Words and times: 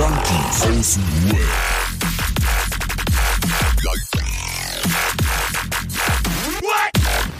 Junkies 0.00 0.62
aus 0.66 0.94
dem 0.94 1.30
Web. 1.30 1.40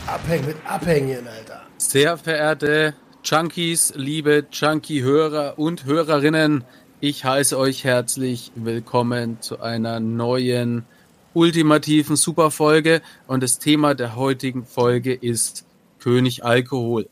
Abhängen 0.06 0.46
mit 0.46 0.56
Abhängen, 0.66 1.26
Alter. 1.26 1.62
Sehr 1.78 2.18
verehrte 2.18 2.94
Junkies, 3.24 3.94
liebe 3.96 4.44
Junkie-Hörer 4.52 5.58
und 5.58 5.86
Hörerinnen, 5.86 6.64
ich 7.00 7.24
heiße 7.24 7.56
euch 7.56 7.84
herzlich 7.84 8.52
willkommen 8.54 9.40
zu 9.40 9.62
einer 9.62 9.98
neuen 9.98 10.84
ultimativen 11.32 12.16
Superfolge 12.16 13.00
und 13.26 13.42
das 13.42 13.58
Thema 13.58 13.94
der 13.94 14.16
heutigen 14.16 14.66
Folge 14.66 15.14
ist 15.14 15.64
König 15.98 16.44
Alkohol. 16.44 17.08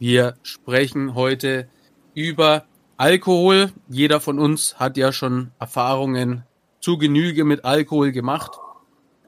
Wir 0.00 0.34
sprechen 0.42 1.14
heute 1.14 1.68
über 2.14 2.64
Alkohol. 2.96 3.72
Jeder 3.88 4.20
von 4.20 4.38
uns 4.38 4.78
hat 4.78 4.96
ja 4.96 5.12
schon 5.12 5.50
Erfahrungen 5.58 6.44
zu 6.80 6.96
Genüge 6.96 7.44
mit 7.44 7.64
Alkohol 7.64 8.12
gemacht. 8.12 8.52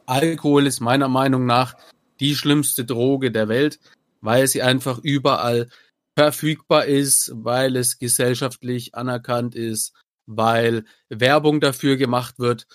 Alkohol 0.06 0.66
ist 0.66 0.80
meiner 0.80 1.08
Meinung 1.08 1.46
nach 1.46 1.74
die 2.20 2.36
schlimmste 2.36 2.84
Droge 2.84 3.32
der 3.32 3.48
Welt, 3.48 3.80
weil 4.20 4.46
sie 4.46 4.62
einfach 4.62 4.98
überall 4.98 5.68
verfügbar 6.16 6.86
ist, 6.86 7.32
weil 7.34 7.76
es 7.76 7.98
gesellschaftlich 7.98 8.94
anerkannt 8.94 9.54
ist, 9.54 9.92
weil 10.26 10.84
Werbung 11.08 11.60
dafür 11.60 11.96
gemacht 11.96 12.38
wird. 12.38 12.66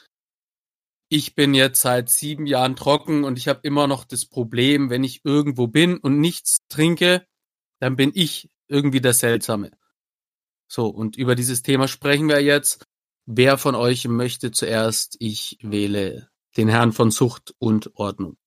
Ich 1.09 1.35
bin 1.35 1.53
jetzt 1.53 1.81
seit 1.81 2.09
sieben 2.09 2.45
Jahren 2.45 2.75
trocken 2.75 3.23
und 3.23 3.37
ich 3.37 3.47
habe 3.47 3.61
immer 3.63 3.87
noch 3.87 4.03
das 4.03 4.25
Problem, 4.25 4.89
wenn 4.89 5.03
ich 5.03 5.21
irgendwo 5.23 5.67
bin 5.67 5.97
und 5.97 6.19
nichts 6.19 6.59
trinke, 6.69 7.25
dann 7.79 7.95
bin 7.95 8.11
ich 8.13 8.49
irgendwie 8.67 9.01
der 9.01 9.13
Seltsame. 9.13 9.71
So, 10.73 10.87
und 10.87 11.17
über 11.17 11.35
dieses 11.35 11.63
Thema 11.63 11.89
sprechen 11.89 12.29
wir 12.29 12.41
jetzt. 12.41 12.85
Wer 13.25 13.57
von 13.57 13.75
euch 13.75 14.07
möchte 14.07 14.51
zuerst? 14.51 15.17
Ich 15.19 15.57
wähle 15.61 16.29
den 16.55 16.69
Herrn 16.69 16.93
von 16.93 17.11
Zucht 17.11 17.53
und 17.59 17.93
Ordnung. 17.95 18.37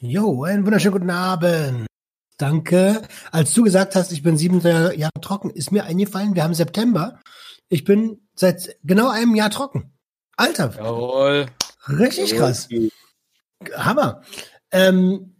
Jo, 0.00 0.44
einen 0.44 0.64
wunderschönen 0.64 0.94
guten 0.94 1.10
Abend. 1.10 1.86
Danke. 2.38 3.02
Als 3.30 3.52
du 3.52 3.64
gesagt 3.64 3.96
hast, 3.96 4.12
ich 4.12 4.22
bin 4.22 4.38
sieben 4.38 4.62
Jahre 4.62 5.20
trocken, 5.20 5.50
ist 5.50 5.72
mir 5.72 5.84
eingefallen, 5.84 6.34
wir 6.34 6.42
haben 6.42 6.54
September. 6.54 7.20
Ich 7.68 7.84
bin 7.84 8.26
seit 8.34 8.78
genau 8.82 9.10
einem 9.10 9.34
Jahr 9.34 9.50
trocken. 9.50 9.92
Alter. 10.38 10.74
Jawohl. 10.74 11.48
Richtig 11.86 12.34
krass. 12.34 12.66
Hammer. 13.76 14.22
Ähm, 14.70 15.36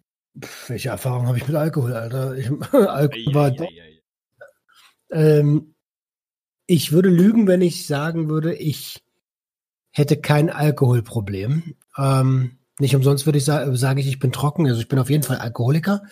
welche 0.66 0.90
Erfahrung 0.90 1.26
habe 1.26 1.38
ich 1.38 1.48
mit 1.48 1.56
Alkohol, 1.56 1.94
Alter? 1.94 2.34
Ich, 2.36 2.50
Alkohol 2.72 3.34
war, 3.34 3.50
ähm, 5.14 5.74
ich 6.66 6.92
würde 6.92 7.08
lügen, 7.08 7.46
wenn 7.46 7.62
ich 7.62 7.86
sagen 7.86 8.28
würde, 8.28 8.54
ich 8.54 9.02
hätte 9.92 10.20
kein 10.20 10.50
Alkoholproblem. 10.50 11.76
Ähm, 11.96 12.58
nicht 12.80 12.96
umsonst 12.96 13.26
würde 13.26 13.38
ich 13.38 13.44
sagen, 13.44 13.76
sage 13.76 14.00
ich, 14.00 14.08
ich 14.08 14.18
bin 14.18 14.32
trocken. 14.32 14.66
Also 14.66 14.80
ich 14.80 14.88
bin 14.88 14.98
auf 14.98 15.10
jeden 15.10 15.22
Fall 15.22 15.38
Alkoholiker. 15.38 16.02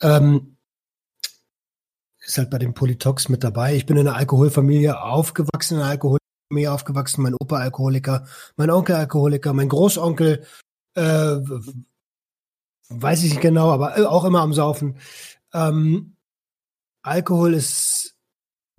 Ähm, 0.00 0.56
ist 2.20 2.38
halt 2.38 2.50
bei 2.50 2.58
dem 2.58 2.72
Polytox 2.72 3.28
mit 3.28 3.44
dabei. 3.44 3.76
Ich 3.76 3.84
bin 3.84 3.96
in 3.96 4.08
einer 4.08 4.16
Alkoholfamilie 4.16 5.02
aufgewachsen, 5.02 5.74
in 5.74 5.80
einer 5.80 5.90
Alkoholfamilie 5.90 6.72
aufgewachsen. 6.72 7.22
Mein 7.22 7.34
Opa 7.34 7.56
Alkoholiker, 7.56 8.26
mein 8.56 8.70
Onkel 8.70 8.94
Alkoholiker, 8.94 9.52
mein 9.52 9.68
Großonkel, 9.68 10.46
äh, 10.94 11.36
weiß 12.88 13.24
ich 13.24 13.30
nicht 13.30 13.42
genau, 13.42 13.70
aber 13.70 14.10
auch 14.10 14.24
immer 14.24 14.40
am 14.40 14.54
Saufen. 14.54 14.96
Ähm, 15.52 16.16
Alkohol 17.02 17.54
ist 17.54 18.11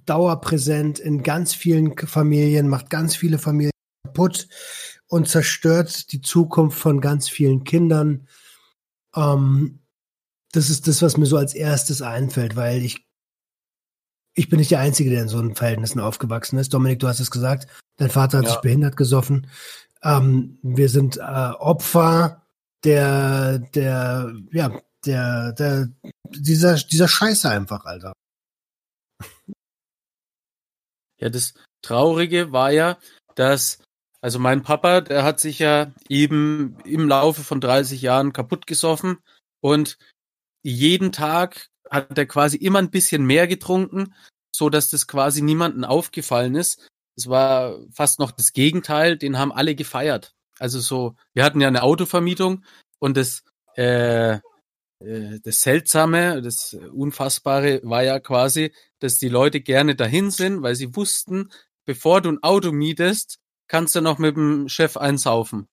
dauerpräsent 0.06 1.00
in 1.00 1.24
ganz 1.24 1.54
vielen 1.54 1.98
Familien, 1.98 2.70
macht 2.70 2.90
ganz 2.90 3.16
viele 3.16 3.40
Familien 3.40 3.72
kaputt 4.06 4.48
und 5.08 5.28
zerstört 5.28 6.12
die 6.12 6.22
Zukunft 6.22 6.78
von 6.78 7.02
ganz 7.02 7.30
vielen 7.30 7.64
Kindern. 7.64 8.28
Ähm, 9.16 9.80
das 10.52 10.70
ist 10.70 10.88
das, 10.88 11.02
was 11.02 11.18
mir 11.18 11.26
so 11.26 11.38
als 11.38 11.54
erstes 11.54 12.02
einfällt, 12.02 12.56
weil 12.56 12.84
ich 12.84 13.06
ich 14.36 14.50
bin 14.50 14.58
nicht 14.58 14.72
der 14.72 14.80
Einzige, 14.80 15.10
der 15.10 15.22
in 15.22 15.28
so 15.28 15.38
einem 15.38 15.56
Verhältnissen 15.56 16.00
aufgewachsen 16.00 16.58
ist. 16.58 16.74
Dominik, 16.74 17.00
du 17.00 17.08
hast 17.08 17.20
es 17.20 17.30
gesagt, 17.30 17.68
dein 17.98 18.10
Vater 18.10 18.40
hat 18.40 18.46
ja. 18.46 18.52
sich 18.52 18.62
behindert 18.62 18.98
gesoffen. 18.98 19.48
Ähm, 20.02 20.58
wir 20.64 20.90
sind 20.90 21.18
äh, 21.18 21.22
Opfer 21.22 22.42
der, 22.84 23.60
der, 23.60 24.34
ja, 24.52 24.72
der, 25.06 25.54
der, 25.54 25.90
dieser, 26.30 26.76
dieser 26.76 27.08
Scheiße 27.08 27.50
einfach, 27.50 27.86
Alter. 27.86 28.14
Ja, 31.24 31.30
das 31.30 31.54
Traurige 31.82 32.52
war 32.52 32.72
ja, 32.72 32.98
dass, 33.36 33.80
also 34.20 34.40
mein 34.40 34.62
Papa, 34.62 35.00
der 35.00 35.24
hat 35.24 35.40
sich 35.40 35.58
ja 35.58 35.94
eben 36.10 36.78
im 36.84 37.08
Laufe 37.08 37.46
von 37.46 37.62
30 37.62 38.02
Jahren 38.02 38.34
kaputt 38.34 38.68
gesoffen 38.68 39.20
und 39.62 39.98
jeden 40.64 41.14
Tag 41.14 41.70
hat 41.90 42.18
er 42.18 42.26
quasi 42.26 42.58
immer 42.58 42.80
ein 42.80 42.92
bisschen 42.92 43.24
mehr 43.26 43.48
getrunken, 43.48 44.14
so 44.54 44.70
dass 44.70 44.90
das 44.90 45.08
quasi 45.08 45.42
niemanden 45.42 45.86
aufgefallen 45.86 46.56
ist. 46.56 46.90
Es 47.16 47.30
war 47.30 47.80
fast 47.94 48.20
noch 48.20 48.32
das 48.32 48.52
Gegenteil, 48.52 49.18
den 49.18 49.40
haben 49.40 49.54
alle 49.54 49.76
gefeiert. 49.76 50.34
Also 50.60 50.82
so, 50.82 51.16
wir 51.34 51.46
hatten 51.46 51.62
ja 51.62 51.70
eine 51.70 51.84
Autovermietung 51.84 52.66
und 53.00 53.16
das, 53.16 53.46
äh, 53.76 54.40
das 55.44 55.62
Seltsame, 55.62 56.42
das 56.42 56.74
Unfassbare 56.74 57.82
war 57.84 58.04
ja 58.04 58.20
quasi, 58.20 58.74
dass 59.00 59.18
die 59.18 59.30
Leute 59.30 59.62
gerne 59.62 59.96
dahin 59.96 60.32
sind, 60.32 60.62
weil 60.62 60.76
sie 60.76 60.96
wussten, 60.96 61.52
bevor 61.86 62.22
du 62.22 62.30
ein 62.32 62.44
Auto 62.44 62.72
mietest, 62.72 63.40
kannst 63.68 63.96
du 63.96 64.02
noch 64.02 64.18
mit 64.18 64.36
dem 64.36 64.70
Chef 64.70 64.98
einsaufen. 64.98 65.68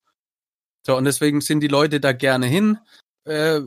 So, 0.85 0.97
und 0.97 1.05
deswegen 1.05 1.41
sind 1.41 1.61
die 1.61 1.69
Leute 1.69 2.01
da 2.01 2.13
gerne 2.13 2.47
hin. 2.47 2.79
Äh, 3.25 3.61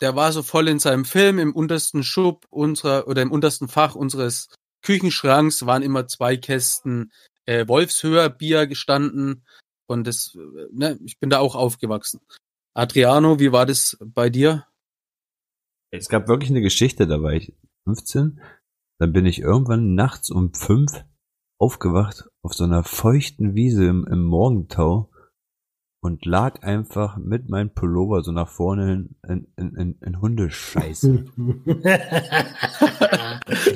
der 0.00 0.16
war 0.16 0.32
so 0.32 0.42
voll 0.42 0.68
in 0.68 0.80
seinem 0.80 1.04
Film, 1.04 1.38
im 1.38 1.54
untersten 1.54 2.02
Schub 2.02 2.46
unserer 2.50 3.06
oder 3.06 3.22
im 3.22 3.30
untersten 3.30 3.68
Fach 3.68 3.94
unseres 3.94 4.48
Küchenschranks 4.82 5.64
waren 5.64 5.82
immer 5.82 6.08
zwei 6.08 6.36
Kästen 6.36 7.12
äh, 7.46 7.68
Wolfshöher 7.68 8.28
Bier 8.28 8.66
gestanden. 8.66 9.46
Und 9.86 10.06
das, 10.06 10.34
äh, 10.34 10.66
ne, 10.72 10.98
ich 11.04 11.18
bin 11.18 11.30
da 11.30 11.38
auch 11.38 11.54
aufgewachsen. 11.54 12.20
Adriano, 12.74 13.38
wie 13.38 13.52
war 13.52 13.66
das 13.66 13.98
bei 14.00 14.30
dir? 14.30 14.66
Es 15.90 16.08
gab 16.08 16.26
wirklich 16.28 16.50
eine 16.50 16.62
Geschichte, 16.62 17.06
da 17.06 17.22
war 17.22 17.32
ich 17.32 17.54
15. 17.84 18.40
Dann 18.98 19.12
bin 19.12 19.26
ich 19.26 19.40
irgendwann 19.40 19.94
nachts 19.94 20.30
um 20.30 20.54
fünf 20.54 21.04
aufgewacht 21.58 22.24
auf 22.42 22.54
so 22.54 22.64
einer 22.64 22.82
feuchten 22.82 23.54
Wiese 23.54 23.86
im, 23.86 24.06
im 24.06 24.24
Morgentau 24.24 25.10
und 26.00 26.24
lag 26.24 26.62
einfach 26.62 27.16
mit 27.18 27.48
meinem 27.48 27.70
Pullover 27.74 28.22
so 28.22 28.32
nach 28.32 28.48
vorne 28.48 29.08
in, 29.28 29.46
in, 29.56 29.74
in, 29.76 29.98
in 30.00 30.20
Hundescheiße. 30.20 31.24
ich, 31.36 31.76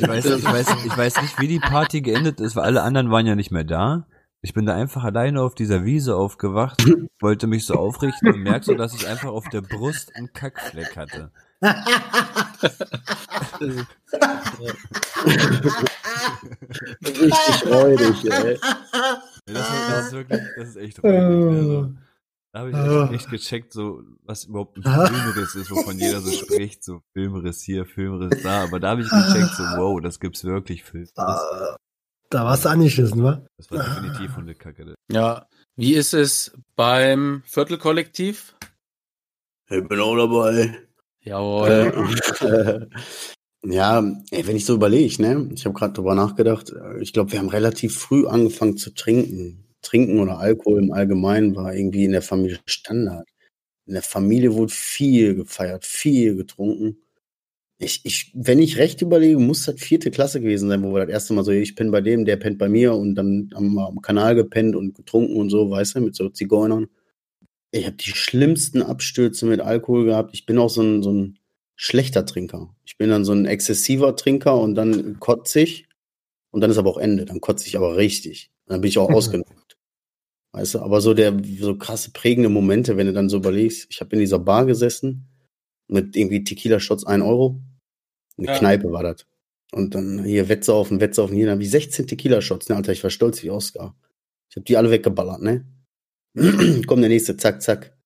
weiß, 0.08 0.24
ich, 0.24 0.44
weiß, 0.44 0.84
ich 0.86 0.96
weiß 0.96 1.22
nicht, 1.22 1.38
wie 1.38 1.48
die 1.48 1.60
Party 1.60 2.00
geendet 2.00 2.40
ist, 2.40 2.56
weil 2.56 2.64
alle 2.64 2.82
anderen 2.82 3.10
waren 3.10 3.26
ja 3.26 3.36
nicht 3.36 3.52
mehr 3.52 3.64
da. 3.64 4.08
Ich 4.46 4.54
bin 4.54 4.64
da 4.64 4.76
einfach 4.76 5.02
alleine 5.02 5.42
auf 5.42 5.56
dieser 5.56 5.84
Wiese 5.84 6.14
aufgewacht, 6.14 6.80
wollte 7.20 7.48
mich 7.48 7.66
so 7.66 7.74
aufrichten 7.74 8.32
und 8.32 8.44
merkst 8.44 8.68
so, 8.68 8.74
dass 8.74 8.94
ich 8.94 9.08
einfach 9.08 9.30
auf 9.30 9.48
der 9.48 9.60
Brust 9.60 10.14
einen 10.14 10.32
Kackfleck 10.32 10.96
hatte. 10.96 11.32
Richtig 17.02 17.66
räudig, 17.66 18.30
ey. 18.30 18.56
Das, 19.46 19.68
das, 19.88 20.06
ist 20.06 20.12
wirklich, 20.12 20.40
das 20.56 20.68
ist 20.68 20.76
echt 20.76 21.02
räudig. 21.02 21.58
Also, 21.58 21.92
da 22.52 22.60
habe 22.60 22.70
ich 22.70 22.76
echt, 22.76 23.22
echt, 23.22 23.30
gecheckt, 23.30 23.72
so, 23.72 24.04
was 24.22 24.44
überhaupt 24.44 24.76
ein 24.76 24.84
Filmriss 24.84 25.56
ist, 25.56 25.72
wovon 25.72 25.98
jeder 25.98 26.21
so 26.21 26.30
spricht, 26.30 26.84
so 26.84 27.03
Filmriss 27.15 27.62
hier, 27.62 27.84
Filmriss 27.84 28.44
da, 28.44 28.62
aber 28.62 28.78
da 28.78 28.91
habe 28.91 29.00
ich 29.00 29.10
gecheckt, 29.10 29.56
so, 29.56 29.65
wow, 29.65 30.00
das 30.00 30.21
gibt's 30.21 30.44
wirklich, 30.44 30.84
Filmriss. 30.84 31.15
Da 32.30 32.44
warst 32.44 32.64
du 32.64 32.68
angeschissen, 32.70 33.22
wa? 33.22 33.44
Das 33.56 33.70
war 33.70 33.84
definitiv 33.84 34.36
Hundekacke. 34.36 34.94
Ja. 35.10 35.46
Wie 35.76 35.94
ist 35.94 36.14
es 36.14 36.52
beim 36.74 37.42
Viertelkollektiv? 37.44 38.56
Ich 39.68 39.86
bin 39.86 40.00
auch 40.00 40.16
dabei. 40.16 40.78
Jawohl. 41.20 41.68
Äh, 42.40 42.86
ja, 43.64 43.98
ey, 44.30 44.46
wenn 44.46 44.56
ich 44.56 44.64
so 44.64 44.74
überlege, 44.74 45.20
ne? 45.20 45.50
Ich 45.54 45.64
habe 45.66 45.74
gerade 45.74 45.92
drüber 45.92 46.14
nachgedacht. 46.14 46.72
Ich 47.00 47.12
glaube, 47.12 47.32
wir 47.32 47.40
haben 47.40 47.48
relativ 47.48 47.98
früh 47.98 48.26
angefangen 48.26 48.76
zu 48.76 48.94
trinken. 48.94 49.66
Trinken 49.82 50.18
oder 50.18 50.38
Alkohol 50.38 50.82
im 50.82 50.92
Allgemeinen 50.92 51.54
war 51.54 51.74
irgendwie 51.74 52.04
in 52.04 52.12
der 52.12 52.22
Familie 52.22 52.58
Standard. 52.66 53.28
In 53.86 53.94
der 53.94 54.02
Familie 54.02 54.54
wurde 54.54 54.72
viel 54.72 55.34
gefeiert, 55.34 55.84
viel 55.84 56.36
getrunken. 56.36 57.02
Ich, 57.78 58.00
ich, 58.04 58.32
wenn 58.34 58.58
ich 58.58 58.78
recht 58.78 59.02
überlege, 59.02 59.38
muss 59.38 59.64
das 59.64 59.78
vierte 59.78 60.10
Klasse 60.10 60.40
gewesen 60.40 60.68
sein, 60.68 60.82
wo 60.82 60.94
wir 60.94 61.00
das 61.04 61.10
erste 61.10 61.34
Mal 61.34 61.44
so, 61.44 61.50
ich 61.50 61.76
penne 61.76 61.90
bei 61.90 62.00
dem, 62.00 62.24
der 62.24 62.36
pennt 62.36 62.58
bei 62.58 62.70
mir 62.70 62.94
und 62.94 63.14
dann 63.14 63.50
haben 63.54 63.74
wir 63.74 63.86
am 63.86 64.00
Kanal 64.00 64.34
gepennt 64.34 64.74
und 64.74 64.94
getrunken 64.94 65.36
und 65.36 65.50
so, 65.50 65.70
weißt 65.70 65.96
du, 65.96 66.00
mit 66.00 66.16
so 66.16 66.30
Zigeunern. 66.30 66.88
Ich 67.72 67.84
habe 67.84 67.96
die 67.96 68.10
schlimmsten 68.10 68.80
Abstürze 68.80 69.44
mit 69.44 69.60
Alkohol 69.60 70.06
gehabt. 70.06 70.30
Ich 70.32 70.46
bin 70.46 70.56
auch 70.56 70.70
so 70.70 70.82
ein, 70.82 71.02
so 71.02 71.12
ein 71.12 71.38
schlechter 71.74 72.24
Trinker. 72.24 72.74
Ich 72.86 72.96
bin 72.96 73.10
dann 73.10 73.26
so 73.26 73.32
ein 73.32 73.44
exzessiver 73.44 74.16
Trinker 74.16 74.58
und 74.58 74.74
dann 74.74 75.20
kotzig. 75.20 75.86
Und 76.50 76.62
dann 76.62 76.70
ist 76.70 76.78
aber 76.78 76.90
auch 76.90 76.98
Ende. 76.98 77.26
Dann 77.26 77.42
kotze 77.42 77.66
ich 77.66 77.76
aber 77.76 77.98
richtig. 77.98 78.50
Und 78.64 78.72
dann 78.72 78.80
bin 78.80 78.88
ich 78.88 78.96
auch 78.96 79.10
ausgenockt. 79.12 79.76
Weißt 80.52 80.76
du, 80.76 80.78
aber 80.80 81.02
so 81.02 81.12
der, 81.12 81.36
so 81.60 81.76
krasse 81.76 82.12
prägende 82.12 82.48
Momente, 82.48 82.96
wenn 82.96 83.06
du 83.06 83.12
dann 83.12 83.28
so 83.28 83.36
überlegst, 83.36 83.88
ich 83.90 84.00
habe 84.00 84.16
in 84.16 84.20
dieser 84.20 84.38
Bar 84.38 84.64
gesessen, 84.64 85.28
mit 85.88 86.16
irgendwie 86.16 86.44
Tequila-Shots 86.44 87.04
1 87.04 87.22
Euro. 87.22 87.60
Eine 88.38 88.47
Ja. 88.48 88.59
Kneipe 88.59 88.91
war 88.92 89.03
das. 89.03 89.27
Und 89.72 89.94
dann 89.94 90.24
hier 90.24 90.48
Wettsaufen, 90.48 91.00
Wettsaufen, 91.00 91.36
hier, 91.36 91.47
dann 91.47 91.54
habe 91.54 91.62
ich 91.62 91.71
16 91.71 92.06
Tequila-Shots, 92.06 92.68
ne, 92.68 92.77
Alter, 92.77 92.92
ich 92.92 93.03
war 93.03 93.10
stolz 93.10 93.42
wie 93.42 93.50
Oscar. 93.50 93.97
Ich 94.50 94.56
habe 94.56 94.65
die 94.65 94.77
alle 94.77 94.91
weggeballert, 94.91 95.42
ne? 95.42 95.65
Kommt 96.86 97.03
der 97.03 97.09
nächste, 97.09 97.36
zack, 97.36 97.62
zack. 97.62 97.97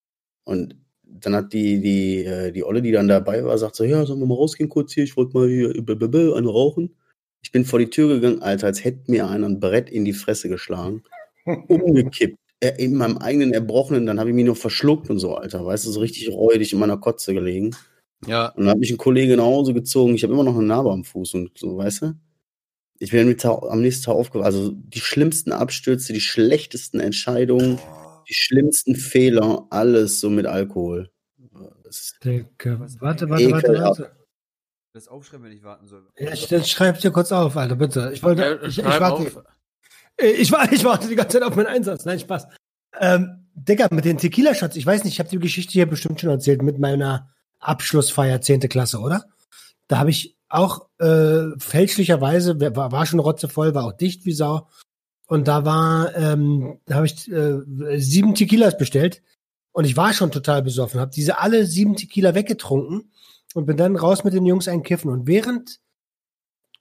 Und 0.44 0.76
dann 1.04 1.34
hat 1.34 1.52
die, 1.52 1.80
die, 1.80 2.24
äh, 2.24 2.52
die 2.52 2.64
Olle, 2.64 2.82
die 2.82 2.92
dann 2.92 3.08
dabei 3.08 3.44
war, 3.44 3.58
sagt 3.58 3.76
so, 3.76 3.84
ja, 3.84 4.06
sollen 4.06 4.20
wir 4.20 4.26
mal 4.26 4.34
rausgehen 4.36 4.68
kurz 4.70 4.92
hier, 4.94 5.04
ich 5.04 5.16
wollte 5.16 5.36
mal 5.36 5.48
hier 5.48 5.72
b- 5.82 6.34
eine 6.34 6.48
rauchen. 6.48 6.96
Ich 7.42 7.52
bin 7.52 7.64
vor 7.64 7.78
die 7.78 7.90
Tür 7.90 8.08
gegangen, 8.08 8.42
Alter, 8.42 8.68
als 8.68 8.84
hätte 8.84 9.10
mir 9.10 9.28
einer 9.28 9.48
ein 9.48 9.60
Brett 9.60 9.90
in 9.90 10.04
die 10.04 10.12
Fresse 10.12 10.48
geschlagen, 10.48 11.02
umgekippt, 11.68 12.38
äh, 12.60 12.72
in 12.82 12.94
meinem 12.94 13.18
eigenen 13.18 13.52
Erbrochenen, 13.52 14.06
dann 14.06 14.18
habe 14.20 14.30
ich 14.30 14.36
mich 14.36 14.44
nur 14.46 14.56
verschluckt 14.56 15.10
und 15.10 15.18
so, 15.18 15.34
Alter, 15.36 15.64
weißt 15.66 15.86
du, 15.86 15.90
so 15.90 16.00
richtig 16.00 16.30
räudig 16.30 16.72
in 16.72 16.78
meiner 16.78 16.98
Kotze 16.98 17.34
gelegen. 17.34 17.74
Ja, 18.26 18.48
Und 18.48 18.64
dann 18.64 18.70
hat 18.70 18.78
mich 18.78 18.90
ein 18.90 18.98
Kollege 18.98 19.36
nach 19.36 19.44
Hause 19.44 19.72
gezogen. 19.74 20.14
Ich 20.14 20.22
habe 20.22 20.32
immer 20.32 20.44
noch 20.44 20.54
eine 20.54 20.64
Narbe 20.64 20.90
am 20.90 21.04
Fuß 21.04 21.34
und 21.34 21.56
so, 21.56 21.76
weißt 21.76 22.02
du? 22.02 22.14
Ich 22.98 23.12
bin 23.12 23.20
am 23.20 23.80
nächsten 23.80 24.04
Tag, 24.04 24.14
aufgewacht. 24.14 24.44
Also 24.44 24.72
die 24.72 25.00
schlimmsten 25.00 25.52
Abstürze, 25.52 26.12
die 26.12 26.20
schlechtesten 26.20 27.00
Entscheidungen, 27.00 27.78
die 28.28 28.34
schlimmsten 28.34 28.94
Fehler, 28.94 29.66
alles 29.70 30.20
so 30.20 30.28
mit 30.28 30.46
Alkohol. 30.46 31.10
Dicke. 32.22 32.78
Warte, 33.00 33.00
warte, 33.00 33.30
warte, 33.30 33.66
Ekelhaft. 33.66 34.00
warte. 34.00 34.16
Das 34.92 35.08
aufschreiben, 35.08 35.46
wenn 35.46 35.52
ich 35.52 35.62
warten 35.62 35.86
soll. 35.86 36.06
Ja, 36.18 36.32
ich, 36.32 36.48
schreib 36.66 36.98
dir 37.00 37.10
kurz 37.10 37.32
auf, 37.32 37.56
Alter, 37.56 37.76
bitte. 37.76 38.10
Ich 38.12 38.22
wollte, 38.22 38.60
ich, 38.66 38.78
ich, 38.78 38.84
warte. 38.84 39.44
Äh, 40.16 40.32
Ich, 40.32 40.52
ich 40.72 40.84
warte 40.84 41.08
die 41.08 41.14
ganze 41.14 41.38
Zeit 41.38 41.48
auf 41.48 41.56
meinen 41.56 41.66
Einsatz. 41.66 42.04
Nein, 42.04 42.18
Spaß. 42.18 42.48
Ähm, 42.98 43.48
Digga, 43.54 43.88
mit 43.90 44.04
den 44.04 44.18
Tequila-Shots, 44.18 44.76
ich 44.76 44.84
weiß 44.84 45.04
nicht, 45.04 45.14
ich 45.14 45.18
habe 45.20 45.30
die 45.30 45.38
Geschichte 45.38 45.72
hier 45.72 45.86
bestimmt 45.86 46.20
schon 46.20 46.30
erzählt 46.30 46.62
mit 46.62 46.78
meiner 46.78 47.30
Abschlussfeier 47.60 48.40
10. 48.40 48.60
Klasse, 48.68 48.98
oder? 48.98 49.26
Da 49.86 49.98
habe 49.98 50.10
ich 50.10 50.36
auch 50.48 50.88
äh, 50.98 51.44
fälschlicherweise, 51.58 52.60
war, 52.74 52.92
war 52.92 53.06
schon 53.06 53.20
rotzevoll, 53.20 53.74
war 53.74 53.84
auch 53.84 53.92
dicht 53.92 54.24
wie 54.24 54.32
Sau. 54.32 54.68
Und 55.26 55.46
da 55.46 55.64
war, 55.64 56.16
ähm, 56.16 56.80
da 56.86 56.96
habe 56.96 57.06
ich 57.06 57.30
äh, 57.30 57.60
sieben 57.98 58.34
Tequilas 58.34 58.76
bestellt 58.76 59.22
und 59.72 59.84
ich 59.84 59.96
war 59.96 60.12
schon 60.12 60.32
total 60.32 60.62
besoffen, 60.62 60.98
habe 60.98 61.12
diese 61.12 61.38
alle 61.38 61.66
sieben 61.66 61.94
Tequila 61.94 62.34
weggetrunken 62.34 63.12
und 63.54 63.66
bin 63.66 63.76
dann 63.76 63.96
raus 63.96 64.24
mit 64.24 64.34
den 64.34 64.46
Jungs 64.46 64.66
einkiffen. 64.66 65.10
Und 65.10 65.26
während 65.26 65.80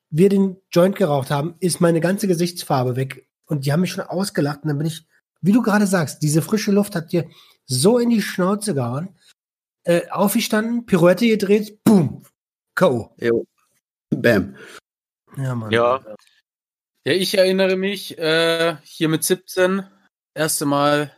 wir 0.09 0.29
den 0.29 0.57
Joint 0.71 0.95
geraucht 0.95 1.29
haben, 1.29 1.55
ist 1.59 1.81
meine 1.81 1.99
ganze 1.99 2.27
Gesichtsfarbe 2.27 2.95
weg. 2.95 3.27
Und 3.45 3.65
die 3.65 3.71
haben 3.71 3.81
mich 3.81 3.91
schon 3.91 4.03
ausgelacht. 4.03 4.63
Und 4.63 4.69
dann 4.69 4.77
bin 4.77 4.87
ich, 4.87 5.05
wie 5.41 5.51
du 5.51 5.61
gerade 5.61 5.87
sagst, 5.87 6.23
diese 6.23 6.41
frische 6.41 6.71
Luft 6.71 6.95
hat 6.95 7.11
dir 7.11 7.29
so 7.65 7.99
in 7.99 8.09
die 8.09 8.21
Schnauze 8.21 8.73
gehauen. 8.73 9.09
Äh, 9.89 10.07
aufgestanden, 10.11 10.85
Pirouette 10.85 11.27
gedreht, 11.27 11.83
boom, 11.83 12.23
K.O. 12.75 13.09
jo. 13.17 13.47
Bam. 14.11 14.55
Ja, 15.35 15.55
Mann. 15.55 15.71
Ja. 15.71 15.99
Ja, 17.07 17.13
ich 17.13 17.35
erinnere 17.35 17.75
mich, 17.75 18.15
äh, 18.19 18.75
hier 18.83 19.09
mit 19.09 19.23
17, 19.23 19.83
erste 20.35 20.67
Mal 20.67 21.11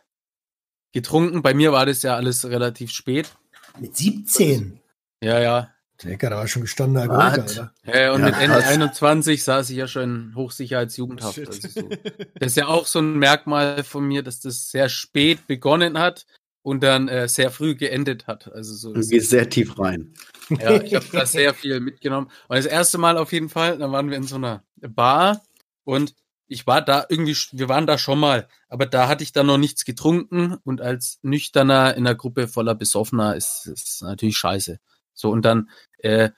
getrunken. 0.94 1.41
Bei 1.41 1.53
mir 1.53 1.73
war 1.73 1.85
das 1.85 2.01
ja 2.01 2.15
alles 2.15 2.45
relativ 2.45 2.91
spät. 2.91 3.35
Mit 3.77 3.97
17. 3.97 4.79
Ja, 5.21 5.41
ja. 5.41 5.75
Digga, 6.01 6.29
da 6.29 6.38
war 6.38 6.47
schon 6.47 6.62
gestandener 6.62 7.01
Alkoholiker, 7.01 7.73
oder? 7.83 8.00
Ja, 8.00 8.13
und 8.13 8.21
Ja, 8.21 8.27
mit 8.27 8.35
Ende 8.35 8.57
krass. 8.57 8.68
21 8.69 9.44
saß 9.44 9.69
ich 9.69 9.75
ja 9.75 9.88
schon 9.89 10.03
in 10.29 10.35
Hochsicherheitsjugendhaft. 10.35 11.39
Also 11.39 11.68
so. 11.68 11.89
Das 12.35 12.47
ist 12.47 12.56
ja 12.56 12.68
auch 12.68 12.88
so 12.88 13.00
ein 13.00 13.19
Merkmal 13.19 13.83
von 13.83 14.07
mir, 14.07 14.23
dass 14.23 14.39
das 14.39 14.71
sehr 14.71 14.88
spät 14.88 15.45
begonnen 15.45 16.00
hat 16.00 16.25
und 16.63 16.84
dann 16.84 17.08
äh, 17.08 17.28
sehr 17.28 17.52
früh 17.52 17.75
geendet 17.75 18.28
hat. 18.28 18.52
Also 18.52 18.74
so. 18.74 18.94
Du 18.94 19.02
gehst 19.02 19.30
sehr 19.30 19.50
tief 19.50 19.78
rein. 19.80 20.13
ja, 20.50 20.81
ich 20.81 20.94
habe 20.94 21.06
da 21.12 21.25
sehr 21.25 21.54
viel 21.54 21.80
mitgenommen. 21.80 22.30
Und 22.48 22.56
das 22.56 22.66
erste 22.66 22.98
Mal 22.98 23.18
auf 23.18 23.34
jeden 23.34 23.50
Fall, 23.50 23.78
da 23.78 23.92
waren 23.92 24.10
wir 24.10 24.18
in 24.18 24.24
so 24.24 24.36
einer 24.36 24.63
Bar 24.78 25.42
und 25.84 26.16
ich 26.48 26.68
war 26.68 26.81
da 26.81 27.06
irgendwie, 27.08 27.36
wir 27.54 27.69
waren 27.69 27.88
da 27.88 27.98
schon 27.98 28.19
mal, 28.19 28.48
aber 28.68 28.86
da 28.86 29.08
hatte 29.08 29.24
ich 29.24 29.31
dann 29.31 29.46
noch 29.46 29.58
nichts 29.58 29.86
getrunken 29.86 30.58
und 30.66 30.81
als 30.81 31.19
Nüchterner 31.22 31.96
in 31.96 32.06
einer 32.06 32.16
Gruppe 32.16 32.50
voller 32.50 32.75
Besoffener 32.75 33.38
ist 33.38 33.68
ist 33.68 34.02
natürlich 34.02 34.38
scheiße. 34.38 34.80
So 35.14 35.30
und 35.30 35.44
dann 35.44 35.69
äh, 36.00 36.31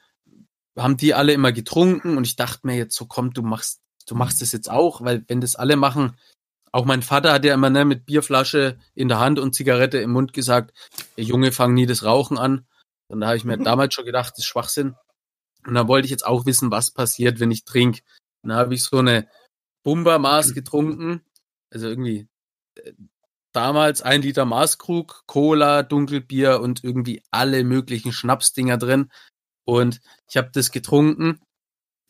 haben 0.78 0.98
die 0.98 1.16
alle 1.16 1.34
immer 1.34 1.52
getrunken 1.52 2.16
und 2.18 2.26
ich 2.26 2.36
dachte 2.36 2.68
mir 2.68 2.76
jetzt 2.76 2.96
so, 2.96 3.08
komm, 3.08 3.34
du 3.34 3.42
machst, 3.42 3.82
du 4.08 4.14
machst 4.16 4.42
das 4.42 4.52
jetzt 4.52 4.70
auch, 4.70 5.02
weil 5.02 5.24
wenn 5.28 5.42
das 5.42 5.56
alle 5.56 5.76
machen, 5.76 6.16
auch 6.74 6.86
mein 6.86 7.04
Vater 7.04 7.32
hat 7.32 7.46
ja 7.46 7.54
immer 7.54 7.70
ne, 7.70 7.86
mit 7.86 8.06
Bierflasche 8.06 8.80
in 8.96 9.08
der 9.08 9.20
Hand 9.20 9.40
und 9.40 9.54
Zigarette 9.54 10.00
im 10.00 10.12
Mund 10.12 10.34
gesagt, 10.34 10.74
"Ey, 11.16 11.24
Junge, 11.24 11.52
fang 11.52 11.74
nie 11.74 11.86
das 11.86 12.04
Rauchen 12.04 12.38
an. 12.38 12.66
Und 13.08 13.22
da 13.22 13.28
habe 13.28 13.38
ich 13.38 13.46
mir 13.46 13.58
damals 13.58 13.94
schon 13.94 14.06
gedacht, 14.06 14.32
das 14.34 14.40
ist 14.40 14.46
Schwachsinn. 14.46 14.96
Und 15.68 15.76
da 15.76 15.88
wollte 15.88 16.06
ich 16.06 16.12
jetzt 16.12 16.26
auch 16.26 16.46
wissen, 16.48 16.72
was 16.72 16.92
passiert, 16.92 17.40
wenn 17.40 17.52
ich 17.52 17.64
trinke. 17.64 18.02
Und 18.42 18.50
da 18.50 18.56
habe 18.56 18.74
ich 18.74 18.84
so 18.84 18.98
eine 18.98 19.28
Bumbermaß 19.84 20.54
getrunken. 20.56 21.22
Also 21.72 21.88
irgendwie 21.88 22.28
äh, 22.76 22.94
damals 23.54 24.02
ein 24.02 24.24
Liter 24.24 24.46
Maßkrug, 24.46 25.24
Cola, 25.28 25.84
Dunkelbier 25.84 26.60
und 26.60 26.84
irgendwie 26.84 27.22
alle 27.30 27.64
möglichen 27.64 28.12
Schnapsdinger 28.12 28.78
drin. 28.78 29.12
Und 29.66 30.02
ich 30.28 30.38
habe 30.38 30.50
das 30.52 30.72
getrunken 30.72 31.40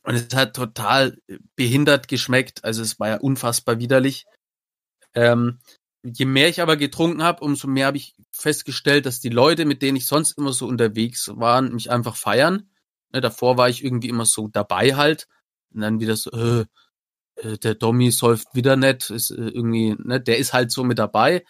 und 0.04 0.16
es 0.16 0.33
hat 0.33 0.56
total 0.56 1.18
behindert 1.56 2.07
geschmeckt. 2.07 2.63
Also 2.63 2.81
es 2.81 3.00
war 3.00 3.09
ja 3.09 3.18
unfassbar 3.18 3.80
widerlich. 3.80 4.25
Ähm, 5.15 5.60
je 6.04 6.25
mehr 6.25 6.50
ich 6.50 6.62
aber 6.62 6.77
getrunken 6.77 7.24
habe, 7.24 7.44
umso 7.44 7.68
mehr 7.68 7.88
habe 7.88 7.98
ich 7.98 8.15
festgestellt, 8.31 9.06
dass 9.06 9.19
die 9.19 9.30
Leute, 9.30 9.65
mit 9.65 9.81
denen 9.81 9.98
ich 9.98 10.07
sonst 10.07 10.38
immer 10.38 10.54
so 10.54 10.68
unterwegs 10.68 11.31
waren, 11.36 11.74
mich 11.74 11.92
einfach 11.92 12.15
feiern. 12.15 12.69
Ne, 13.13 13.21
davor 13.21 13.57
war 13.57 13.69
ich 13.69 13.83
irgendwie 13.83 14.10
immer 14.10 14.25
so 14.25 14.48
dabei 14.48 14.95
halt. 14.95 15.27
Und 15.74 15.81
dann 15.81 16.00
wieder 16.00 16.15
so, 16.15 16.31
äh, 16.31 16.65
äh, 17.36 17.57
der 17.57 17.75
Dommy 17.75 18.12
säuft 18.12 18.54
wieder 18.54 18.75
nicht, 18.75 19.10
ist 19.10 19.31
äh, 19.31 19.48
irgendwie, 19.48 19.95
ne, 20.00 20.19
der 20.21 20.38
ist 20.38 20.54
halt 20.54 20.71
so 20.71 20.83
mit 20.83 21.00
dabei. 21.00 21.45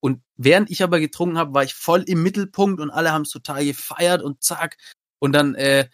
Und 0.00 0.22
während 0.36 0.70
ich 0.70 0.82
aber 0.82 0.98
getrunken 0.98 1.38
habe, 1.38 1.54
war 1.54 1.64
ich 1.64 1.74
voll 1.74 2.02
im 2.04 2.22
Mittelpunkt 2.22 2.80
und 2.80 2.90
alle 2.90 3.12
haben 3.12 3.22
es 3.22 3.30
total 3.30 3.64
gefeiert 3.64 4.22
und 4.22 4.42
zack. 4.42 4.76
Und 5.18 5.32
dann 5.32 5.54
äh, 5.54 5.88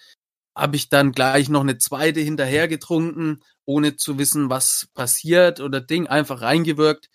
habe 0.56 0.76
ich 0.76 0.88
dann 0.88 1.12
gleich 1.12 1.50
noch 1.50 1.60
eine 1.60 1.76
zweite 1.76 2.20
hinterher 2.20 2.66
getrunken, 2.66 3.42
ohne 3.66 3.96
zu 3.96 4.18
wissen, 4.18 4.48
was 4.48 4.88
passiert 4.94 5.60
oder 5.60 5.82
Ding, 5.82 6.06
einfach 6.06 6.40
reingewirkt. 6.40 7.10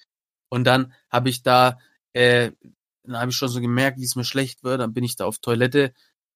Und 0.49 0.65
dann 0.65 0.93
habe 1.09 1.29
ich 1.29 1.41
da, 1.41 1.79
äh, 2.13 2.51
dann 3.03 3.17
habe 3.17 3.31
ich 3.31 3.37
schon 3.37 3.49
so 3.49 3.59
gemerkt, 3.59 3.97
wie 3.99 4.05
es 4.05 4.15
mir 4.15 4.25
schlecht 4.25 4.63
wird. 4.63 4.79
Dann 4.79 4.93
bin 4.93 5.03
ich 5.03 5.15
da 5.15 5.25
auf 5.25 5.39
Toilette, 5.39 5.93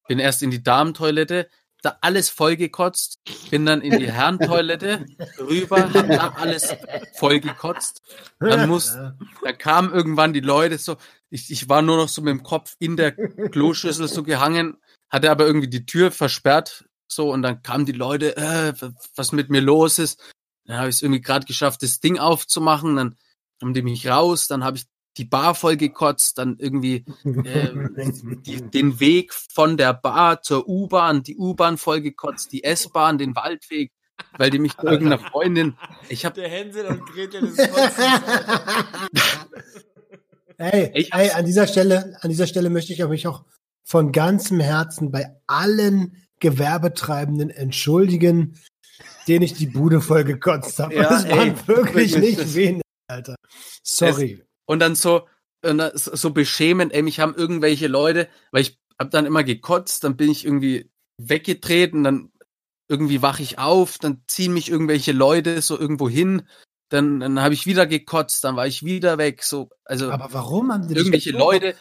bin 0.08 0.18
erst 0.18 0.42
in 0.42 0.50
die 0.50 0.64
Damentoilette, 0.64 1.48
da 1.84 1.98
alles 2.02 2.30
vollgekotzt, 2.30 3.20
bin 3.52 3.68
dann 3.68 3.82
in 3.82 4.00
die 4.00 4.12
Herrentoilette 4.12 5.06
rüber, 5.38 5.94
hab 5.94 6.10
da 6.10 6.34
alles 6.36 6.76
vollgekotzt. 7.14 8.02
Dann 8.40 8.68
muss, 8.68 8.98
da 9.44 9.54
kamen 9.54 9.94
irgendwann 9.94 10.34
die 10.34 10.40
Leute 10.40 10.80
so, 10.80 10.98
ich, 11.30 11.52
ich 11.52 11.70
war 11.70 11.84
nur 11.84 11.98
noch 11.98 12.10
so 12.10 12.24
mit 12.24 12.32
dem 12.32 12.42
Kopf 12.42 12.76
in 12.80 12.98
der 12.98 13.12
Kloschüssel 13.12 14.08
so 14.08 14.24
gehangen, 14.24 14.78
hatte 15.10 15.30
aber 15.30 15.46
irgendwie 15.46 15.70
die 15.70 15.86
Tür 15.86 16.10
versperrt, 16.10 16.86
so, 17.08 17.32
und 17.32 17.42
dann 17.42 17.62
kamen 17.62 17.86
die 17.86 17.92
Leute, 17.92 18.36
äh, 18.38 18.74
was 19.16 19.32
mit 19.32 19.50
mir 19.50 19.62
los 19.62 20.00
ist. 20.00 20.22
Dann 20.66 20.78
habe 20.78 20.90
ich 20.90 20.96
es 20.96 21.02
irgendwie 21.02 21.22
gerade 21.22 21.46
geschafft, 21.46 21.84
das 21.84 22.00
Ding 22.00 22.18
aufzumachen, 22.18 22.96
dann 22.96 23.16
haben 23.62 23.74
die 23.74 23.84
mich 23.84 24.08
raus, 24.08 24.48
dann 24.48 24.64
habe 24.64 24.78
ich 24.78 24.86
die 25.18 25.26
Bar 25.26 25.56
voll 25.56 25.78
gekotzt, 25.78 26.38
dann 26.40 26.58
irgendwie 26.60 27.06
äh, 27.24 27.70
die, 28.46 28.62
den 28.70 29.00
Weg 29.00 29.34
von 29.34 29.78
der 29.78 29.94
Bar 29.94 30.42
zur 30.42 30.68
U-Bahn, 30.68 31.24
die 31.24 31.38
U-Bahn 31.38 31.78
voll 31.78 32.02
gekotzt, 32.02 32.52
die 32.52 32.64
S-Bahn, 32.64 33.18
den 33.18 33.36
Waldweg, 33.36 33.94
weil 34.38 34.50
die 34.50 34.60
mich 34.60 34.76
zu 34.76 34.86
irgendeiner 34.86 35.20
Freundin, 35.20 35.78
ich 36.10 36.26
habe 36.26 36.36
Der 36.42 36.50
Hänsel 36.50 36.86
und 36.88 37.06
Gretel 37.06 37.42
des 37.42 37.58
Kotzens. 37.58 37.98
Ey, 40.58 40.92
Ich 40.96 41.14
ey, 41.14 41.28
hab's- 41.28 41.36
an 41.36 41.46
dieser 41.46 41.68
Stelle, 41.68 42.18
an 42.22 42.30
dieser 42.30 42.48
Stelle 42.48 42.70
möchte 42.70 42.94
ich 42.94 43.06
mich 43.06 43.28
auch 43.28 43.44
von 43.84 44.12
ganzem 44.12 44.60
Herzen 44.60 45.12
bei 45.12 45.36
allen 45.48 46.25
Gewerbetreibenden 46.40 47.50
entschuldigen, 47.50 48.60
denen 49.28 49.44
ich 49.44 49.54
die 49.54 49.68
Bude 49.68 50.02
voll 50.02 50.24
gekotzt 50.24 50.80
habe. 50.80 50.96
Ja, 50.96 51.10
das 51.10 51.30
waren 51.30 51.56
ey, 51.56 51.68
wirklich 51.68 52.14
wirklich. 52.14 52.38
nicht 52.38 52.56
wenig, 52.56 52.82
Alter. 53.08 53.36
Sorry. 53.84 54.44
Und 54.66 54.80
dann 54.80 54.96
so, 54.96 55.28
und 55.64 55.78
dann 55.78 55.92
so 55.96 56.16
so 56.16 56.32
beschämend, 56.32 56.94
ey, 56.94 57.02
mich 57.02 57.20
haben 57.20 57.36
irgendwelche 57.36 57.88
Leute, 57.88 58.28
weil 58.52 58.62
ich 58.62 58.78
hab 59.00 59.12
dann 59.12 59.26
immer 59.26 59.44
gekotzt, 59.44 60.04
dann 60.04 60.18
bin 60.18 60.30
ich 60.32 60.46
irgendwie 60.46 60.90
weggetreten, 61.18 62.04
dann 62.04 62.32
irgendwie 62.88 63.22
wach 63.22 63.40
ich 63.40 63.58
auf, 63.58 63.98
dann 63.98 64.24
ziehen 64.28 64.54
mich 64.54 64.70
irgendwelche 64.70 65.12
Leute 65.12 65.62
so 65.62 65.78
irgendwo 65.78 66.08
hin, 66.08 66.48
dann, 66.90 67.20
dann 67.20 67.42
habe 67.42 67.54
ich 67.54 67.66
wieder 67.66 67.88
gekotzt, 67.88 68.44
dann 68.44 68.56
war 68.56 68.68
ich 68.68 68.84
wieder 68.84 69.18
weg, 69.18 69.44
so, 69.44 69.70
also 69.84 70.12
Aber 70.12 70.32
warum 70.32 70.72
haben 70.72 70.88
die 70.88 70.96
irgendwelche 70.96 71.32
Leute 71.32 71.76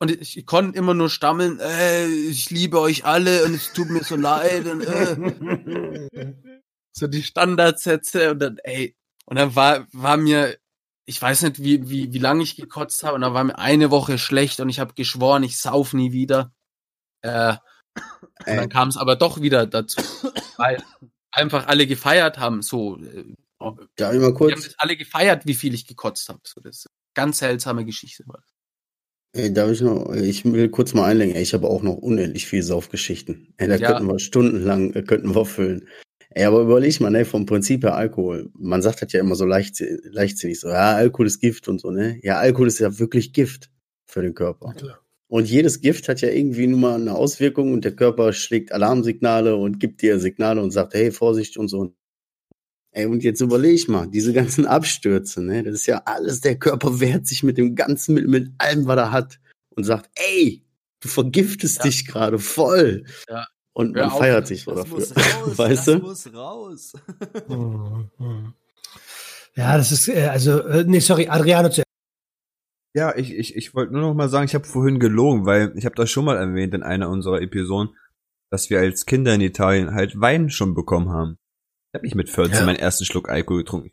und 0.00 0.10
ich, 0.10 0.38
ich 0.38 0.46
konnte 0.46 0.78
immer 0.78 0.94
nur 0.94 1.10
stammeln, 1.10 1.60
äh, 1.60 2.06
ich 2.06 2.50
liebe 2.50 2.80
euch 2.80 3.04
alle 3.04 3.44
und 3.44 3.54
es 3.54 3.72
tut 3.72 3.90
mir 3.90 4.02
so 4.02 4.16
leid 4.16 4.66
und 4.66 4.80
äh. 4.80 6.34
so 6.92 7.06
die 7.06 7.22
Standardsätze 7.22 8.30
und 8.32 8.38
dann, 8.40 8.58
ey, 8.64 8.96
und 9.26 9.38
dann 9.38 9.54
war, 9.54 9.86
war 9.92 10.16
mir, 10.16 10.56
ich 11.04 11.20
weiß 11.20 11.42
nicht, 11.42 11.62
wie, 11.62 11.88
wie, 11.90 12.12
wie 12.14 12.18
lange 12.18 12.42
ich 12.42 12.56
gekotzt 12.56 13.04
habe 13.04 13.14
und 13.16 13.20
dann 13.20 13.34
war 13.34 13.44
mir 13.44 13.58
eine 13.58 13.90
Woche 13.90 14.18
schlecht 14.18 14.60
und 14.60 14.70
ich 14.70 14.80
habe 14.80 14.94
geschworen, 14.94 15.42
ich 15.42 15.58
sauf 15.58 15.92
nie 15.92 16.12
wieder. 16.12 16.54
Äh, 17.20 17.56
und 18.46 18.56
dann 18.56 18.68
kam 18.70 18.88
es 18.88 18.96
aber 18.96 19.16
doch 19.16 19.42
wieder 19.42 19.66
dazu, 19.66 20.00
weil 20.56 20.82
einfach 21.30 21.66
alle 21.66 21.86
gefeiert 21.86 22.38
haben, 22.38 22.62
so. 22.62 22.96
äh, 22.98 23.34
Darf 23.58 23.84
ich 23.94 24.00
mal 24.00 24.18
Die 24.18 24.24
haben 24.24 24.34
kurz, 24.34 24.64
das 24.64 24.78
alle 24.78 24.96
gefeiert, 24.96 25.44
wie 25.44 25.54
viel 25.54 25.74
ich 25.74 25.86
gekotzt 25.86 26.30
habe. 26.30 26.40
So, 26.44 26.62
das 26.62 26.78
ist 26.78 26.86
eine 26.86 26.94
ganz 27.12 27.38
seltsame 27.38 27.84
Geschichte. 27.84 28.24
Ey, 29.32 29.52
darf 29.52 29.70
ich 29.70 29.80
noch, 29.80 30.12
ich 30.14 30.44
will 30.44 30.68
kurz 30.68 30.94
mal 30.94 31.04
einlenken, 31.06 31.40
ich 31.40 31.54
habe 31.54 31.68
auch 31.68 31.82
noch 31.82 31.96
unendlich 31.96 32.46
viel 32.46 32.62
Saufgeschichten. 32.62 33.54
Ey, 33.58 33.68
da 33.68 33.76
Ja. 33.76 33.92
könnten 33.92 34.06
wir 34.08 34.18
stundenlang, 34.18 34.92
äh, 34.94 35.02
könnten 35.02 35.34
wir 35.34 35.44
füllen. 35.44 35.86
Ey, 36.30 36.44
aber 36.44 36.60
überleg 36.62 37.00
mal, 37.00 37.10
ne, 37.10 37.24
vom 37.24 37.46
Prinzip 37.46 37.82
her 37.82 37.94
Alkohol. 37.96 38.50
Man 38.58 38.82
sagt 38.82 39.02
das 39.02 39.12
ja 39.12 39.20
immer 39.20 39.34
so 39.34 39.44
leicht, 39.44 39.82
leichtsinnig, 40.04 40.60
so, 40.60 40.68
ja, 40.68 40.94
Alkohol 40.94 41.26
ist 41.26 41.40
Gift 41.40 41.68
und 41.68 41.80
so, 41.80 41.90
ne? 41.90 42.18
Ja, 42.22 42.38
Alkohol 42.38 42.68
ist 42.68 42.78
ja 42.78 42.98
wirklich 42.98 43.32
Gift 43.32 43.70
für 44.06 44.22
den 44.22 44.34
Körper. 44.34 44.74
klar. 44.74 45.00
Und 45.28 45.48
jedes 45.48 45.80
Gift 45.80 46.08
hat 46.08 46.20
ja 46.22 46.28
irgendwie 46.28 46.66
nun 46.66 46.80
mal 46.80 47.00
eine 47.00 47.14
Auswirkung 47.14 47.72
und 47.72 47.84
der 47.84 47.94
Körper 47.94 48.32
schlägt 48.32 48.72
Alarmsignale 48.72 49.54
und 49.54 49.78
gibt 49.78 50.02
dir 50.02 50.18
Signale 50.18 50.60
und 50.60 50.72
sagt, 50.72 50.92
hey, 50.94 51.12
Vorsicht 51.12 51.56
und 51.56 51.68
so. 51.68 51.94
Ey, 52.92 53.06
und 53.06 53.22
jetzt 53.22 53.40
überleg 53.40 53.88
mal, 53.88 54.08
diese 54.08 54.32
ganzen 54.32 54.66
Abstürze, 54.66 55.42
ne? 55.42 55.62
Das 55.62 55.74
ist 55.74 55.86
ja 55.86 56.02
alles, 56.06 56.40
der 56.40 56.58
Körper 56.58 56.98
wehrt 57.00 57.26
sich 57.26 57.42
mit 57.44 57.56
dem 57.56 57.76
ganzen, 57.76 58.14
mit, 58.14 58.26
mit 58.26 58.50
allem, 58.58 58.86
was 58.86 58.96
er 58.98 59.12
hat 59.12 59.40
und 59.76 59.84
sagt, 59.84 60.10
ey, 60.16 60.64
du 61.00 61.08
vergiftest 61.08 61.78
Ja. 61.78 61.82
dich 61.84 62.06
gerade 62.06 62.38
voll. 62.40 63.04
Ja. 63.28 63.46
Und 63.72 63.94
man 63.94 64.10
feiert 64.10 64.48
sich 64.48 64.64
so 64.64 64.72
Das 64.74 64.84
dafür. 64.84 64.98
muss 64.98 65.16
raus, 65.16 65.58
weißt 65.58 65.88
das 65.88 65.94
du? 65.94 65.98
muss 66.00 66.34
raus. 66.34 66.92
Ja, 69.56 69.76
das 69.76 69.90
ist, 69.92 70.08
äh, 70.08 70.26
also, 70.28 70.60
äh, 70.60 70.84
nee, 70.86 71.00
sorry, 71.00 71.26
Adriano 71.28 71.68
zuerst. 71.68 71.84
Ja, 72.94 73.14
ich, 73.16 73.34
ich, 73.34 73.56
ich 73.56 73.74
wollte 73.74 73.92
nur 73.92 74.02
noch 74.02 74.14
mal 74.14 74.28
sagen, 74.28 74.44
ich 74.46 74.54
habe 74.54 74.64
vorhin 74.64 74.98
gelogen, 75.00 75.44
weil 75.44 75.72
ich 75.76 75.84
habe 75.84 75.94
das 75.96 76.10
schon 76.10 76.24
mal 76.24 76.36
erwähnt 76.36 76.72
in 76.74 76.82
einer 76.82 77.08
unserer 77.08 77.40
Episoden, 77.40 77.94
dass 78.50 78.70
wir 78.70 78.80
als 78.80 79.06
Kinder 79.06 79.34
in 79.34 79.40
Italien 79.40 79.92
halt 79.92 80.20
Wein 80.20 80.50
schon 80.50 80.74
bekommen 80.74 81.10
haben. 81.10 81.36
Ich 81.90 81.94
habe 81.98 82.04
nicht 82.06 82.14
mit 82.14 82.30
14 82.30 82.54
Ja. 82.54 82.64
meinen 82.66 82.78
ersten 82.78 83.04
Schluck 83.04 83.28
Alkohol 83.28 83.64
getrunken. 83.64 83.90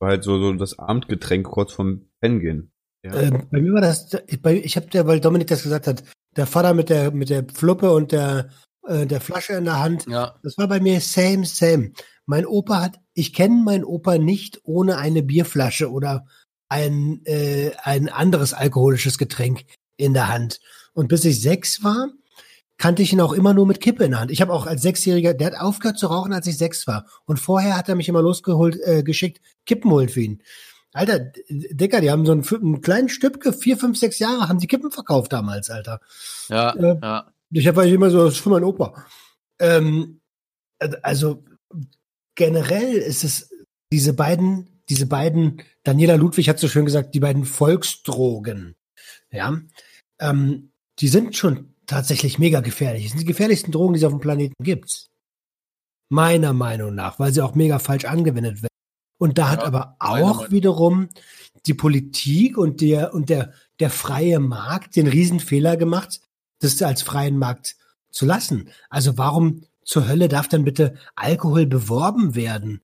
War 0.00 0.10
halt 0.10 0.24
so, 0.24 0.38
so 0.38 0.52
das 0.54 0.78
Abendgetränk 0.78 1.46
kurz 1.46 1.72
vorm 1.72 2.08
Pennen 2.20 2.40
gehen. 2.40 2.72
Ja. 3.04 3.14
Ähm, 3.14 3.46
bei 3.50 3.60
mir 3.60 3.74
war 3.74 3.82
das, 3.82 4.08
bei, 4.40 4.56
ich 4.56 4.76
habe 4.76 4.86
der, 4.86 5.06
weil 5.06 5.20
Dominik 5.20 5.48
das 5.48 5.62
gesagt 5.62 5.86
hat, 5.86 6.04
der 6.36 6.46
Vater 6.46 6.72
mit 6.72 6.88
der, 6.88 7.10
mit 7.10 7.28
der 7.28 7.44
Fluppe 7.52 7.92
und 7.92 8.12
der, 8.12 8.48
äh, 8.88 9.06
der 9.06 9.20
Flasche 9.20 9.52
in 9.52 9.64
der 9.66 9.78
Hand, 9.78 10.06
Ja, 10.06 10.36
das 10.42 10.56
war 10.56 10.68
bei 10.68 10.80
mir 10.80 11.00
same, 11.00 11.44
same. 11.44 11.92
Mein 12.26 12.46
Opa 12.46 12.80
hat, 12.80 12.98
ich 13.12 13.34
kenne 13.34 13.62
meinen 13.62 13.84
Opa 13.84 14.16
nicht 14.16 14.60
ohne 14.64 14.96
eine 14.96 15.22
Bierflasche 15.22 15.90
oder 15.90 16.26
ein, 16.70 17.20
äh, 17.26 17.72
ein 17.82 18.08
anderes 18.08 18.54
alkoholisches 18.54 19.18
Getränk 19.18 19.64
in 19.98 20.14
der 20.14 20.28
Hand. 20.28 20.60
Und 20.94 21.08
bis 21.08 21.24
ich 21.26 21.42
sechs 21.42 21.84
war, 21.84 22.08
kannte 22.84 23.00
ich 23.00 23.14
ihn 23.14 23.20
auch 23.22 23.32
immer 23.32 23.54
nur 23.54 23.66
mit 23.66 23.80
Kippe 23.80 24.04
in 24.04 24.10
der 24.10 24.20
Hand. 24.20 24.30
Ich 24.30 24.42
habe 24.42 24.52
auch 24.52 24.66
als 24.66 24.82
Sechsjähriger, 24.82 25.32
der 25.32 25.46
hat 25.46 25.58
aufgehört 25.58 25.98
zu 25.98 26.06
rauchen, 26.08 26.34
als 26.34 26.46
ich 26.46 26.58
sechs 26.58 26.86
war. 26.86 27.06
Und 27.24 27.38
vorher 27.38 27.78
hat 27.78 27.88
er 27.88 27.94
mich 27.94 28.10
immer 28.10 28.20
losgeholt, 28.20 28.78
äh, 28.84 29.02
geschickt, 29.02 29.40
Kippen 29.64 29.90
holen 29.90 30.10
für 30.10 30.20
ihn. 30.20 30.42
Alter, 30.92 31.32
Dicker, 31.48 32.02
die 32.02 32.10
haben 32.10 32.26
so 32.26 32.32
einen, 32.32 32.44
einen 32.46 32.82
kleinen 32.82 33.08
Stübke, 33.08 33.54
vier, 33.54 33.78
fünf, 33.78 33.96
sechs 33.96 34.18
Jahre, 34.18 34.50
haben 34.50 34.58
die 34.58 34.66
Kippen 34.66 34.90
verkauft 34.90 35.32
damals, 35.32 35.70
Alter. 35.70 35.98
ja, 36.50 36.74
Äh, 36.74 36.98
ja. 37.02 37.32
Ich 37.52 37.66
habe 37.66 37.88
immer 37.88 38.10
so, 38.10 38.22
das 38.22 38.34
ist 38.34 38.40
für 38.40 38.50
meinen 38.50 38.64
Opa. 38.64 39.06
Ähm, 39.58 40.20
also 41.00 41.42
generell 42.34 42.96
ist 42.96 43.24
es 43.24 43.48
diese 43.90 44.12
beiden, 44.12 44.82
diese 44.90 45.06
beiden, 45.06 45.62
Daniela 45.84 46.16
Ludwig 46.16 46.50
hat 46.50 46.58
so 46.58 46.68
schön 46.68 46.84
gesagt, 46.84 47.14
die 47.14 47.20
beiden 47.20 47.46
Volksdrogen, 47.46 48.74
ja, 49.30 49.58
ähm, 50.20 50.70
die 50.98 51.08
sind 51.08 51.34
schon 51.34 51.73
tatsächlich 51.86 52.38
mega 52.38 52.60
gefährlich. 52.60 53.04
Das 53.04 53.12
sind 53.12 53.20
die 53.20 53.26
gefährlichsten 53.26 53.72
Drogen, 53.72 53.94
die 53.94 53.98
es 53.98 54.04
auf 54.04 54.12
dem 54.12 54.20
Planeten 54.20 54.62
gibt. 54.62 55.08
Meiner 56.10 56.52
Meinung 56.52 56.94
nach, 56.94 57.18
weil 57.18 57.32
sie 57.32 57.42
auch 57.42 57.54
mega 57.54 57.78
falsch 57.78 58.04
angewendet 58.04 58.62
werden. 58.62 58.68
Und 59.18 59.38
da 59.38 59.50
hat 59.50 59.60
Ja, 59.60 59.66
aber 59.66 59.96
meiner 60.00 60.30
auch 60.30 60.50
wiederum 60.50 61.08
die 61.66 61.74
Politik 61.74 62.58
und 62.58 62.80
der, 62.80 63.14
und 63.14 63.30
der, 63.30 63.52
der 63.80 63.90
freie 63.90 64.40
Markt 64.40 64.96
den 64.96 65.06
Riesenfehler 65.06 65.76
gemacht, 65.76 66.20
das 66.60 66.80
als 66.82 67.02
freien 67.02 67.38
Markt 67.38 67.76
zu 68.10 68.26
lassen. 68.26 68.68
Also 68.90 69.16
warum 69.16 69.62
zur 69.84 70.08
Hölle 70.08 70.28
darf 70.28 70.48
dann 70.48 70.64
bitte 70.64 70.96
Alkohol 71.14 71.66
beworben 71.66 72.34
werden? 72.34 72.80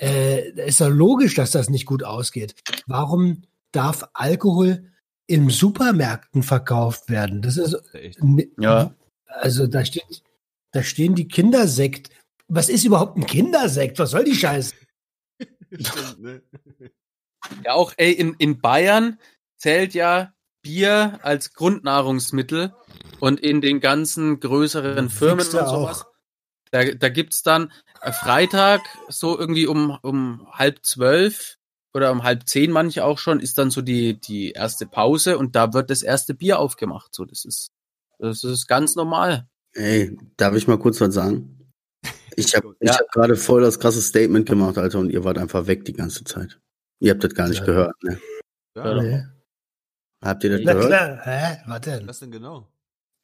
Äh, 0.00 0.50
ist 0.66 0.80
doch 0.80 0.90
logisch, 0.90 1.34
dass 1.34 1.52
das 1.52 1.70
nicht 1.70 1.86
gut 1.86 2.02
ausgeht. 2.02 2.54
Warum 2.86 3.42
darf 3.72 4.08
Alkohol 4.12 4.90
in 5.26 5.50
Supermärkten 5.50 6.42
verkauft 6.42 7.08
werden? 7.08 7.42
Das 7.42 7.56
ist 7.56 7.76
Echt. 7.94 8.20
Ja. 8.58 8.94
Also 9.26 9.66
da 9.66 9.84
steht, 9.84 10.22
da 10.72 10.82
stehen 10.82 11.14
die 11.14 11.28
Kindersekt. 11.28 12.10
Was 12.48 12.68
ist 12.68 12.84
überhaupt 12.84 13.16
ein 13.16 13.26
Kindersekt? 13.26 13.98
Was 13.98 14.10
soll 14.10 14.24
die 14.24 14.34
Scheiße? 14.34 14.74
Ne? 16.18 16.40
Ja, 17.64 17.72
auch, 17.72 17.92
ey, 17.96 18.12
in, 18.12 18.34
in 18.38 18.60
Bayern 18.60 19.18
zählt 19.56 19.92
ja 19.92 20.32
Bier 20.62 21.18
als 21.22 21.52
Grundnahrungsmittel 21.52 22.72
und 23.20 23.40
in 23.40 23.60
den 23.60 23.80
ganzen 23.80 24.40
größeren 24.40 25.10
Firmen 25.10 25.44
und 25.44 25.50
sowas. 25.50 26.06
Da, 26.70 26.84
da 26.84 27.08
gibt's 27.08 27.42
dann 27.42 27.72
äh, 28.00 28.12
Freitag 28.12 28.80
so 29.08 29.38
irgendwie 29.38 29.66
um, 29.66 29.98
um 30.02 30.46
halb 30.52 30.84
zwölf 30.84 31.56
oder 31.94 32.10
um 32.12 32.22
halb 32.24 32.48
zehn 32.48 32.70
manche 32.70 33.04
auch 33.04 33.18
schon, 33.18 33.40
ist 33.40 33.56
dann 33.58 33.70
so 33.70 33.80
die, 33.82 34.20
die 34.20 34.50
erste 34.52 34.86
Pause 34.86 35.38
und 35.38 35.54
da 35.56 35.72
wird 35.72 35.90
das 35.90 36.02
erste 36.02 36.34
Bier 36.34 36.58
aufgemacht. 36.58 37.14
So, 37.14 37.24
das 37.24 37.44
ist, 37.44 37.68
das 38.18 38.42
ist 38.44 38.66
ganz 38.66 38.96
normal. 38.96 39.46
Ey, 39.74 40.16
darf 40.36 40.54
ich 40.54 40.66
mal 40.68 40.78
kurz 40.78 41.00
was 41.00 41.14
sagen? 41.14 41.70
Ich 42.36 42.54
habe 42.54 42.74
ich 42.80 42.88
Ja. 42.88 42.98
hab 42.98 43.08
gerade 43.12 43.36
voll 43.36 43.62
das 43.62 43.78
krasse 43.78 44.02
Statement 44.02 44.48
gemacht, 44.48 44.76
Alter, 44.78 44.98
und 44.98 45.10
ihr 45.10 45.24
wart 45.24 45.38
einfach 45.38 45.66
weg 45.66 45.84
die 45.84 45.92
ganze 45.92 46.24
Zeit. 46.24 46.58
Ihr 47.00 47.12
habt 47.12 47.22
das 47.24 47.34
gar 47.34 47.48
nicht 47.48 47.60
Ja. 47.60 47.66
gehört, 47.66 48.02
ne? 48.02 48.18
Ja, 48.76 49.02
Nee. 49.02 49.22
Habt 50.24 50.42
ihr 50.42 50.50
das 50.50 50.60
Na 50.64 50.72
gehört? 50.72 50.88
klar, 50.88 51.20
hä? 51.24 51.58
Was 51.66 51.80
denn? 51.82 52.08
Was 52.08 52.18
denn 52.20 52.30
genau? 52.30 52.66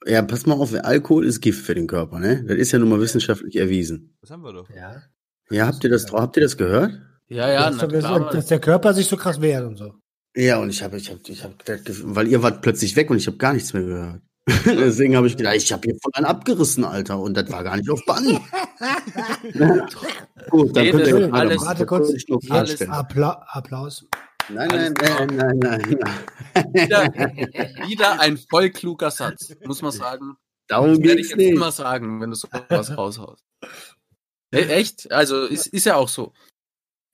Ja, 0.06 0.22
pass 0.22 0.44
mal 0.46 0.54
auf, 0.54 0.72
Alkohol 0.74 1.24
ist 1.26 1.40
Gift 1.40 1.64
für 1.64 1.74
den 1.74 1.86
Körper, 1.86 2.18
ne? 2.18 2.44
Das 2.44 2.56
ist 2.58 2.72
ja 2.72 2.78
nun 2.78 2.88
mal 2.90 3.00
wissenschaftlich 3.00 3.56
erwiesen. 3.56 4.14
Das 4.20 4.30
haben 4.30 4.42
wir 4.42 4.52
doch. 4.52 4.68
Ja. 4.70 5.02
Ja, 5.50 5.66
habt 5.66 5.82
ihr 5.82 5.90
das, 5.90 6.06
drauf- 6.06 6.20
habt 6.20 6.36
ihr 6.36 6.42
das 6.42 6.56
gehört? 6.56 7.00
Ja, 7.30 7.48
ja, 7.48 7.70
dass, 7.70 7.76
na 7.80 7.86
klar. 7.86 8.20
dass, 8.20 8.32
dass 8.34 8.46
der 8.46 8.60
Körper 8.60 8.92
sich 8.92 9.06
so 9.06 9.16
krass 9.16 9.40
wehrt 9.40 9.64
und 9.64 9.76
so. 9.76 9.94
Ja, 10.36 10.58
und 10.58 10.70
ich 10.70 10.82
habe, 10.82 10.96
ich 10.96 11.10
habe, 11.10 11.20
ich 11.26 11.42
habe, 11.42 11.54
weil 12.04 12.28
ihr 12.28 12.42
wart 12.42 12.60
plötzlich 12.62 12.94
weg 12.96 13.10
und 13.10 13.16
ich 13.18 13.26
habe 13.26 13.36
gar 13.36 13.52
nichts 13.52 13.72
mehr 13.72 13.82
gehört. 13.82 14.22
Deswegen 14.66 15.16
habe 15.16 15.26
ich 15.28 15.36
gedacht, 15.36 15.54
ich 15.56 15.72
habe 15.72 15.82
hier 15.84 15.96
voll 16.02 16.12
einen 16.14 16.26
abgerissen, 16.26 16.84
Alter, 16.84 17.18
und 17.20 17.34
das 17.36 17.50
war 17.52 17.62
gar 17.62 17.76
nicht 17.76 17.88
auf 17.90 18.04
Band. 18.04 18.40
Gut, 20.50 20.76
dann 20.76 20.84
Nee, 20.84 20.90
könnt 20.90 21.06
ihr 21.06 21.32
alles-. 21.34 21.64
Warte 21.64 21.86
kurz. 21.86 22.12
Klarstellen. 22.46 22.92
Appla 22.92 23.44
Applaus. 23.48 24.04
Nein, 24.48 24.68
nein, 24.68 24.94
nein, 25.00 25.26
nein, 25.36 25.58
nein, 25.58 25.98
nein. 26.00 26.74
Wieder, 26.74 27.04
wieder 27.88 28.20
ein 28.20 28.36
voll 28.36 28.70
kluger 28.70 29.10
Satz, 29.12 29.52
muss 29.64 29.82
man 29.82 29.92
sagen. 29.92 30.36
Darum 30.66 30.94
Das 30.94 31.02
werde 31.02 31.20
ich 31.20 31.28
jetzt 31.28 31.36
nicht. 31.36 31.50
immer 31.50 31.70
sagen, 31.70 32.20
wenn 32.20 32.30
du 32.30 32.36
sowas 32.36 32.96
raushaust. 32.96 33.44
E 34.52 34.58
echt? 34.62 35.12
Also 35.12 35.44
ist, 35.44 35.68
ist 35.68 35.86
ja 35.86 35.94
auch 35.96 36.08
so. 36.08 36.32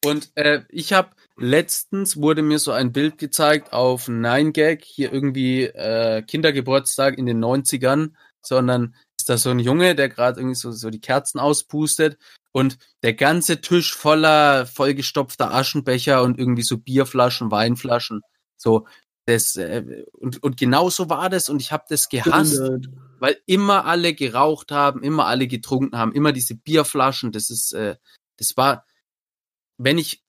Und 0.05 0.31
äh, 0.35 0.63
ich 0.69 0.93
habe 0.93 1.11
letztens 1.37 2.17
wurde 2.17 2.43
mir 2.43 2.59
so 2.59 2.73
ein 2.73 2.93
Bild 2.93 3.19
gezeigt 3.19 3.73
auf 3.73 4.09
9gag, 4.09 4.83
hier 4.85 5.13
irgendwie 5.13 5.65
äh, 5.65 6.23
Kindergeburtstag 6.23 7.19
in 7.19 7.27
den 7.27 7.43
90ern, 7.45 8.13
sondern 8.43 8.95
ist 9.19 9.29
da 9.29 9.37
so 9.37 9.51
ein 9.51 9.59
Junge, 9.59 9.95
der 9.95 10.09
gerade 10.09 10.41
irgendwie 10.41 10.55
so, 10.55 10.71
so 10.71 10.91
die 10.91 11.01
Kerzen 11.01 11.39
auspustet 11.39 12.19
und 12.53 12.79
der 13.03 13.15
ganze 13.15 13.61
Tisch 13.61 13.95
voller 13.95 14.67
vollgestopfter 14.67 15.53
Aschenbecher 15.53 16.23
und 16.23 16.39
irgendwie 16.39 16.63
so 16.63 16.79
Bierflaschen, 16.79 17.51
Weinflaschen. 17.51 18.23
So, 18.57 18.87
das, 19.27 19.57
äh, 19.57 20.05
und, 20.13 20.43
und 20.43 20.57
genau 20.57 20.89
so 20.89 21.11
war 21.11 21.29
das 21.29 21.49
und 21.49 21.61
ich 21.61 21.73
habe 21.73 21.85
das 21.89 22.09
gehasst 22.09 22.61
weil 23.19 23.39
immer 23.47 23.85
alle 23.85 24.15
geraucht 24.15 24.73
haben, 24.73 25.03
immer 25.03 25.27
alle 25.27 25.47
getrunken 25.47 25.97
haben, 25.97 26.13
immer 26.13 26.33
diese 26.33 26.55
Bierflaschen. 26.55 27.33
Das 27.33 27.51
ist, 27.51 27.73
äh, 27.73 27.97
das 28.37 28.57
war, 28.57 28.85
wenn 29.79 29.99
ich 29.99 30.23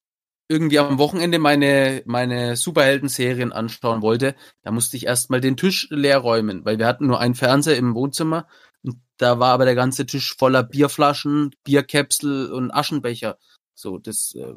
irgendwie 0.49 0.79
am 0.79 0.97
Wochenende 0.97 1.39
meine 1.39 2.03
meine 2.05 2.55
Superhelden-Serien 2.55 3.51
anschauen 3.51 4.01
wollte, 4.01 4.35
da 4.63 4.71
musste 4.71 4.95
ich 4.97 5.05
erstmal 5.05 5.41
den 5.41 5.57
Tisch 5.57 5.87
leer 5.89 6.19
räumen, 6.19 6.63
weil 6.63 6.79
wir 6.79 6.87
hatten 6.87 7.07
nur 7.07 7.19
einen 7.19 7.35
Fernseher 7.35 7.77
im 7.77 7.95
Wohnzimmer 7.95 8.47
und 8.83 9.01
da 9.17 9.39
war 9.39 9.51
aber 9.53 9.65
der 9.65 9.75
ganze 9.75 10.05
Tisch 10.05 10.35
voller 10.37 10.63
Bierflaschen, 10.63 11.53
Bierkäpsel 11.65 12.51
und 12.51 12.71
Aschenbecher. 12.71 13.37
So, 13.75 13.97
das, 13.97 14.33
äh, 14.35 14.53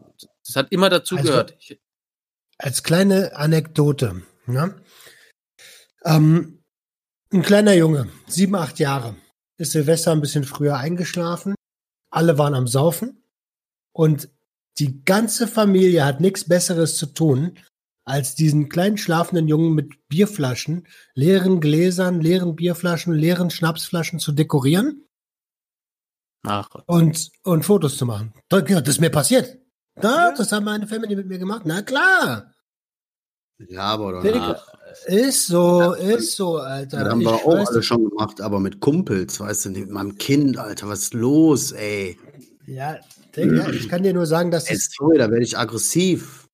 das 0.47 0.57
hat 0.57 0.71
immer 0.71 0.91
dazu 0.91 1.17
Also- 1.17 1.29
gehört. 1.29 1.59
Als 2.59 2.83
kleine 2.83 3.35
Anekdote. 3.37 4.23
Ne? 4.47 4.81
Ähm, 6.05 6.63
ein 7.33 7.43
kleiner 7.43 7.73
Junge, 7.75 8.11
sieben, 8.27 8.55
acht 8.55 8.79
Jahre, 8.79 9.17
ist 9.57 9.73
Silvester 9.73 10.13
ein 10.13 10.21
bisschen 10.21 10.45
früher 10.45 10.77
eingeschlafen. 10.77 11.55
Alle 12.11 12.39
waren 12.39 12.55
am 12.55 12.67
Saufen. 12.67 13.23
Und 13.93 14.29
die 14.81 15.05
ganze 15.05 15.47
Familie 15.47 16.05
hat 16.05 16.21
nichts 16.21 16.49
Besseres 16.49 16.97
zu 16.97 17.07
tun, 17.07 17.59
als 18.05 18.35
diesen 18.35 18.69
kleinen 18.69 18.97
schlafenden 18.99 19.47
Jungen 19.47 19.75
mit 19.75 20.09
Bierflaschen, 20.09 20.87
leeren 21.15 21.61
Gläsern, 21.61 22.21
leeren 22.21 22.57
Bierflaschen, 22.57 23.13
leeren 23.15 23.51
Schnapsflaschen 23.51 24.19
zu 24.19 24.33
dekorieren 24.33 25.05
Ach, 26.45 26.69
und, 26.87 27.31
und 27.45 27.65
Fotos 27.65 27.99
zu 27.99 28.07
machen. 28.07 28.33
Das 28.49 28.65
ist 28.89 29.01
mir 29.01 29.11
passiert. 29.11 29.59
Da, 29.95 30.31
Ja. 30.31 30.35
das 30.35 30.51
haben 30.51 30.65
meine 30.65 30.87
Family 30.87 31.15
mit 31.15 31.27
mir 31.27 31.39
gemacht. 31.39 31.63
Na 31.67 31.83
klar. 31.83 32.53
Ja, 33.69 33.83
aber 33.83 34.23
Digga, 34.23 34.59
Ist 35.05 35.47
so, 35.47 35.93
ist 35.93 36.35
so, 36.37 36.57
Alter. 36.57 37.01
Das 37.01 37.09
haben 37.11 37.21
Ich 37.21 37.27
wir 37.27 37.35
auch 37.35 37.47
weiß 37.47 37.69
alle 37.69 37.83
schon 37.83 38.09
gemacht, 38.09 38.41
aber 38.41 38.59
mit 38.59 38.81
Kumpels, 38.81 39.39
weißt 39.39 39.67
du, 39.67 39.71
mit 39.71 39.91
meinem 39.91 40.17
Kind, 40.17 40.57
Alter, 40.57 40.89
was 40.89 41.01
ist 41.03 41.15
los, 41.15 41.73
ey? 41.73 42.19
Ja, 42.67 42.99
Digga, 43.37 43.71
ich 43.71 43.89
kann 43.89 44.03
dir 44.03 44.13
nur 44.15 44.27
sagen, 44.27 44.51
dass 44.51 44.71
es, 44.71 44.91
sorry, 44.97 45.19
da 45.19 45.31
werde 45.31 45.45
ich 45.45 45.57
aggressiv. 45.57 46.47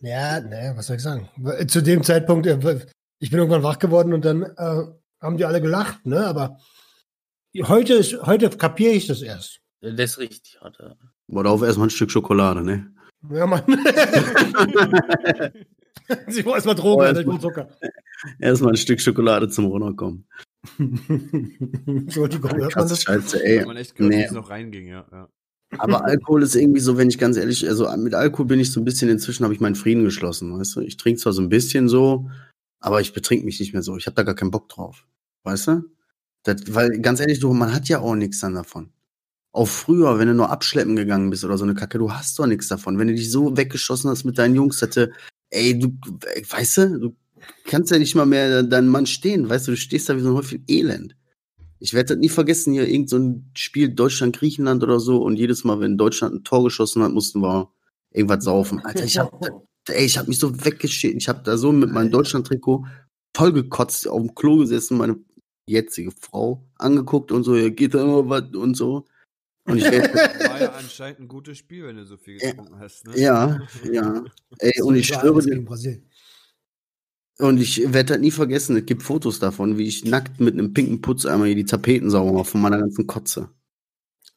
ja, 0.00 0.40
ne, 0.40 0.72
was 0.76 0.86
soll 0.88 0.96
ich 0.96 1.02
sagen? 1.02 1.28
Zu 1.68 1.82
dem 1.82 2.02
Zeitpunkt, 2.02 2.46
äh, 2.46 2.86
ich 3.18 3.30
bin 3.30 3.38
irgendwann 3.38 3.62
wach 3.62 3.78
geworden 3.78 4.12
und 4.12 4.24
dann 4.24 4.42
äh, 4.42 4.84
haben 5.20 5.36
die 5.36 5.44
alle 5.44 5.60
gelacht, 5.60 6.04
ne, 6.06 6.26
aber 6.26 6.58
heute 7.62 7.94
ist, 7.94 8.20
heute 8.22 8.50
kapiere 8.50 8.92
ich 8.92 9.06
das 9.06 9.22
erst. 9.22 9.60
das 9.80 9.92
ist 9.98 10.18
richtig, 10.18 10.58
Alter. 10.60 10.96
Oder 11.28 11.50
auf 11.50 11.62
erstmal 11.62 11.86
ein 11.88 11.90
Stück 11.90 12.10
Schokolade, 12.10 12.62
ne? 12.62 12.92
Ja, 13.30 13.46
Mann. 13.46 13.62
Sie 16.28 16.44
wollen 16.44 16.54
erstmal 16.56 16.74
Drogen, 16.76 17.00
Oh, 17.02 17.04
Alter, 17.04 17.20
ich 17.20 17.26
erstmal- 17.26 17.34
will 17.34 17.40
Zucker. 17.40 17.68
Erstmal 18.38 18.72
ein 18.72 18.76
Stück 18.76 19.00
Schokolade 19.00 19.48
zum 19.48 19.66
Runterkommen. 19.66 20.28
Entschuldigung, 20.78 22.50
hört 22.56 22.76
man 22.76 22.88
das? 22.88 23.02
Scheiße, 23.02 23.38
Hat 23.38 23.44
ey. 23.44 23.64
man 23.64 23.76
echt 23.76 23.94
gehört, 23.94 24.12
Nee. 24.12 24.20
wie 24.20 24.24
es 24.24 24.32
noch 24.32 24.50
reinging, 24.50 24.86
ja. 24.86 25.06
ja. 25.10 25.28
Aber 25.78 26.04
Alkohol 26.04 26.42
ist 26.42 26.54
irgendwie 26.54 26.80
so, 26.80 26.96
wenn 26.96 27.08
ich 27.08 27.18
ganz 27.18 27.36
ehrlich, 27.36 27.68
also 27.68 27.88
mit 27.96 28.14
Alkohol 28.14 28.46
bin 28.46 28.60
ich 28.60 28.72
so 28.72 28.80
ein 28.80 28.84
bisschen, 28.84 29.08
inzwischen 29.08 29.44
habe 29.44 29.54
ich 29.54 29.60
meinen 29.60 29.74
Frieden 29.74 30.04
geschlossen, 30.04 30.58
weißt 30.58 30.76
du? 30.76 30.80
Ich 30.80 30.96
trinke 30.96 31.20
zwar 31.20 31.32
so 31.32 31.42
ein 31.42 31.48
bisschen 31.48 31.88
so, 31.88 32.30
aber 32.80 33.00
ich 33.00 33.12
betrink 33.12 33.44
mich 33.44 33.60
nicht 33.60 33.72
mehr 33.72 33.82
so. 33.82 33.96
Ich 33.96 34.06
habe 34.06 34.14
da 34.14 34.22
gar 34.22 34.34
keinen 34.34 34.50
Bock 34.50 34.68
drauf. 34.68 35.06
Weißt 35.44 35.68
du? 35.68 35.84
Das, 36.42 36.74
weil 36.74 37.00
ganz 37.00 37.20
ehrlich, 37.20 37.40
du, 37.40 37.52
man 37.52 37.74
hat 37.74 37.88
ja 37.88 38.00
auch 38.00 38.14
nichts 38.14 38.40
dann 38.40 38.54
davon. 38.54 38.90
Auch 39.52 39.68
früher, 39.68 40.18
wenn 40.18 40.28
du 40.28 40.34
nur 40.34 40.50
abschleppen 40.50 40.96
gegangen 40.96 41.30
bist 41.30 41.44
oder 41.44 41.56
so 41.56 41.64
eine 41.64 41.74
Kacke, 41.74 41.98
du 41.98 42.12
hast 42.12 42.38
doch 42.38 42.46
nichts 42.46 42.68
davon. 42.68 42.98
Wenn 42.98 43.08
du 43.08 43.14
dich 43.14 43.30
so 43.30 43.56
weggeschossen 43.56 44.10
hast 44.10 44.24
mit 44.24 44.38
deinen 44.38 44.54
Jungs, 44.54 44.82
hatte, 44.82 45.12
ey, 45.50 45.78
du, 45.78 45.96
weißt 46.50 46.76
du, 46.78 46.98
du 47.00 47.16
kannst 47.64 47.90
ja 47.90 47.98
nicht 47.98 48.14
mal 48.14 48.26
mehr 48.26 48.62
deinen 48.62 48.88
Mann 48.88 49.06
stehen, 49.06 49.48
weißt 49.48 49.66
du, 49.66 49.72
du 49.72 49.76
stehst 49.76 50.08
da 50.08 50.16
wie 50.16 50.20
so 50.20 50.28
ein 50.28 50.34
Häufchen 50.34 50.64
Elend. 50.68 51.16
Ich 51.86 51.94
werde 51.94 52.14
das 52.14 52.18
nie 52.18 52.28
vergessen, 52.28 52.72
hier 52.72 52.88
irgend 52.88 53.08
so 53.08 53.16
ein 53.16 53.48
Spiel 53.56 53.88
Deutschland-Griechenland 53.88 54.82
oder 54.82 54.98
so 54.98 55.22
und 55.22 55.36
jedes 55.36 55.62
Mal, 55.62 55.78
wenn 55.78 55.96
Deutschland 55.96 56.34
ein 56.34 56.42
Tor 56.42 56.64
geschossen 56.64 57.00
hat, 57.04 57.12
mussten 57.12 57.40
wir 57.40 57.70
irgendwas 58.12 58.42
saufen. 58.42 58.84
Alter, 58.84 59.04
ich 59.04 59.16
hab, 59.18 59.40
ey, 59.86 60.04
ich 60.04 60.18
hab 60.18 60.26
mich 60.26 60.40
so 60.40 60.64
weggeschickt. 60.64 61.14
Ich 61.16 61.28
hab 61.28 61.44
da 61.44 61.56
so 61.56 61.70
mit 61.70 61.92
meinem 61.92 62.10
Deutschland-Trikot 62.10 62.84
vollgekotzt, 63.36 64.08
auf 64.08 64.20
dem 64.20 64.34
Klo 64.34 64.56
gesessen, 64.56 64.98
meine 64.98 65.16
jetzige 65.68 66.10
Frau 66.10 66.66
angeguckt 66.74 67.30
und 67.30 67.44
so, 67.44 67.54
ja, 67.54 67.68
geht 67.68 67.94
da 67.94 68.02
immer 68.02 68.28
was 68.28 68.52
und 68.56 68.76
so. 68.76 69.04
Und 69.66 69.78
ich 69.78 69.84
War 69.84 70.60
ja 70.60 70.72
anscheinend 70.72 71.20
ein 71.20 71.28
gutes 71.28 71.58
Spiel, 71.58 71.86
wenn 71.86 71.98
du 71.98 72.04
so 72.04 72.16
viel 72.16 72.38
Ja. 72.42 72.50
getrunken 72.50 72.80
hast, 72.80 73.06
ne? 73.06 73.16
ja, 73.16 73.60
ja. 73.92 74.24
Ey, 74.58 74.82
und 74.82 74.96
ich 74.96 75.06
schwöre 75.06 75.40
dir. 75.40 75.64
Und 77.38 77.60
ich 77.60 77.92
werde 77.92 78.14
das 78.14 78.18
nie 78.18 78.30
vergessen. 78.30 78.76
Es 78.76 78.86
gibt 78.86 79.02
Fotos 79.02 79.38
davon, 79.38 79.76
wie 79.76 79.86
ich 79.86 80.04
nackt 80.04 80.40
mit 80.40 80.54
einem 80.54 80.72
pinken 80.72 81.02
Putzeimer 81.02 81.44
hier 81.46 81.54
die 81.54 81.64
Tapeten 81.66 82.10
sauber 82.10 82.32
mache 82.32 82.46
von 82.46 82.62
meiner 82.62 82.78
ganzen 82.78 83.06
Kotze. 83.06 83.50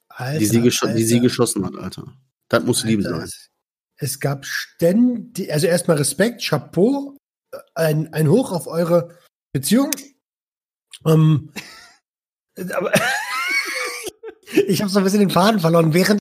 Alter, 0.09 0.39
die, 0.39 0.45
sie 0.45 0.59
gescho- 0.59 0.93
die 0.93 1.03
sie 1.03 1.15
Alter, 1.15 1.23
geschossen 1.23 1.65
hat, 1.65 1.75
Alter. 1.75 2.13
Das 2.49 2.63
muss 2.65 2.83
Liebe 2.83 3.05
Alter, 3.05 3.19
sein. 3.19 3.25
Es, 3.25 3.49
es 3.95 4.19
gab 4.19 4.45
ständig, 4.45 5.51
also 5.53 5.67
erstmal 5.67 5.97
Respekt, 5.97 6.43
Chapeau, 6.43 7.15
ein, 7.73 8.13
ein 8.13 8.27
Hoch 8.29 8.51
auf 8.51 8.67
eure 8.67 9.17
Beziehung. 9.53 9.91
Ähm, 11.05 11.53
aber 12.73 12.91
ich 14.67 14.81
habe 14.81 14.91
so 14.91 14.97
ein 14.99 15.05
bisschen 15.05 15.21
den 15.21 15.29
Faden 15.29 15.61
verloren, 15.61 15.93
während 15.93 16.19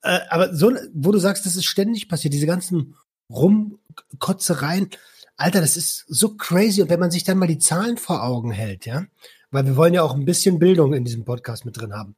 äh, 0.00 0.20
aber 0.30 0.54
so, 0.54 0.72
wo 0.94 1.12
du 1.12 1.18
sagst, 1.18 1.44
das 1.44 1.56
ist 1.56 1.64
ständig 1.66 2.08
passiert, 2.08 2.32
diese 2.32 2.46
ganzen 2.46 2.96
Rumkotzereien, 3.30 4.90
Alter, 5.36 5.60
das 5.60 5.76
ist 5.76 6.04
so 6.08 6.36
crazy. 6.36 6.82
Und 6.82 6.90
wenn 6.90 7.00
man 7.00 7.10
sich 7.10 7.24
dann 7.24 7.38
mal 7.38 7.46
die 7.46 7.58
Zahlen 7.58 7.96
vor 7.96 8.22
Augen 8.22 8.50
hält, 8.50 8.86
ja, 8.86 9.04
weil 9.50 9.66
wir 9.66 9.76
wollen 9.76 9.94
ja 9.94 10.02
auch 10.02 10.14
ein 10.14 10.24
bisschen 10.24 10.58
Bildung 10.58 10.94
in 10.94 11.04
diesem 11.04 11.24
Podcast 11.24 11.64
mit 11.64 11.76
drin 11.78 11.94
haben. 11.94 12.16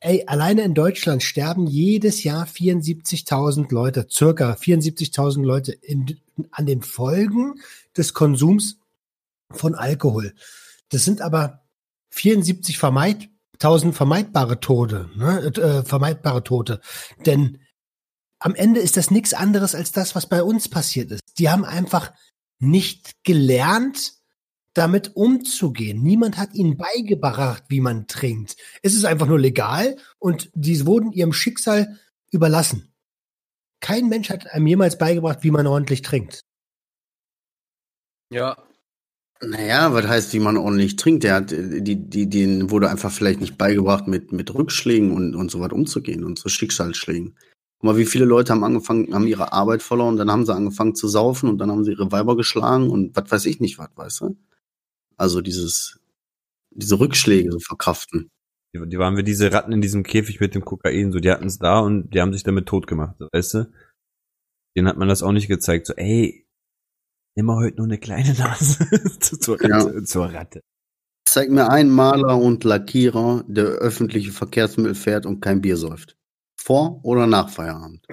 Ey, 0.00 0.24
alleine 0.26 0.62
in 0.62 0.74
Deutschland 0.74 1.22
sterben 1.22 1.66
jedes 1.66 2.22
Jahr 2.22 2.46
74.000 2.46 3.72
Leute, 3.72 4.06
circa 4.10 4.52
74.000 4.52 5.42
Leute 5.42 5.72
in, 5.72 6.20
an 6.50 6.66
den 6.66 6.82
Folgen 6.82 7.54
des 7.96 8.12
Konsums 8.12 8.78
von 9.50 9.74
Alkohol. 9.74 10.34
Das 10.90 11.04
sind 11.04 11.22
aber 11.22 11.62
74 12.10 12.78
vermeid, 12.78 13.28
1000 13.54 13.94
vermeidbare 13.94 14.60
Tode, 14.60 15.08
ne, 15.16 15.46
äh, 15.46 15.82
vermeidbare 15.82 16.44
Tote. 16.44 16.80
Denn 17.24 17.58
am 18.38 18.54
Ende 18.54 18.80
ist 18.80 18.96
das 18.96 19.10
nichts 19.10 19.32
anderes 19.32 19.74
als 19.74 19.92
das, 19.92 20.14
was 20.14 20.28
bei 20.28 20.42
uns 20.42 20.68
passiert 20.68 21.10
ist. 21.10 21.22
Die 21.38 21.48
haben 21.48 21.64
einfach 21.64 22.12
nicht 22.58 23.22
gelernt, 23.24 24.14
damit 24.74 25.16
umzugehen. 25.16 26.02
Niemand 26.02 26.36
hat 26.36 26.54
ihnen 26.54 26.76
beigebracht, 26.76 27.64
wie 27.68 27.80
man 27.80 28.06
trinkt. 28.06 28.56
Es 28.82 28.94
ist 28.94 29.04
einfach 29.04 29.26
nur 29.26 29.38
legal 29.38 29.96
und 30.18 30.50
die 30.54 30.84
wurden 30.86 31.12
ihrem 31.12 31.32
Schicksal 31.32 31.98
überlassen. 32.30 32.92
Kein 33.80 34.08
Mensch 34.08 34.30
hat 34.30 34.46
einem 34.48 34.66
jemals 34.66 34.98
beigebracht, 34.98 35.38
wie 35.42 35.50
man 35.50 35.66
ordentlich 35.66 36.02
trinkt. 36.02 36.42
Ja, 38.30 38.56
Naja, 39.42 39.92
was 39.92 40.06
heißt, 40.06 40.32
wie 40.32 40.40
man 40.40 40.56
ordentlich 40.56 40.96
trinkt? 40.96 41.22
Der 41.24 41.34
hat, 41.34 41.50
die, 41.50 42.08
die, 42.08 42.28
denen 42.28 42.70
wurde 42.70 42.90
einfach 42.90 43.12
vielleicht 43.12 43.40
nicht 43.40 43.58
beigebracht, 43.58 44.06
mit, 44.08 44.32
mit 44.32 44.54
Rückschlägen 44.54 45.12
und, 45.12 45.34
und 45.34 45.50
so 45.50 45.60
was 45.60 45.72
umzugehen 45.72 46.24
und 46.24 46.38
so 46.38 46.48
Schicksalsschlägen. 46.48 47.36
Guck 47.78 47.84
mal, 47.84 47.96
wie 47.98 48.06
viele 48.06 48.24
Leute 48.24 48.52
haben 48.52 48.64
angefangen, 48.64 49.12
haben 49.14 49.26
ihre 49.26 49.52
Arbeit 49.52 49.82
verloren, 49.82 50.16
dann 50.16 50.30
haben 50.30 50.46
sie 50.46 50.54
angefangen 50.54 50.94
zu 50.94 51.08
saufen 51.08 51.48
und 51.48 51.58
dann 51.58 51.70
haben 51.70 51.84
sie 51.84 51.92
ihre 51.92 52.10
Weiber 52.10 52.36
geschlagen 52.36 52.88
und 52.90 53.14
was 53.16 53.30
weiß 53.30 53.46
ich 53.46 53.60
nicht 53.60 53.78
was, 53.78 53.90
weißt 53.94 54.20
du? 54.22 54.36
Also 55.16 55.40
dieses, 55.42 56.00
diese 56.70 56.98
Rückschläge 56.98 57.52
so 57.52 57.58
verkraften. 57.58 58.30
Die, 58.74 58.88
die 58.88 58.98
waren 58.98 59.16
wie 59.16 59.22
diese 59.22 59.52
Ratten 59.52 59.72
in 59.72 59.80
diesem 59.82 60.02
Käfig 60.04 60.40
mit 60.40 60.54
dem 60.54 60.64
Kokain, 60.64 61.12
so, 61.12 61.20
die 61.20 61.30
hatten 61.30 61.46
es 61.46 61.58
da 61.58 61.80
und 61.80 62.10
die 62.14 62.20
haben 62.20 62.32
sich 62.32 62.42
damit 62.44 62.66
tot 62.66 62.86
gemacht, 62.86 63.16
weißt 63.32 63.54
du? 63.54 63.72
Denen 64.76 64.88
hat 64.88 64.96
man 64.98 65.08
das 65.08 65.22
auch 65.22 65.32
nicht 65.32 65.48
gezeigt, 65.48 65.86
so, 65.86 65.94
ey, 65.94 66.46
immer 67.34 67.56
heute 67.56 67.76
nur 67.76 67.86
eine 67.86 67.98
kleine 67.98 68.32
Nase 68.34 68.86
zur, 69.20 69.62
Ja. 69.66 70.02
zur 70.04 70.32
Ratte. 70.32 70.60
Zeig 71.28 71.50
mir 71.50 71.68
einen 71.68 71.90
Maler 71.90 72.38
und 72.38 72.64
Lackierer, 72.64 73.44
der 73.46 73.64
öffentliche 73.64 74.32
Verkehrsmittel 74.32 74.94
fährt 74.94 75.26
und 75.26 75.40
kein 75.40 75.60
Bier 75.60 75.76
säuft. 75.76 76.16
Vor 76.56 77.00
oder 77.02 77.26
nach 77.26 77.48
Feierabend. 77.48 78.06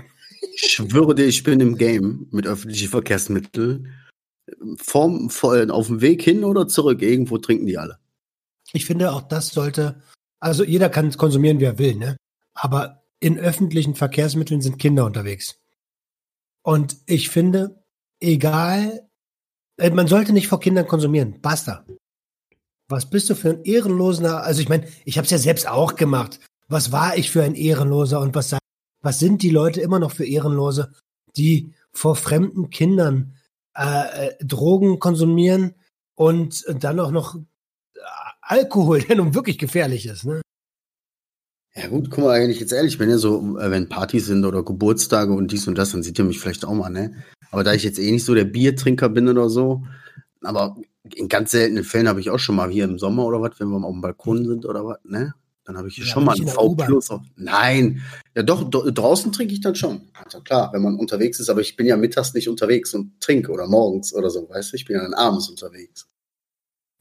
Ich 0.56 0.74
schwöre 0.74 1.16
dir, 1.16 1.26
ich 1.26 1.44
bin 1.44 1.60
im 1.60 1.78
Game 1.78 2.28
mit 2.32 2.46
öffentlichen 2.46 2.90
Verkehrsmitteln. 2.90 3.94
Vom, 4.78 5.30
vor, 5.30 5.72
auf 5.72 5.88
dem 5.88 6.02
Weg 6.02 6.22
hin 6.22 6.44
oder 6.44 6.68
zurück, 6.68 7.02
irgendwo 7.02 7.38
trinken 7.38 7.66
die 7.66 7.78
alle. 7.78 8.00
Ich 8.74 8.86
finde 8.86 9.12
auch 9.12 9.22
das 9.22 9.50
sollte, 9.50 10.02
also 10.40 10.64
jeder 10.64 10.90
kann 10.90 11.08
es 11.08 11.18
konsumieren, 11.18 11.60
wie 11.60 11.66
er 11.66 11.80
will, 11.80 11.96
ne? 11.96 12.18
Aber 12.54 13.04
in 13.20 13.40
öffentlichen 13.40 13.96
Verkehrsmitteln 13.96 14.62
sind 14.62 14.80
Kinder 14.80 15.06
unterwegs. 15.06 15.60
Und 16.62 16.98
ich 17.06 17.30
finde, 17.30 17.84
egal, 18.20 19.10
äh, 19.78 19.90
man 19.92 20.08
sollte 20.08 20.34
nicht 20.34 20.48
vor 20.48 20.60
Kindern 20.60 20.88
konsumieren. 20.88 21.40
Basta. 21.42 21.86
Was 22.90 23.10
bist 23.10 23.30
du 23.30 23.36
für 23.36 23.52
ein 23.52 23.64
ehrenloser? 23.64 24.44
Also 24.44 24.62
ich 24.62 24.70
meine, 24.70 24.88
ich 25.06 25.18
habe 25.18 25.26
es 25.26 25.32
ja 25.32 25.38
selbst 25.38 25.68
auch 25.68 25.96
gemacht. 25.96 26.40
Was 26.74 26.92
war 26.92 27.16
ich 27.16 27.30
für 27.30 27.44
ein 27.44 27.54
Ehrenloser 27.54 28.20
und 28.20 28.34
was, 28.34 28.58
was 29.04 29.20
sind 29.20 29.44
die 29.44 29.52
Leute 29.52 29.80
immer 29.80 30.00
noch 30.00 30.12
für 30.12 30.26
Ehrenlose, 30.26 30.92
die 31.38 31.72
vor 31.92 32.16
fremden 32.16 32.72
Kindern 32.72 33.36
äh, 33.78 34.30
äh, 34.30 34.44
Drogen 34.44 34.98
konsumieren 34.98 35.76
und 36.16 36.66
dann 36.80 37.00
auch 37.00 37.12
noch 37.12 37.36
äh, 37.36 38.00
Alkohol, 38.42 39.02
der 39.08 39.18
nun 39.18 39.36
wirklich 39.36 39.60
gefährlich 39.60 40.08
ist. 40.08 40.26
Ne? 40.26 40.42
Ja 41.76 41.90
gut, 41.90 42.10
guck 42.10 42.24
mal, 42.24 42.42
wenn 42.42 42.50
ich 42.50 42.60
jetzt 42.60 42.74
ehrlich 42.74 42.98
bin, 42.98 43.12
ja, 43.12 43.20
so, 43.20 43.60
äh, 43.60 43.70
wenn 43.70 43.88
Partys 43.88 44.26
sind 44.26 44.44
oder 44.44 44.64
Geburtstage 44.64 45.32
und 45.32 45.52
dies 45.52 45.68
und 45.68 45.78
das, 45.78 45.92
dann 45.92 46.02
seht 46.02 46.18
ihr 46.18 46.26
mich 46.26 46.40
vielleicht 46.40 46.66
auch 46.66 46.74
mal, 46.74 46.90
ne? 46.90 47.14
Aber 47.52 47.64
da 47.64 47.74
ich 47.74 47.84
jetzt 47.84 48.00
eh 48.00 48.12
nicht 48.12 48.26
so 48.26 48.34
der 48.34 48.46
Biertrinker 48.46 49.10
bin 49.10 49.30
oder 49.30 49.48
so, 49.48 49.84
aber 50.42 50.76
in 51.14 51.30
ganz 51.30 51.52
seltenen 51.52 51.84
Fällen 51.84 52.08
habe 52.08 52.20
ich 52.20 52.32
auch 52.32 52.40
schon 52.40 52.56
mal 52.56 52.72
hier 52.72 52.86
im 52.86 52.98
Sommer 52.98 53.26
oder 53.26 53.42
was, 53.42 53.60
wenn 53.60 53.68
wir 53.68 53.78
mal 53.78 53.88
auf 53.88 53.94
dem 53.94 54.02
Balkon 54.02 54.44
sind 54.48 54.66
oder 54.66 54.84
was, 54.88 54.98
ne? 55.04 55.36
Dann 55.66 55.78
habe 55.78 55.88
ich 55.88 55.96
hier 55.96 56.06
Ja, 56.06 56.12
schon 56.12 56.26
mal 56.26 56.36
einen 56.36 56.48
V. 56.48 56.76
Plus. 56.76 57.10
Nein, 57.36 58.02
ja 58.36 58.44
doch, 58.44 58.70
do, 58.70 58.90
draußen 58.92 59.32
trinke 59.32 59.54
ich 59.54 59.62
dann 59.62 59.76
schon. 59.76 60.10
Also 60.14 60.42
klar, 60.42 60.74
wenn 60.74 60.82
man 60.82 60.96
unterwegs 60.96 61.40
ist, 61.40 61.50
aber 61.50 61.62
ich 61.62 61.76
bin 61.78 61.86
ja 61.86 61.96
mittags 61.96 62.34
nicht 62.34 62.50
unterwegs 62.50 62.94
und 62.94 63.20
trinke 63.22 63.52
oder 63.52 63.68
morgens 63.68 64.14
oder 64.14 64.30
so, 64.30 64.50
weißt 64.50 64.74
du? 64.74 64.76
Ich 64.76 64.86
bin 64.86 64.98
ja 64.98 65.04
dann 65.04 65.14
abends 65.14 65.50
unterwegs. 65.50 66.08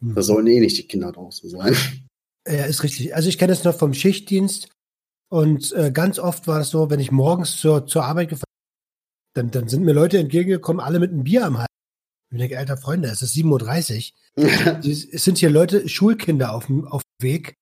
Da 0.00 0.22
sollen 0.22 0.46
eh 0.48 0.58
nicht 0.58 0.76
die 0.78 0.86
Kinder 0.88 1.12
draußen 1.12 1.48
sein. 1.48 1.76
Ja, 2.46 2.64
ist 2.64 2.82
richtig. 2.82 3.14
Also 3.14 3.28
ich 3.28 3.38
kenne 3.38 3.52
es 3.52 3.62
noch 3.62 3.76
vom 3.76 3.94
Schichtdienst 3.94 4.68
Und 5.30 5.72
äh, 5.72 5.92
ganz 5.92 6.18
oft 6.18 6.48
war 6.48 6.60
es 6.60 6.70
so, 6.70 6.90
wenn 6.90 6.98
ich 7.00 7.12
morgens 7.12 7.56
zur, 7.56 7.86
zur 7.86 8.04
Arbeit 8.04 8.30
gefahren 8.30 8.44
bin, 9.34 9.50
dann, 9.50 9.50
dann 9.52 9.68
sind 9.68 9.84
mir 9.84 9.92
Leute 9.92 10.18
entgegengekommen, 10.18 10.80
alle 10.80 10.98
mit 10.98 11.10
einem 11.12 11.24
Bier 11.24 11.46
am 11.46 11.58
Hals. 11.58 11.68
Ich 12.32 12.38
denke, 12.38 12.58
alter 12.58 12.76
Freunde, 12.76 13.08
es 13.08 13.22
ist 13.22 13.34
7.30 13.36 14.12
Uhr. 14.36 14.80
Es 14.84 15.24
sind 15.24 15.38
hier 15.38 15.50
Leute, 15.50 15.88
Schulkinder 15.88 16.52
auf 16.52 16.66
dem 16.66 16.86
Weg. 17.20 17.54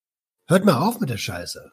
Hört 0.50 0.64
mal 0.64 0.78
auf 0.78 0.98
mit 0.98 1.08
der 1.08 1.16
Scheiße. 1.16 1.70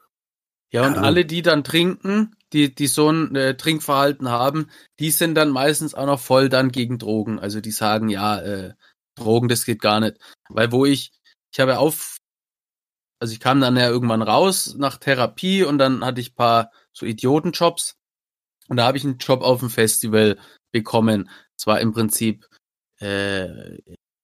Ja, 0.71 0.85
und 0.85 0.95
Ja. 0.97 1.01
alle, 1.01 1.25
die 1.25 1.41
dann 1.41 1.63
trinken, 1.63 2.35
die, 2.53 2.75
die 2.75 2.85
so 2.85 3.09
ein 3.09 3.35
äh, 3.35 3.57
Trinkverhalten 3.57 4.29
haben, 4.29 4.69
die 4.99 5.09
sind 5.09 5.33
dann 5.33 5.49
meistens 5.49 5.95
auch 5.95 6.05
noch 6.05 6.19
voll 6.19 6.47
dann 6.47 6.71
gegen 6.71 6.99
Drogen. 6.99 7.39
Also 7.39 7.59
die 7.59 7.71
sagen, 7.71 8.07
ja, 8.09 8.39
äh, 8.39 8.73
Drogen, 9.15 9.47
das 9.47 9.65
geht 9.65 9.81
gar 9.81 9.99
nicht. 9.99 10.17
Weil 10.49 10.71
wo 10.71 10.85
ich, 10.85 11.11
ich 11.51 11.59
habe 11.59 11.79
auf, 11.79 12.17
also 13.19 13.33
ich 13.33 13.39
kam 13.39 13.61
dann 13.61 13.77
ja 13.77 13.89
irgendwann 13.89 14.21
raus 14.21 14.75
nach 14.77 14.97
Therapie 14.97 15.63
und 15.63 15.79
dann 15.79 16.05
hatte 16.05 16.21
ich 16.21 16.35
paar 16.35 16.71
so 16.93 17.07
Idiotenjobs. 17.07 17.95
Und 18.67 18.77
da 18.77 18.85
habe 18.85 18.97
ich 18.99 19.05
einen 19.05 19.17
Job 19.17 19.41
auf 19.41 19.61
dem 19.61 19.71
Festival 19.71 20.37
bekommen. 20.71 21.31
Es 21.57 21.65
war 21.65 21.81
im 21.81 21.93
Prinzip 21.93 22.45
äh, 22.99 23.79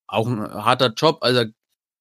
auch 0.05 0.27
ein 0.27 0.41
harter 0.41 0.93
Job. 0.93 1.19
Also 1.21 1.45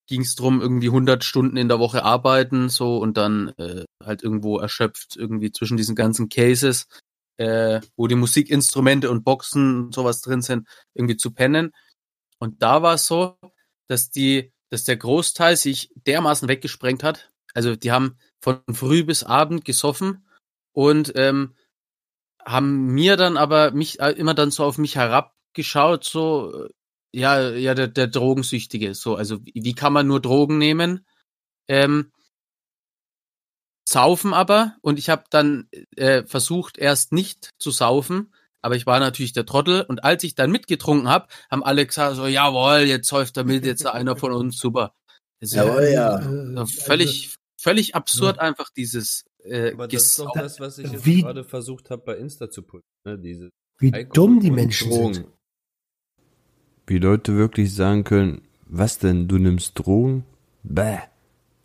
ging 0.07 0.21
es 0.21 0.35
drum, 0.35 0.61
irgendwie 0.61 0.87
100 0.87 1.23
Stunden 1.23 1.57
in 1.57 1.67
der 1.67 1.79
Woche 1.79 2.03
arbeiten, 2.03 2.69
so 2.69 2.97
und 2.97 3.17
dann 3.17 3.49
äh, 3.57 3.85
halt 4.03 4.23
irgendwo 4.23 4.59
erschöpft, 4.59 5.15
irgendwie 5.15 5.51
zwischen 5.51 5.77
diesen 5.77 5.95
ganzen 5.95 6.29
Cases, 6.29 6.87
äh, 7.37 7.81
wo 7.95 8.07
die 8.07 8.15
Musikinstrumente 8.15 9.09
und 9.09 9.23
Boxen 9.23 9.85
und 9.85 9.95
sowas 9.95 10.21
drin 10.21 10.41
sind, 10.41 10.67
irgendwie 10.93 11.17
zu 11.17 11.31
pennen. 11.31 11.71
Und 12.39 12.61
da 12.61 12.81
war 12.81 12.95
es 12.95 13.05
so, 13.05 13.37
dass 13.87 14.09
die, 14.09 14.51
dass 14.69 14.83
der 14.83 14.97
Großteil 14.97 15.55
sich 15.55 15.91
dermaßen 15.95 16.47
weggesprengt 16.47 17.03
hat. 17.03 17.31
Also 17.53 17.75
die 17.75 17.91
haben 17.91 18.17
von 18.41 18.61
früh 18.73 19.03
bis 19.03 19.23
Abend 19.23 19.63
gesoffen 19.63 20.25
und 20.73 21.13
ähm, 21.15 21.55
haben 22.45 22.87
mir 22.87 23.15
dann 23.15 23.37
aber 23.37 23.71
mich 23.71 23.99
äh, 23.99 24.11
immer 24.11 24.33
dann 24.33 24.51
so 24.51 24.65
auf 24.65 24.77
mich 24.77 24.95
herabgeschaut, 24.95 26.03
so 26.03 26.65
äh, 26.65 26.69
ja, 27.13 27.51
ja, 27.51 27.75
der, 27.75 27.87
der 27.87 28.07
Drogensüchtige, 28.07 28.95
so, 28.95 29.15
also 29.15 29.39
wie, 29.43 29.73
kann 29.73 29.93
man 29.93 30.07
nur 30.07 30.21
Drogen 30.21 30.57
nehmen? 30.57 31.05
Ähm, 31.67 32.11
saufen 33.87 34.33
aber 34.33 34.75
und 34.81 34.97
ich 34.97 35.09
habe 35.09 35.23
dann 35.29 35.69
äh, 35.95 36.23
versucht 36.23 36.77
erst 36.77 37.11
nicht 37.11 37.49
zu 37.59 37.71
saufen, 37.71 38.33
aber 38.61 38.75
ich 38.75 38.85
war 38.85 38.99
natürlich 38.99 39.33
der 39.33 39.45
Trottel 39.45 39.81
und 39.81 40.03
als 40.03 40.23
ich 40.23 40.35
dann 40.35 40.51
mitgetrunken 40.51 41.09
habe, 41.09 41.27
haben 41.51 41.63
alle 41.63 41.85
gesagt 41.85 42.15
so, 42.15 42.25
jawohl, 42.25 42.87
jetzt 42.87 43.07
säuft 43.07 43.37
damit 43.37 43.65
jetzt 43.65 43.85
einer 43.85 44.15
von 44.15 44.31
uns, 44.31 44.57
super. 44.57 44.93
Ist 45.39 45.53
Jawohl, 45.53 45.89
ja. 45.93 46.19
Äh, 46.19 46.55
ja 46.55 46.65
völlig, 46.65 47.35
völlig 47.61 47.95
absurd 47.95 48.39
einfach 48.39 48.69
dieses 48.69 49.25
äh, 49.43 49.73
Aber 49.73 49.87
das 49.87 50.03
ist 50.05 50.19
doch 50.19 50.31
das, 50.33 50.59
was 50.59 50.77
ich 50.77 50.89
jetzt 50.91 51.05
Wie- 51.05 51.21
gerade 51.21 51.43
versucht 51.43 51.89
habe 51.89 52.01
bei 52.03 52.17
Insta 52.17 52.49
zu 52.49 52.63
pushen. 52.63 52.87
Ne? 53.05 53.19
Diese 53.19 53.49
wie 53.79 53.93
Alkohol 53.93 54.13
dumm 54.13 54.39
die 54.39 54.51
Menschen 54.51 54.89
Drogen. 54.89 55.13
sind. 55.13 55.27
Wie 56.85 56.97
Leute 56.97 57.35
wirklich 57.35 57.73
sagen 57.73 58.03
können, 58.03 58.41
was 58.65 58.97
denn, 58.97 59.27
du 59.27 59.37
nimmst 59.37 59.79
Drogen? 59.79 60.25
Bäh. 60.63 60.99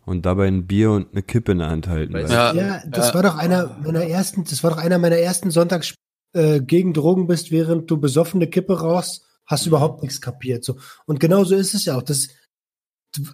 Und 0.05 0.25
dabei 0.25 0.47
ein 0.47 0.65
Bier 0.65 0.91
und 0.91 1.11
eine 1.11 1.21
Kippe 1.21 1.51
in 1.51 1.59
der 1.59 1.69
Hand 1.69 1.87
halten. 1.87 2.17
Ja, 2.17 2.53
Ja, 2.53 2.83
das 2.87 3.09
ja. 3.09 3.13
war 3.13 3.23
doch 3.23 3.35
einer 3.35 3.77
meiner 3.83 4.05
ersten, 4.05 4.43
das 4.43 4.63
war 4.63 4.71
doch 4.71 4.77
einer 4.77 4.97
meiner 4.97 5.17
ersten 5.17 5.51
Sonntags 5.51 5.93
äh, 6.33 6.61
gegen 6.61 6.93
Drogen 6.93 7.27
bist, 7.27 7.51
während 7.51 7.89
du 7.91 7.97
besoffene 7.97 8.47
Kippe 8.47 8.79
rauchst, 8.79 9.25
hast 9.45 9.65
du 9.65 9.69
überhaupt 9.69 10.01
nichts 10.01 10.21
kapiert. 10.21 10.63
So. 10.63 10.77
Und 11.05 11.19
genau 11.19 11.43
so 11.43 11.55
ist 11.55 11.73
es 11.73 11.85
ja 11.85 11.97
auch. 11.97 12.03
Das, 12.03 12.29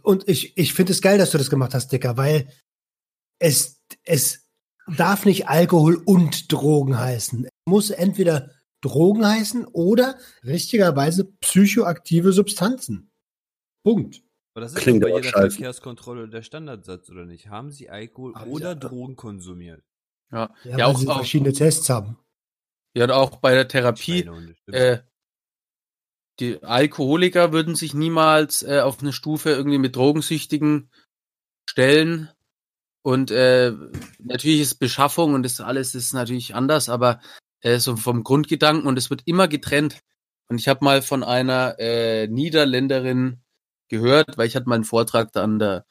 und 0.02 0.28
ich, 0.28 0.58
ich 0.58 0.74
finde 0.74 0.94
es 0.94 1.02
geil, 1.02 1.18
dass 1.18 1.32
du 1.32 1.38
das 1.38 1.50
gemacht 1.50 1.74
hast, 1.74 1.92
Dicker, 1.92 2.18
weil 2.18 2.48
es, 3.40 3.82
es 4.04 4.46
darf 4.88 5.26
nicht 5.26 5.50
Alkohol 5.50 5.96
und 6.06 6.52
Drogen 6.52 6.98
heißen. 6.98 7.46
Es 7.46 7.52
muss 7.66 7.90
entweder 7.90 8.52
Drogen 8.86 9.26
heißen 9.26 9.66
oder 9.66 10.18
richtigerweise 10.44 11.26
psychoaktive 11.42 12.32
Substanzen. 12.34 13.12
Punkt. 13.84 14.22
Aber 14.54 14.62
das 14.62 14.74
ist 14.74 14.78
Klingt 14.80 15.02
bei 15.02 15.10
aber 15.10 15.18
jeder 15.18 15.30
scheiße. 15.32 15.52
Verkehrskontrolle 15.58 16.30
der 16.30 16.42
Standardsatz, 16.42 17.10
oder 17.10 17.26
nicht? 17.26 17.50
Haben 17.50 17.72
Sie 17.72 17.90
Alkohol 17.90 18.36
Haben 18.36 18.52
oder 18.52 18.74
Sie- 18.74 18.80
Drogen 18.80 19.16
konsumiert? 19.16 19.84
ja, 20.32 20.54
Ja, 20.64 20.72
ja, 20.72 20.78
weil 20.78 20.84
auch, 20.94 20.98
sie 21.00 21.08
auch, 21.08 21.16
verschiedene 21.18 21.54
Tests 21.54 21.90
haben. 21.90 22.18
ja, 22.96 23.04
und 23.04 23.12
auch 23.12 23.38
bei 23.38 23.54
der 23.54 23.68
Therapie, 23.68 24.28
äh, 24.68 25.00
die 26.40 26.62
Alkoholiker 26.64 27.52
würden 27.54 27.76
sich 27.76 27.94
niemals 27.94 28.62
äh, 28.64 28.80
auf 28.82 29.00
eine 29.02 29.14
Stufe 29.14 29.52
irgendwie 29.52 29.78
mit 29.78 29.96
Drogensüchtigen 29.96 30.90
stellen. 31.70 32.30
Und 33.04 33.30
äh, 33.32 33.72
natürlich 34.20 34.62
ist 34.62 34.76
Beschaffung 34.80 35.34
und 35.34 35.44
das 35.44 35.60
alles 35.62 35.96
ist 35.96 36.14
natürlich 36.14 36.56
anders, 36.56 36.90
aber 36.90 37.22
äh, 37.66 37.80
so 37.80 37.98
vom 37.98 38.24
Grundgedanken 38.24 38.88
und 38.88 38.98
es 38.98 39.10
wird 39.10 39.24
immer 39.26 39.48
getrennt. 39.48 40.00
Und 40.48 40.60
ich 40.60 40.68
habe 40.68 40.86
mal 40.86 41.02
von 41.02 41.24
einer 41.24 41.80
äh, 41.80 42.28
Niederländerin 42.28 43.42
gehört, 43.90 44.38
weil 44.38 44.48
ich 44.48 44.56
hatte 44.56 44.70
mal 44.70 44.76
einen 44.76 44.84
Vortrag 44.84 45.32
da 45.32 45.44
an 45.44 45.58
der 45.58 45.86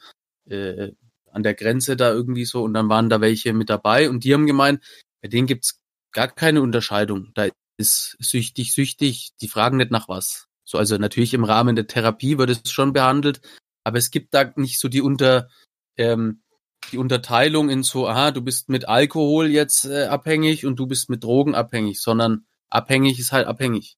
äh, 0.48 0.92
an 1.32 1.42
der 1.42 1.54
Grenze 1.54 1.96
da 1.96 2.12
irgendwie 2.12 2.44
so 2.44 2.62
und 2.62 2.74
dann 2.74 2.88
waren 2.88 3.08
da 3.08 3.20
welche 3.20 3.52
mit 3.52 3.68
dabei 3.68 4.08
und 4.08 4.22
die 4.22 4.32
haben 4.32 4.46
gemeint, 4.46 4.84
bei 5.20 5.26
denen 5.26 5.48
gibt's 5.48 5.80
gar 6.12 6.28
keine 6.28 6.62
Unterscheidung. 6.62 7.32
Da 7.34 7.48
ist 7.76 8.16
süchtig, 8.20 8.72
süchtig, 8.72 9.32
die 9.40 9.48
fragen 9.48 9.78
nicht 9.78 9.90
nach 9.90 10.08
was. 10.08 10.46
So, 10.62 10.78
also 10.78 10.96
natürlich 10.96 11.34
im 11.34 11.42
Rahmen 11.42 11.74
der 11.74 11.88
Therapie 11.88 12.38
wird 12.38 12.50
es 12.50 12.70
schon 12.70 12.92
behandelt, 12.92 13.40
aber 13.82 13.98
es 13.98 14.12
gibt 14.12 14.32
da 14.32 14.52
nicht 14.54 14.78
so 14.78 14.88
die 14.88 15.02
unter 15.02 15.48
ähm, 15.96 16.43
die 16.92 16.98
Unterteilung 16.98 17.70
in 17.70 17.82
so, 17.82 18.06
aha, 18.06 18.30
du 18.30 18.42
bist 18.42 18.68
mit 18.68 18.88
Alkohol 18.88 19.48
jetzt 19.48 19.84
äh, 19.84 20.04
abhängig 20.04 20.66
und 20.66 20.76
du 20.76 20.86
bist 20.86 21.10
mit 21.10 21.24
Drogen 21.24 21.54
abhängig, 21.54 22.00
sondern 22.00 22.46
abhängig 22.70 23.18
ist 23.18 23.32
halt 23.32 23.46
abhängig. 23.46 23.96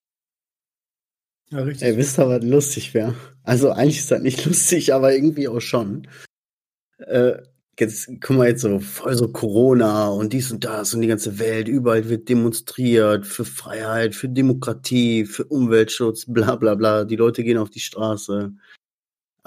Ja, 1.49 1.59
richtig. 1.59 1.87
Ey, 1.87 1.97
wisst 1.97 2.19
ihr, 2.19 2.27
was 2.27 2.43
lustig 2.43 2.93
wäre? 2.93 3.15
Also 3.43 3.71
eigentlich 3.71 3.99
ist 3.99 4.11
das 4.11 4.21
nicht 4.21 4.45
lustig, 4.45 4.93
aber 4.93 5.13
irgendwie 5.13 5.47
auch 5.47 5.61
schon. 5.61 6.07
Äh, 6.97 7.37
jetzt, 7.79 8.09
guck 8.21 8.37
mal 8.37 8.47
jetzt 8.47 8.61
so, 8.61 8.79
voll 8.79 9.15
so 9.15 9.31
Corona 9.31 10.07
und 10.09 10.33
dies 10.33 10.51
und 10.51 10.65
das 10.65 10.93
und 10.93 11.01
die 11.01 11.07
ganze 11.07 11.39
Welt, 11.39 11.67
überall 11.67 12.09
wird 12.09 12.27
demonstriert 12.27 13.25
für 13.25 13.45
Freiheit, 13.45 14.15
für 14.15 14.29
Demokratie, 14.29 15.25
für 15.25 15.45
Umweltschutz, 15.45 16.25
bla 16.27 16.55
bla 16.55 16.75
bla. 16.75 17.05
Die 17.05 17.15
Leute 17.15 17.43
gehen 17.43 17.57
auf 17.57 17.69
die 17.69 17.79
Straße. 17.79 18.53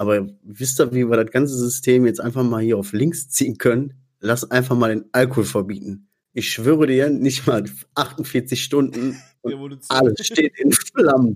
Aber 0.01 0.27
wisst 0.41 0.79
ihr, 0.81 0.91
wie 0.95 1.07
wir 1.07 1.15
das 1.23 1.31
ganze 1.31 1.55
System 1.55 2.07
jetzt 2.07 2.19
einfach 2.19 2.41
mal 2.41 2.59
hier 2.63 2.75
auf 2.79 2.91
links 2.91 3.29
ziehen 3.29 3.59
können? 3.59 3.93
Lass 4.19 4.49
einfach 4.49 4.75
mal 4.75 4.89
den 4.89 5.05
Alkohol 5.11 5.43
verbieten. 5.45 6.07
Ich 6.33 6.49
schwöre 6.49 6.87
dir, 6.87 7.11
nicht 7.11 7.45
mal 7.45 7.65
48 7.93 8.63
Stunden 8.63 9.21
und 9.41 9.79
alles 9.89 10.25
steht 10.25 10.57
in 10.57 10.71
Flammen. 10.71 11.35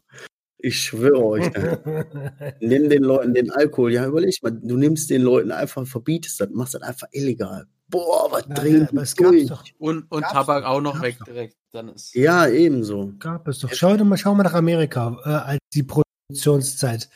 Ich 0.57 0.81
schwöre 0.81 1.23
euch. 1.23 1.45
Nimm 2.59 2.89
den 2.89 3.03
Leuten 3.03 3.35
den 3.35 3.51
Alkohol. 3.51 3.93
Ja, 3.93 4.07
überleg 4.07 4.41
mal, 4.41 4.49
du 4.49 4.77
nimmst 4.77 5.11
den 5.11 5.21
Leuten 5.21 5.51
einfach, 5.51 5.85
verbietest 5.85 6.41
das, 6.41 6.49
machst 6.49 6.73
das 6.73 6.81
einfach 6.81 7.07
illegal. 7.11 7.67
Boah, 7.89 8.31
was 8.31 8.47
Ja, 8.49 8.55
trinken 8.55 8.97
ja, 8.97 9.03
durch? 9.15 9.45
doch. 9.47 9.63
Und, 9.77 10.11
und 10.11 10.23
Tabak 10.23 10.63
doch, 10.63 10.69
auch 10.71 10.81
noch 10.81 10.93
gab's 10.93 11.03
weg 11.03 11.17
doch. 11.19 11.25
direkt. 11.25 11.55
Dann 11.71 11.89
ist 11.89 12.15
Ja, 12.15 12.47
ebenso. 12.47 13.13
Gab 13.19 13.47
es 13.47 13.59
doch. 13.59 13.71
Schau 13.71 13.95
doch 13.95 14.05
mal, 14.05 14.17
schau 14.17 14.33
mal 14.33 14.41
nach 14.41 14.55
Amerika, 14.55 15.15
äh, 15.23 15.29
als 15.29 15.59
die 15.71 15.83
Produktionszeit. 15.83 17.09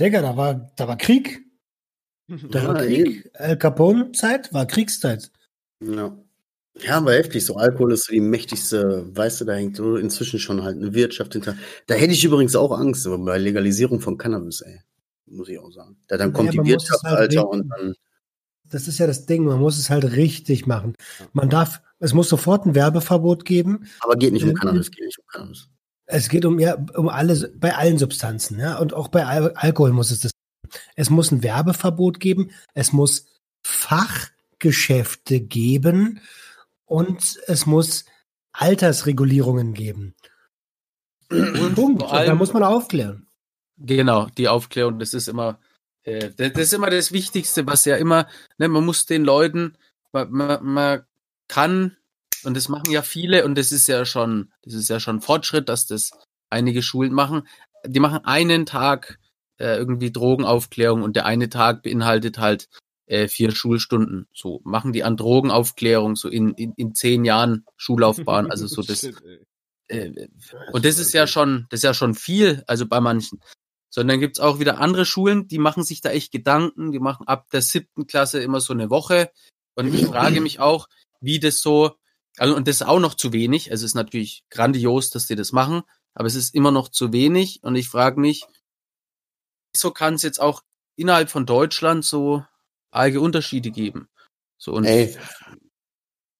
Digga, 0.00 0.22
da 0.22 0.36
war, 0.36 0.70
da 0.76 0.88
war 0.88 0.96
Krieg. 0.96 1.40
Da 2.50 2.58
Ja, 2.62 2.68
war 2.68 2.74
Krieg. 2.84 3.30
Al 3.34 3.56
Capone-Zeit 3.56 4.52
war 4.52 4.66
Kriegszeit. 4.66 5.30
Ja. 5.82 6.14
Ja, 6.80 6.98
aber 6.98 7.14
heftig. 7.14 7.44
So 7.44 7.56
Alkohol 7.56 7.92
ist 7.94 8.04
so 8.04 8.12
die 8.12 8.20
mächtigste, 8.20 9.06
weißt 9.16 9.40
du, 9.40 9.44
da 9.46 9.54
hängt 9.54 9.76
so 9.76 9.96
inzwischen 9.96 10.38
schon 10.38 10.62
halt 10.62 10.76
eine 10.76 10.92
Wirtschaft 10.94 11.32
hinter. 11.32 11.56
Da 11.86 11.94
hätte 11.94 12.12
ich 12.12 12.22
übrigens 12.24 12.54
auch 12.54 12.70
Angst 12.78 13.06
aber 13.06 13.18
bei 13.18 13.38
Legalisierung 13.38 14.00
von 14.00 14.18
Cannabis, 14.18 14.60
ey. 14.60 14.80
Muss 15.26 15.48
ich 15.48 15.58
auch 15.58 15.72
sagen. 15.72 15.96
Da 16.06 16.16
dann 16.18 16.32
kommt 16.32 16.50
Naja, 16.50 16.62
die 16.62 16.68
Wirtschaft, 16.70 17.02
halt 17.02 17.18
Alter, 17.18 17.40
regeln. 17.42 17.60
und 17.62 17.68
dann. 17.70 17.94
Das 18.70 18.86
ist 18.88 18.98
ja 18.98 19.06
das 19.06 19.24
Ding. 19.26 19.44
Man 19.44 19.58
muss 19.58 19.78
es 19.78 19.88
halt 19.90 20.04
richtig 20.12 20.66
machen. 20.66 20.94
Man 21.32 21.48
darf, 21.48 21.80
es 21.98 22.12
muss 22.12 22.28
sofort 22.28 22.66
ein 22.66 22.74
Werbeverbot 22.74 23.44
geben. 23.46 23.86
Aber 24.00 24.16
geht 24.16 24.34
nicht 24.34 24.44
um. 24.44 24.52
Cannabis, 24.54 24.90
geht 24.90 25.04
nicht 25.06 25.18
um 25.18 25.24
Cannabis. 25.32 25.68
Es 26.10 26.28
geht 26.28 26.44
um 26.44 26.58
ja 26.58 26.74
um 26.94 27.08
alle 27.08 27.52
bei 27.54 27.76
allen 27.76 27.98
Substanzen, 27.98 28.58
ja, 28.58 28.78
und 28.78 28.94
auch 28.94 29.08
bei 29.08 29.26
Al 29.26 29.52
Alkohol 29.54 29.92
muss 29.92 30.10
es 30.10 30.20
das. 30.20 30.32
Es 30.96 31.10
muss 31.10 31.30
ein 31.30 31.42
Werbeverbot 31.42 32.18
geben. 32.18 32.50
Es 32.74 32.92
muss 32.92 33.26
Fachgeschäfte 33.62 35.40
geben 35.40 36.20
und 36.84 37.38
es 37.46 37.66
muss 37.66 38.04
Altersregulierungen 38.52 39.74
geben. 39.74 40.14
Und 41.30 41.74
Punkt. 41.74 42.02
Und 42.02 42.12
da 42.12 42.34
muss 42.34 42.52
man 42.52 42.62
aufklären. 42.62 43.28
Genau, 43.76 44.26
die 44.36 44.48
Aufklärung, 44.48 44.98
das 44.98 45.14
ist 45.14 45.28
immer, 45.28 45.60
äh, 46.02 46.30
das, 46.36 46.52
das 46.52 46.62
ist 46.62 46.72
immer 46.72 46.90
das 46.90 47.12
Wichtigste, 47.12 47.66
was 47.66 47.84
ja 47.84 47.96
immer, 47.96 48.26
ne, 48.56 48.68
man 48.68 48.84
muss 48.84 49.06
den 49.06 49.24
Leuten, 49.24 49.76
man, 50.12 50.32
man, 50.32 50.64
man 50.64 51.04
kann, 51.46 51.96
und 52.44 52.56
das 52.56 52.68
machen 52.68 52.90
ja 52.90 53.02
viele, 53.02 53.44
und 53.44 53.56
das 53.56 53.72
ist 53.72 53.88
ja 53.88 54.04
schon, 54.04 54.52
das 54.62 54.74
ist 54.74 54.88
ja 54.88 55.00
schon 55.00 55.20
Fortschritt, 55.20 55.68
dass 55.68 55.86
das 55.86 56.10
einige 56.50 56.82
Schulen 56.82 57.12
machen. 57.12 57.46
Die 57.86 58.00
machen 58.00 58.24
einen 58.24 58.66
Tag 58.66 59.18
äh, 59.58 59.76
irgendwie 59.76 60.12
Drogenaufklärung 60.12 61.02
und 61.02 61.16
der 61.16 61.26
eine 61.26 61.48
Tag 61.48 61.82
beinhaltet 61.82 62.38
halt 62.38 62.68
äh, 63.06 63.28
vier 63.28 63.50
Schulstunden. 63.50 64.28
So 64.32 64.60
machen 64.64 64.92
die 64.92 65.04
an 65.04 65.16
Drogenaufklärung 65.16 66.16
so 66.16 66.28
in, 66.28 66.52
in, 66.54 66.72
in 66.76 66.94
zehn 66.94 67.24
Jahren 67.24 67.64
Schullaufbahn. 67.76 68.50
Also 68.50 68.66
so 68.66 68.82
das. 68.86 69.04
Ey. 69.04 69.14
Äh, 69.88 70.28
und 70.72 70.84
das 70.84 70.98
ist 70.98 71.14
ja 71.14 71.26
schon, 71.26 71.66
das 71.70 71.78
ist 71.78 71.84
ja 71.84 71.94
schon 71.94 72.14
viel, 72.14 72.62
also 72.66 72.86
bei 72.86 73.00
manchen. 73.00 73.40
Sondern 73.90 74.20
gibt's 74.20 74.38
auch 74.38 74.60
wieder 74.60 74.80
andere 74.80 75.06
Schulen, 75.06 75.48
die 75.48 75.58
machen 75.58 75.82
sich 75.82 76.02
da 76.02 76.10
echt 76.10 76.30
Gedanken, 76.30 76.92
die 76.92 76.98
machen 76.98 77.26
ab 77.26 77.48
der 77.50 77.62
siebten 77.62 78.06
Klasse 78.06 78.40
immer 78.42 78.60
so 78.60 78.74
eine 78.74 78.90
Woche. 78.90 79.30
Und 79.74 79.92
ich 79.94 80.04
frage 80.06 80.42
mich 80.42 80.60
auch, 80.60 80.88
wie 81.20 81.40
das 81.40 81.60
so, 81.60 81.96
also 82.38 82.54
und 82.56 82.68
das 82.68 82.76
ist 82.76 82.86
auch 82.86 83.00
noch 83.00 83.14
zu 83.14 83.32
wenig. 83.32 83.70
Also 83.70 83.84
es 83.84 83.92
ist 83.92 83.94
natürlich 83.94 84.44
grandios, 84.50 85.10
dass 85.10 85.26
die 85.26 85.36
das 85.36 85.52
machen, 85.52 85.82
aber 86.14 86.26
es 86.26 86.34
ist 86.34 86.54
immer 86.54 86.70
noch 86.70 86.88
zu 86.88 87.12
wenig. 87.12 87.60
Und 87.62 87.76
ich 87.76 87.88
frage 87.88 88.20
mich, 88.20 88.44
wieso 89.72 89.90
kann 89.90 90.14
es 90.14 90.22
jetzt 90.22 90.40
auch 90.40 90.62
innerhalb 90.96 91.30
von 91.30 91.46
Deutschland 91.46 92.04
so 92.04 92.44
arge 92.90 93.20
Unterschiede 93.20 93.70
geben? 93.70 94.08
So 94.58 94.72
und 94.72 94.84
Ey, 94.84 95.16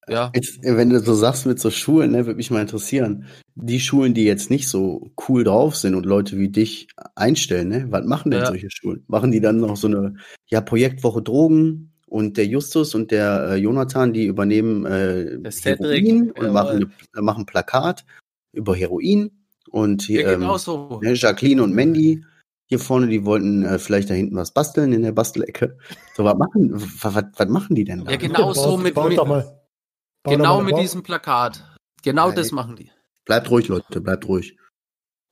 ja, 0.08 0.32
jetzt, 0.34 0.62
wenn 0.62 0.90
du 0.90 1.00
so 1.00 1.14
sagst 1.14 1.46
mit 1.46 1.60
so 1.60 1.70
Schulen, 1.70 2.12
ne, 2.12 2.26
würde 2.26 2.36
mich 2.36 2.50
mal 2.50 2.62
interessieren. 2.62 3.26
Die 3.54 3.80
Schulen, 3.80 4.14
die 4.14 4.24
jetzt 4.24 4.50
nicht 4.50 4.68
so 4.68 5.10
cool 5.28 5.44
drauf 5.44 5.76
sind 5.76 5.94
und 5.94 6.06
Leute 6.06 6.38
wie 6.38 6.48
dich 6.48 6.88
einstellen, 7.14 7.68
ne, 7.68 7.86
was 7.90 8.06
machen 8.06 8.30
denn 8.30 8.40
Ja. 8.40 8.46
solche 8.46 8.70
Schulen? 8.70 9.04
Machen 9.06 9.32
die 9.32 9.40
dann 9.40 9.58
noch 9.58 9.76
so 9.76 9.88
eine 9.88 10.14
ja, 10.46 10.60
Projektwoche 10.60 11.22
Drogen 11.22 11.92
und 12.08 12.36
der 12.36 12.46
Justus 12.46 12.94
und 12.94 13.10
der 13.10 13.50
äh, 13.50 13.56
Jonathan, 13.56 14.12
die 14.12 14.26
übernehmen 14.26 14.86
äh, 14.86 15.50
Cedric, 15.50 16.06
Heroin 16.06 16.30
und 16.32 16.52
machen, 16.52 16.92
äh, 17.16 17.20
machen 17.20 17.46
Plakat 17.46 18.04
über 18.52 18.74
Heroin 18.74 19.30
und 19.70 20.02
hier, 20.02 20.26
ähm, 20.26 20.40
genau 20.40 20.58
so. 20.58 21.00
Ne, 21.02 21.14
Jacqueline 21.14 21.62
und 21.62 21.74
Mandy 21.74 22.24
hier 22.68 22.78
vorne, 22.78 23.08
die 23.08 23.24
wollten 23.24 23.64
äh, 23.64 23.78
vielleicht 23.78 24.10
da 24.10 24.14
hinten 24.14 24.36
was 24.36 24.52
basteln 24.52 24.92
in 24.92 25.02
der 25.02 25.12
Bastelecke. 25.12 25.78
So, 26.14 26.24
was 26.24 26.36
machen, 26.36 26.70
was, 26.74 27.14
was, 27.14 27.24
was 27.36 27.48
machen 27.48 27.74
die 27.74 27.84
denn 27.84 28.04
da? 28.04 28.10
Ja, 28.10 28.16
genau 28.18 28.52
so 28.52 28.76
mit, 28.76 28.94
baut 28.94 29.08
mit 29.08 29.26
mal, 29.26 29.62
genau 30.24 30.58
mal 30.58 30.64
mit 30.64 30.78
diesem 30.78 31.02
Plakat. 31.02 31.64
Genau 32.02 32.26
Nein. 32.26 32.36
das 32.36 32.52
machen 32.52 32.76
die. 32.76 32.90
Bleibt 33.24 33.50
ruhig, 33.50 33.68
Leute, 33.68 34.00
bleibt 34.00 34.28
ruhig. 34.28 34.56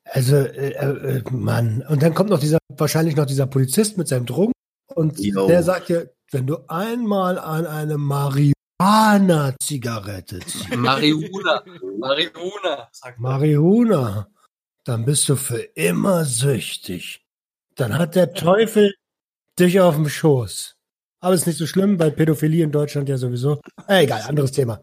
Also, 0.05 0.37
äh, 0.37 0.71
äh, 0.71 1.23
Mann. 1.31 1.85
Und 1.89 2.03
dann 2.03 2.15
kommt 2.15 2.31
noch 2.31 2.39
dieser, 2.39 2.59
wahrscheinlich 2.69 3.17
noch 3.17 3.27
dieser 3.27 3.47
Polizist 3.47 3.99
mit 3.99 4.09
seinem 4.09 4.25
Drogen. 4.25 4.53
Und 4.95 5.19
Jo. 5.19 5.47
der 5.47 5.63
sagt 5.63 5.91
ja, 5.91 6.03
wenn 6.31 6.47
du 6.47 6.59
einmal 6.69 7.39
an 7.39 7.67
eine 7.67 7.99
Marihuana-Zigarette 7.99 10.39
ziehst, 10.41 10.75
Marihuana. 10.77 11.63
Marihuana. 11.99 12.89
Marihuana, 13.19 14.29
dann 14.85 15.05
bist 15.05 15.29
du 15.29 15.37
für 15.37 15.61
immer 15.75 16.25
süchtig. 16.25 17.23
Dann 17.75 17.99
hat 17.99 18.15
der 18.15 18.33
Teufel 18.33 18.95
dich 19.59 19.81
auf 19.81 19.97
dem 19.97 20.09
Schoß. 20.09 20.77
Aber 21.21 21.35
ist 21.35 21.47
nicht 21.47 21.59
so 21.59 21.67
schlimm, 21.67 21.99
weil 21.99 22.13
Pädophilie 22.13 22.65
in 22.65 22.73
Deutschland 22.73 23.09
ja 23.09 23.17
sowieso. 23.17 23.61
Äh, 23.89 24.05
egal, 24.05 24.23
anderes 24.23 24.53
Thema. 24.53 24.83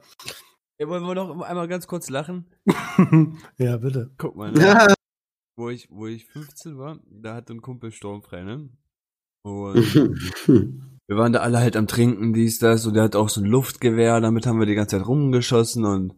Ja, 0.80 0.88
wollen 0.88 1.04
wir 1.04 1.16
noch 1.16 1.42
einmal 1.42 1.68
ganz 1.68 1.88
kurz 1.88 2.10
lachen? 2.10 2.46
ja, 3.58 3.78
bitte. 3.78 4.12
Guck 4.18 4.36
mal, 4.36 4.52
ne? 4.52 4.96
wo 5.56 5.70
ich, 5.70 5.90
wo 5.90 6.08
ich 6.08 6.26
15 6.26 6.78
war, 6.78 7.00
da 7.06 7.36
hatte 7.36 7.54
ein 7.54 7.62
Kumpel 7.62 7.92
sturmfrei, 7.92 8.44
ne? 8.44 8.70
Und 9.44 9.76
wir 11.08 11.18
waren 11.18 11.34
da 11.34 11.40
alle 11.40 11.60
halt 11.60 11.76
am 11.76 11.88
Trinken, 11.88 12.34
dies, 12.34 12.60
das, 12.60 12.86
und 12.86 12.94
der 12.94 13.04
hat 13.04 13.16
auch 13.16 13.30
so 13.30 13.42
ein 13.42 13.48
Luftgewehr, 13.48 14.22
damit 14.22 14.46
haben 14.46 14.60
wir 14.60 14.66
die 14.66 14.76
ganze 14.76 14.98
Zeit 14.98 15.08
rumgeschossen 15.08 15.86
und 15.86 16.16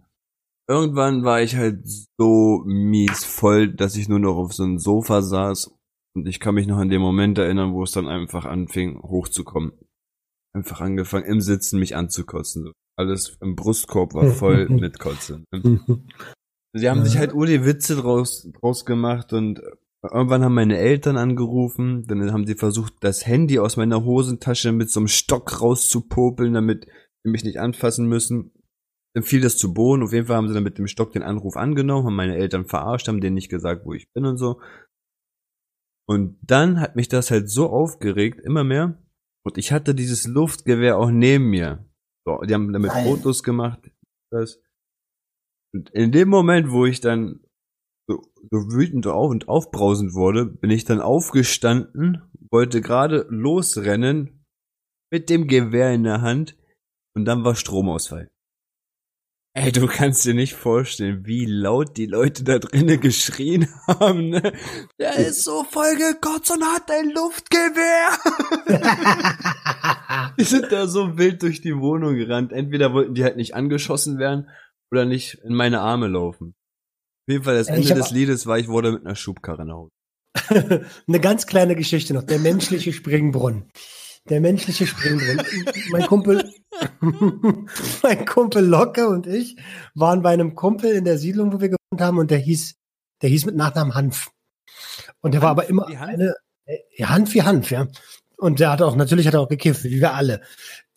irgendwann 0.67 1.24
war 1.24 1.41
ich 1.41 1.56
halt 1.56 1.80
so 2.17 2.63
mies 2.65 3.24
voll, 3.24 3.74
dass 3.74 3.95
ich 3.95 4.10
nur 4.10 4.19
noch 4.19 4.36
auf 4.36 4.54
so 4.54 4.63
einem 4.63 4.80
Sofa 4.80 5.21
saß 5.21 5.76
und 6.15 6.28
ich 6.28 6.39
kann 6.39 6.56
mich 6.56 6.67
noch 6.67 6.78
an 6.78 6.89
den 6.89 7.02
Moment 7.02 7.38
erinnern, 7.38 7.74
wo 7.74 7.84
es 7.84 7.91
dann 7.91 8.08
einfach 8.08 8.45
anfing, 8.45 9.02
hochzukommen. 9.02 9.74
Einfach 10.54 10.80
angefangen, 10.80 11.26
im 11.26 11.41
Sitzen 11.41 11.80
mich 11.80 11.98
anzukotzen. 11.98 12.71
Alles 12.98 13.38
im 13.41 13.58
Brustkorb 13.58 14.13
war 14.13 14.28
voll 14.28 14.69
mit 14.69 15.00
Kotze. 15.00 15.43
ne? 15.52 15.82
Sie 16.74 16.89
haben 16.89 17.04
sich 17.04 17.17
halt 17.17 17.34
nur 17.34 17.45
die 17.45 17.65
Witze 17.65 17.95
draus, 17.95 18.50
draus 18.60 18.86
gemacht 18.86 19.34
und 19.34 19.62
irgendwann 20.12 20.44
haben 20.44 20.54
meine 20.54 20.78
Eltern 20.78 21.18
angerufen, 21.18 22.06
dann 22.08 22.32
haben 22.32 22.46
sie 22.46 22.56
versucht, 22.56 22.94
das 23.02 23.26
Handy 23.26 23.60
aus 23.60 23.78
meiner 23.78 24.04
Hosentasche 24.04 24.72
mit 24.72 24.89
so 24.89 25.00
einem 25.00 25.08
Stock 25.08 25.62
rauszupopeln, 25.62 26.54
damit 26.54 26.88
sie 27.24 27.30
mich 27.30 27.44
nicht 27.44 27.60
anfassen 27.60 28.08
müssen. 28.08 28.52
Dann 29.13 29.24
fiel 29.24 29.41
das 29.41 29.58
zu 29.58 29.74
Boden. 29.74 30.04
Auf 30.04 30.12
jeden 30.12 30.28
Fall 30.28 30.36
haben 30.36 30.48
sie 30.48 30.54
dann 30.54 30.63
mit 30.63 30.78
dem 30.78 30.88
Stock 30.88 31.13
den 31.13 31.24
Anruf 31.24 31.56
angenommen, 31.56 32.06
haben 32.06 32.15
meine 32.15 32.36
Eltern 32.36 32.65
verarscht, 32.65 33.08
haben 33.08 33.22
denen 33.22 33.36
nicht 33.36 33.50
gesagt, 33.50 33.86
wo 33.86 33.94
ich 33.94 34.12
bin 34.13 34.26
und 34.26 34.38
so. 34.38 34.60
Und 36.08 36.38
dann 36.41 36.80
hat 36.80 36.96
mich 36.96 37.08
das 37.08 37.32
halt 37.32 37.50
so 37.50 37.70
aufgeregt, 37.70 38.41
immer 38.44 38.63
mehr. 38.63 39.02
Und 39.44 39.58
ich 39.58 39.72
hatte 39.72 39.96
dieses 39.96 40.28
Luftgewehr 40.28 40.98
auch 40.98 41.12
neben 41.12 41.50
mir. 41.50 41.88
So, 42.26 42.41
die 42.41 42.54
haben 42.54 42.74
damit 42.74 42.91
Nein. 42.91 43.06
Fotos 43.06 43.44
gemacht. 43.44 43.91
Das. 44.32 44.60
Und 45.74 45.89
in 45.91 46.12
dem 46.12 46.30
Moment, 46.30 46.72
wo 46.72 46.86
ich 46.86 47.00
dann 47.00 47.45
so, 48.08 48.22
so 48.52 48.72
wütend 48.72 49.08
auf 49.08 49.32
und 49.32 49.48
aufbrausend 49.48 50.13
wurde, 50.13 50.46
bin 50.46 50.70
ich 50.70 50.86
dann 50.86 51.02
aufgestanden, 51.02 52.22
wollte 52.52 52.82
gerade 52.82 53.26
losrennen 53.30 54.46
mit 55.12 55.30
dem 55.30 55.48
Gewehr 55.48 55.94
in 55.94 56.04
der 56.04 56.22
Hand 56.22 56.58
und 57.15 57.26
dann 57.26 57.44
war 57.44 57.56
Stromausfall. 57.56 58.30
Ey, 59.58 59.72
du 59.72 59.88
kannst 59.88 60.26
dir 60.26 60.34
nicht 60.34 60.54
vorstellen, 60.54 61.26
wie 61.26 61.46
laut 61.46 61.96
die 61.96 62.08
Leute 62.08 62.44
da 62.44 62.60
drinnen 62.60 63.00
geschrien 63.00 63.70
haben, 63.88 64.30
ne? 64.30 64.52
Der 65.00 65.15
ist 65.15 65.46
so 65.46 65.63
voll 65.63 65.96
gekotzt 65.96 66.52
und 66.52 66.62
hat 66.65 66.91
ein 66.91 67.12
Luftgewehr. 67.12 68.10
Die 70.38 70.44
sind 70.44 70.74
da 70.74 70.88
so 70.88 71.18
wild 71.18 71.41
durch 71.41 71.62
die 71.62 71.78
Wohnung 71.78 72.15
gerannt. 72.15 72.52
Entweder 72.52 72.91
wollten 72.94 73.13
die 73.13 73.24
halt 73.24 73.38
nicht 73.38 73.56
angeschossen 73.56 74.18
werden 74.18 74.50
oder 74.91 75.06
nicht 75.06 75.36
in 75.36 75.54
meine 75.54 75.80
Arme 75.80 76.08
laufen. 76.08 76.54
Auf 77.28 77.32
jeden 77.32 77.44
Fall, 77.44 77.56
das 77.56 77.70
Äh, 77.70 77.78
Ende 77.78 77.96
des 77.96 78.12
Liedes 78.12 78.46
war, 78.46 78.60
ich 78.60 78.68
wurde 78.68 78.92
mit 78.92 79.06
einer 79.06 79.16
Schubkarre 79.16 79.66
nach 79.66 79.74
Hause. 79.74 79.92
Eine 81.08 81.20
ganz 81.20 81.48
kleine 81.48 81.76
Geschichte 81.76 82.14
noch. 82.14 82.22
Der 82.22 82.38
menschliche 82.38 82.94
Springbrunnen. 82.94 83.72
Der 84.30 84.42
menschliche 84.42 84.86
Springbrunnen. 84.86 85.44
mein 85.90 86.06
Kumpel, 86.06 86.52
mein 88.04 88.26
Kumpel 88.26 88.64
Locke 88.64 89.08
und 89.08 89.26
ich 89.26 89.56
waren 89.96 90.22
bei 90.22 90.34
einem 90.34 90.54
Kumpel 90.54 90.92
in 90.92 91.04
der 91.04 91.18
Siedlung, 91.18 91.52
wo 91.52 91.62
wir 91.62 91.70
gewohnt 91.70 92.00
haben, 92.00 92.20
und 92.20 92.30
der 92.30 92.38
hieß, 92.38 92.76
der 93.24 93.30
hieß 93.30 93.46
mit 93.46 93.56
Nachnamen 93.56 93.96
Hanf. 93.96 94.30
Und 95.22 95.34
der 95.34 95.42
war 95.42 95.50
aber 95.50 95.68
immer 95.68 95.88
Hanf? 95.88 96.02
eine, 96.02 96.36
äh, 96.66 96.78
ja, 96.96 97.10
Hanf 97.10 97.34
wie 97.34 97.42
Hanf, 97.42 97.72
ja. 97.72 97.88
Und 98.38 98.60
der 98.60 98.72
hat 98.72 98.84
auch, 98.84 98.96
natürlich 98.96 99.26
hat 99.26 99.34
er 99.34 99.42
auch 99.42 99.50
gekifft, 99.50 99.84
wie 99.84 100.00
wir 100.00 100.14
alle. 100.14 100.42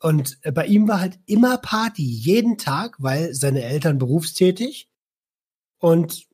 Und 0.00 0.36
äh, 0.42 0.52
bei 0.52 0.66
ihm 0.66 0.88
war 0.88 1.00
halt 1.00 1.18
immer 1.24 1.56
Party, 1.56 2.04
jeden 2.04 2.58
Tag, 2.58 2.96
weil 2.98 3.32
seine 3.32 3.62
Eltern 3.62 3.96
berufstätig. 3.96 4.87
Und 5.78 6.26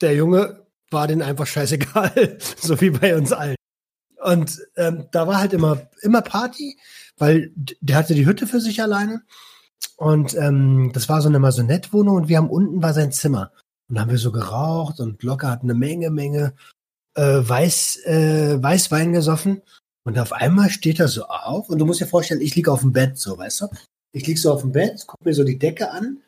der 0.00 0.14
Junge 0.14 0.66
war 0.90 1.06
denen 1.06 1.22
einfach 1.22 1.46
scheißegal, 1.46 2.38
so 2.60 2.80
wie 2.80 2.90
bei 2.90 3.16
uns 3.16 3.32
allen. 3.32 3.56
Und 4.22 4.62
ähm, 4.76 5.06
da 5.12 5.26
war 5.26 5.38
halt 5.38 5.52
immer, 5.52 5.88
immer 6.00 6.22
Party, 6.22 6.78
weil 7.18 7.52
der 7.56 7.96
hatte 7.96 8.14
die 8.14 8.26
Hütte 8.26 8.46
für 8.46 8.60
sich 8.60 8.80
alleine. 8.80 9.22
Und 9.96 10.34
ähm, 10.34 10.90
das 10.94 11.08
war 11.08 11.20
so 11.20 11.28
eine 11.28 11.38
Masonettwohnung 11.38 12.16
und 12.16 12.28
wir 12.28 12.38
haben 12.38 12.50
unten 12.50 12.82
war 12.82 12.94
sein 12.94 13.12
Zimmer. 13.12 13.52
Und 13.88 13.96
da 13.96 14.02
haben 14.02 14.10
wir 14.10 14.18
so 14.18 14.32
geraucht 14.32 14.98
und 14.98 15.22
locker 15.22 15.50
hat 15.50 15.62
eine 15.62 15.74
Menge, 15.74 16.10
Menge 16.10 16.54
äh, 17.14 17.22
Weiß, 17.22 18.00
äh, 18.06 18.62
Weißwein 18.62 19.12
gesoffen. 19.12 19.62
Und 20.04 20.18
auf 20.18 20.32
einmal 20.32 20.70
steht 20.70 21.00
er 21.00 21.08
so 21.08 21.26
auf 21.26 21.68
und 21.68 21.78
du 21.78 21.86
musst 21.86 22.00
dir 22.00 22.06
vorstellen, 22.06 22.40
ich 22.40 22.54
lieg 22.56 22.68
auf 22.68 22.80
dem 22.80 22.92
Bett, 22.92 23.18
so, 23.18 23.38
weißt 23.38 23.62
du? 23.62 23.68
Ich 24.12 24.26
lieg 24.26 24.38
so 24.38 24.52
auf 24.52 24.60
dem 24.60 24.72
Bett, 24.72 25.04
guck 25.06 25.24
mir 25.24 25.34
so 25.34 25.44
die 25.44 25.58
Decke 25.58 25.90
an. 25.90 26.18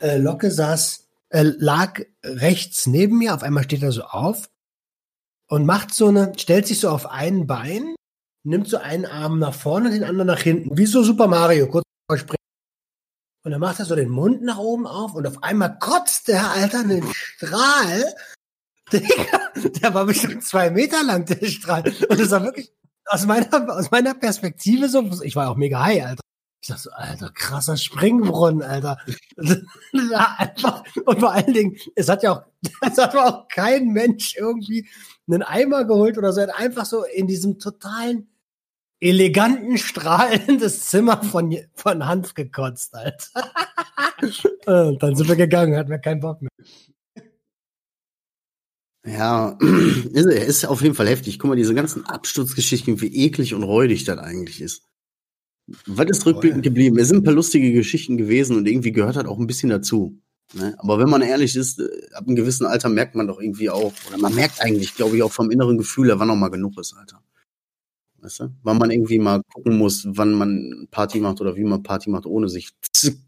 Äh, 0.00 0.18
Locke 0.18 0.50
saß, 0.50 1.07
äh, 1.30 1.42
lag 1.42 2.00
rechts 2.24 2.86
neben 2.86 3.18
mir, 3.18 3.34
auf 3.34 3.42
einmal 3.42 3.64
steht 3.64 3.82
er 3.82 3.92
so 3.92 4.02
auf 4.02 4.48
und 5.48 5.66
macht 5.66 5.94
so 5.94 6.08
eine, 6.08 6.32
stellt 6.38 6.66
sich 6.66 6.80
so 6.80 6.90
auf 6.90 7.06
ein 7.06 7.46
Bein, 7.46 7.94
nimmt 8.44 8.68
so 8.68 8.78
einen 8.78 9.06
Arm 9.06 9.38
nach 9.38 9.54
vorne 9.54 9.86
und 9.86 9.94
den 9.94 10.04
anderen 10.04 10.28
nach 10.28 10.40
hinten, 10.40 10.76
wie 10.76 10.86
so 10.86 11.02
Super 11.02 11.26
Mario, 11.26 11.68
kurz 11.68 11.84
vor 12.08 12.18
Springen. 12.18 12.36
Und 13.44 13.52
dann 13.52 13.60
macht 13.60 13.78
er 13.78 13.84
so 13.84 13.94
den 13.94 14.10
Mund 14.10 14.42
nach 14.42 14.58
oben 14.58 14.86
auf 14.86 15.14
und 15.14 15.26
auf 15.26 15.42
einmal 15.42 15.78
kotzt 15.78 16.28
der 16.28 16.50
Alter 16.50 16.80
einen 16.80 17.06
Strahl. 17.12 18.14
Der 18.92 19.92
war 19.92 20.06
bestimmt 20.06 20.44
zwei 20.44 20.70
Meter 20.70 21.02
lang, 21.02 21.26
der 21.26 21.46
Strahl. 21.46 21.82
Und 22.08 22.18
das 22.18 22.30
war 22.30 22.42
wirklich 22.42 22.72
aus 23.04 23.26
meiner, 23.26 23.76
aus 23.76 23.90
meiner 23.90 24.14
Perspektive 24.14 24.88
so, 24.88 25.22
ich 25.22 25.36
war 25.36 25.50
auch 25.50 25.56
mega 25.56 25.84
high, 25.84 26.04
Alter. 26.04 26.22
Ich 26.60 26.68
dachte 26.68 26.82
so, 26.82 26.90
Alter, 26.90 27.30
krasser 27.30 27.76
Springbrunnen, 27.76 28.62
Alter. 28.62 28.98
Ja, 29.92 30.34
einfach, 30.38 30.82
und 31.04 31.20
vor 31.20 31.32
allen 31.32 31.52
Dingen, 31.52 31.76
es 31.94 32.08
hat 32.08 32.22
ja 32.22 32.32
auch, 32.32 32.42
es 32.80 32.98
hat 32.98 33.16
auch 33.16 33.46
kein 33.48 33.88
Mensch 33.88 34.36
irgendwie 34.36 34.88
einen 35.28 35.42
Eimer 35.42 35.84
geholt 35.84 36.18
oder 36.18 36.32
so, 36.32 36.40
er 36.40 36.48
hat 36.48 36.58
einfach 36.58 36.84
so 36.84 37.04
in 37.04 37.26
diesem 37.26 37.58
totalen, 37.58 38.28
eleganten, 39.00 39.78
strahlendes 39.78 40.86
Zimmer 40.88 41.22
von, 41.22 41.56
von 41.74 42.06
Hanf 42.06 42.34
gekotzt, 42.34 42.94
Alter. 42.94 43.52
Äh, 44.66 44.88
Und 44.88 45.00
dann 45.00 45.14
sind 45.14 45.28
wir 45.28 45.36
gegangen, 45.36 45.76
hatten 45.76 45.90
wir 45.90 45.98
keinen 46.00 46.20
Bock 46.20 46.42
mehr. 46.42 46.50
Ja, 49.06 49.56
ist, 50.12 50.26
ist 50.26 50.64
auf 50.66 50.82
jeden 50.82 50.96
Fall 50.96 51.08
heftig. 51.08 51.38
Guck 51.38 51.50
mal, 51.50 51.56
diese 51.56 51.74
ganzen 51.74 52.04
Absturzgeschichten, 52.04 53.00
wie 53.00 53.14
eklig 53.26 53.54
und 53.54 53.62
räudig 53.62 54.04
das 54.04 54.18
eigentlich 54.18 54.60
ist. 54.60 54.88
Was 55.86 56.06
ist 56.08 56.26
rückblickend 56.26 56.62
geblieben? 56.62 56.98
Es 56.98 57.08
sind 57.08 57.18
ein 57.18 57.24
paar 57.24 57.34
lustige 57.34 57.72
Geschichten 57.72 58.16
gewesen 58.16 58.56
und 58.56 58.66
irgendwie 58.66 58.92
gehört 58.92 59.16
halt 59.16 59.26
auch 59.26 59.38
ein 59.38 59.46
bisschen 59.46 59.70
dazu. 59.70 60.18
Ne? 60.54 60.74
Aber 60.78 60.98
wenn 60.98 61.10
man 61.10 61.20
ehrlich 61.20 61.54
ist, 61.56 61.78
äh, 61.78 61.88
ab 62.14 62.26
einem 62.26 62.36
gewissen 62.36 62.66
Alter 62.66 62.88
merkt 62.88 63.14
man 63.14 63.26
doch 63.26 63.38
irgendwie 63.40 63.68
auch, 63.68 63.92
oder 64.08 64.18
man 64.18 64.34
merkt 64.34 64.62
eigentlich, 64.62 64.94
glaube 64.94 65.16
ich, 65.16 65.22
auch 65.22 65.32
vom 65.32 65.50
inneren 65.50 65.76
Gefühl, 65.76 66.10
wann 66.16 66.28
noch 66.28 66.36
mal 66.36 66.48
genug 66.48 66.78
ist, 66.78 66.94
Alter. 66.94 67.22
Weißt 68.20 68.40
du? 68.40 68.48
Wann 68.62 68.78
man 68.78 68.90
irgendwie 68.90 69.18
mal 69.18 69.42
gucken 69.52 69.76
muss, 69.76 70.06
wann 70.08 70.32
man 70.32 70.88
Party 70.90 71.20
macht 71.20 71.40
oder 71.40 71.54
wie 71.54 71.64
man 71.64 71.82
Party 71.82 72.10
macht, 72.10 72.26
ohne 72.26 72.48
sich 72.48 72.70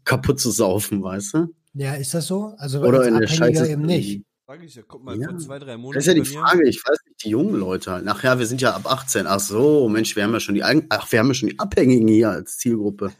kaputt 0.03 0.39
zu 0.39 0.49
saufen, 0.51 1.01
weißt 1.03 1.33
du? 1.35 1.47
Ja, 1.73 1.93
ist 1.93 2.13
das 2.13 2.27
so? 2.27 2.53
Also 2.57 2.81
Oder 2.81 3.07
in 3.07 3.17
der 3.17 3.27
Scheiße. 3.27 3.69
eben 3.69 3.83
nicht. 3.83 4.23
Sag 4.47 4.61
ich 4.63 4.75
ja, 4.75 4.81
guck 4.85 5.01
mal, 5.03 5.17
Ja. 5.17 5.29
vor 5.29 5.37
zwei, 5.37 5.59
drei 5.59 5.77
Monaten. 5.77 5.95
Das 5.95 6.05
ist 6.05 6.07
ja 6.07 6.21
die 6.21 6.25
Frage, 6.29 6.67
ich 6.67 6.83
weiß 6.85 6.97
nicht, 7.05 7.10
die 7.23 7.29
jungen 7.29 7.55
Leute 7.55 7.91
halt. 7.91 8.07
Ach 8.07 8.23
ja, 8.23 8.39
wir 8.39 8.45
sind 8.45 8.61
ja 8.61 8.75
ab 8.75 8.85
18. 8.85 9.27
Ach 9.27 9.39
so, 9.39 9.87
Mensch, 9.89 10.15
wir 10.15 10.23
haben 10.23 10.33
ja 10.33 10.39
schon 10.39 10.55
die, 10.55 10.63
ach, 10.63 11.11
wir 11.11 11.19
haben 11.19 11.27
ja 11.27 11.33
schon 11.33 11.49
die 11.49 11.59
Abhängigen 11.59 12.07
hier 12.07 12.29
als 12.29 12.57
Zielgruppe. 12.57 13.11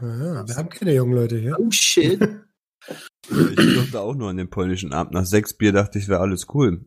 Ja, 0.00 0.46
wir 0.46 0.56
haben 0.56 0.68
keine 0.68 0.94
jungen 0.94 1.14
Leute 1.14 1.38
hier. 1.38 1.56
Oh 1.58 1.70
shit. 1.70 2.20
Ich 3.30 3.56
durfte 3.56 4.00
auch 4.00 4.14
nur 4.14 4.28
an 4.28 4.36
den 4.36 4.50
polnischen 4.50 4.92
Abend. 4.92 5.14
Nach 5.14 5.24
sechs 5.24 5.54
Bier 5.54 5.72
dachte 5.72 5.98
ich, 5.98 6.08
wäre 6.08 6.20
alles 6.20 6.46
cool. 6.52 6.84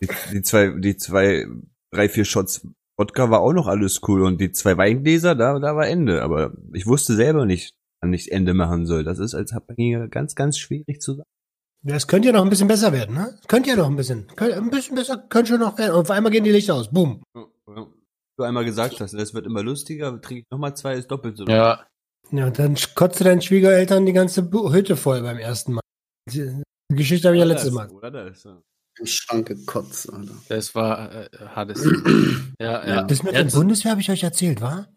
Die, 0.00 0.08
die 0.32 0.42
zwei, 0.42 0.70
die 0.70 0.96
zwei, 0.96 1.46
drei, 1.92 2.08
vier 2.08 2.24
Shots 2.24 2.66
Wodka 2.98 3.30
war 3.30 3.40
auch 3.40 3.52
noch 3.52 3.66
alles 3.66 4.00
cool 4.08 4.22
und 4.22 4.40
die 4.40 4.52
zwei 4.52 4.76
Weingläser, 4.76 5.34
da, 5.34 5.58
da 5.58 5.76
war 5.76 5.86
Ende. 5.86 6.22
Aber 6.22 6.54
ich 6.72 6.86
wusste 6.86 7.14
selber 7.14 7.44
nicht, 7.44 7.74
wann 8.00 8.12
ich 8.12 8.32
Ende 8.32 8.54
machen 8.54 8.86
soll. 8.86 9.04
Das 9.04 9.18
ist 9.18 9.34
als 9.34 9.52
Abhängiger 9.52 10.08
ganz, 10.08 10.34
ganz 10.34 10.58
schwierig 10.58 11.00
zu 11.00 11.14
sagen. 11.14 11.28
Ja, 11.86 11.94
es 11.94 12.08
könnte 12.08 12.28
ja 12.28 12.32
noch 12.32 12.42
ein 12.42 12.50
bisschen 12.50 12.66
besser 12.66 12.92
werden, 12.92 13.14
ne? 13.14 13.38
Könnte 13.46 13.70
ja 13.70 13.76
noch 13.76 13.86
ein 13.86 13.94
bisschen. 13.94 14.26
Könnt, 14.34 14.54
ein 14.54 14.70
bisschen 14.70 14.96
besser 14.96 15.18
könnte 15.18 15.50
schon 15.52 15.60
noch 15.60 15.78
werden. 15.78 15.92
Und 15.92 16.00
auf 16.00 16.10
einmal 16.10 16.32
gehen 16.32 16.42
die 16.42 16.50
Lichter 16.50 16.74
aus. 16.74 16.90
Boom. 16.90 17.22
Du 18.36 18.42
einmal 18.42 18.64
gesagt 18.64 19.00
hast, 19.00 19.14
es 19.14 19.34
wird 19.34 19.46
immer 19.46 19.62
lustiger, 19.62 20.20
trinke 20.20 20.42
ich 20.42 20.50
nochmal 20.50 20.76
zwei, 20.76 20.94
ist 20.94 21.10
doppelt 21.10 21.36
so. 21.36 21.46
Ja, 21.46 21.86
Ja, 22.32 22.46
und 22.46 22.58
dann 22.58 22.76
kotzt 22.96 23.24
deinen 23.24 23.40
Schwiegereltern 23.40 24.04
die 24.04 24.12
ganze 24.12 24.50
Hütte 24.50 24.96
voll 24.96 25.22
beim 25.22 25.38
ersten 25.38 25.74
Mal. 25.74 25.80
Die 26.28 26.62
Geschichte 26.90 27.28
habe 27.28 27.36
ich 27.36 27.40
ja 27.40 27.46
letztes 27.46 27.70
Mal. 27.70 27.88
Oder 27.88 28.10
das, 28.10 28.42
ja. 28.44 28.60
Im 28.98 29.06
Schrank 29.06 29.46
gekotzt, 29.48 30.12
Alter. 30.12 30.34
das 30.48 30.74
war 30.74 31.12
äh, 31.14 31.28
hartes. 31.54 31.84
ja, 32.60 32.86
ja. 32.86 33.02
Das 33.02 33.22
mit 33.22 33.34
ja, 33.34 33.44
der 33.44 33.50
Bundeswehr 33.50 33.92
habe 33.92 34.00
ich 34.00 34.10
euch 34.10 34.22
erzählt, 34.22 34.60
wa? 34.60 34.88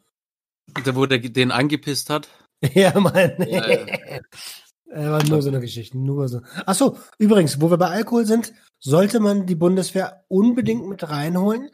da, 0.86 0.96
wo 0.96 1.06
der 1.06 1.20
den 1.20 1.52
angepisst 1.52 2.10
hat. 2.10 2.30
Ja, 2.74 3.00
Mann. 3.00 3.36
Ja, 3.48 3.70
ja. 3.70 4.20
Er 4.92 5.12
war 5.12 5.24
nur 5.24 5.42
so 5.42 5.50
eine 5.50 5.60
Geschichte, 5.60 5.98
nur 5.98 6.28
so. 6.28 6.42
Ach 6.66 6.74
so, 6.74 6.98
übrigens, 7.18 7.62
wo 7.62 7.70
wir 7.70 7.78
bei 7.78 7.90
Alkohol 7.90 8.26
sind, 8.26 8.54
sollte 8.80 9.20
man 9.20 9.46
die 9.46 9.56
Bundeswehr 9.56 10.24
unbedingt 10.28 10.88
mit 10.88 11.08
reinholen, 11.10 11.70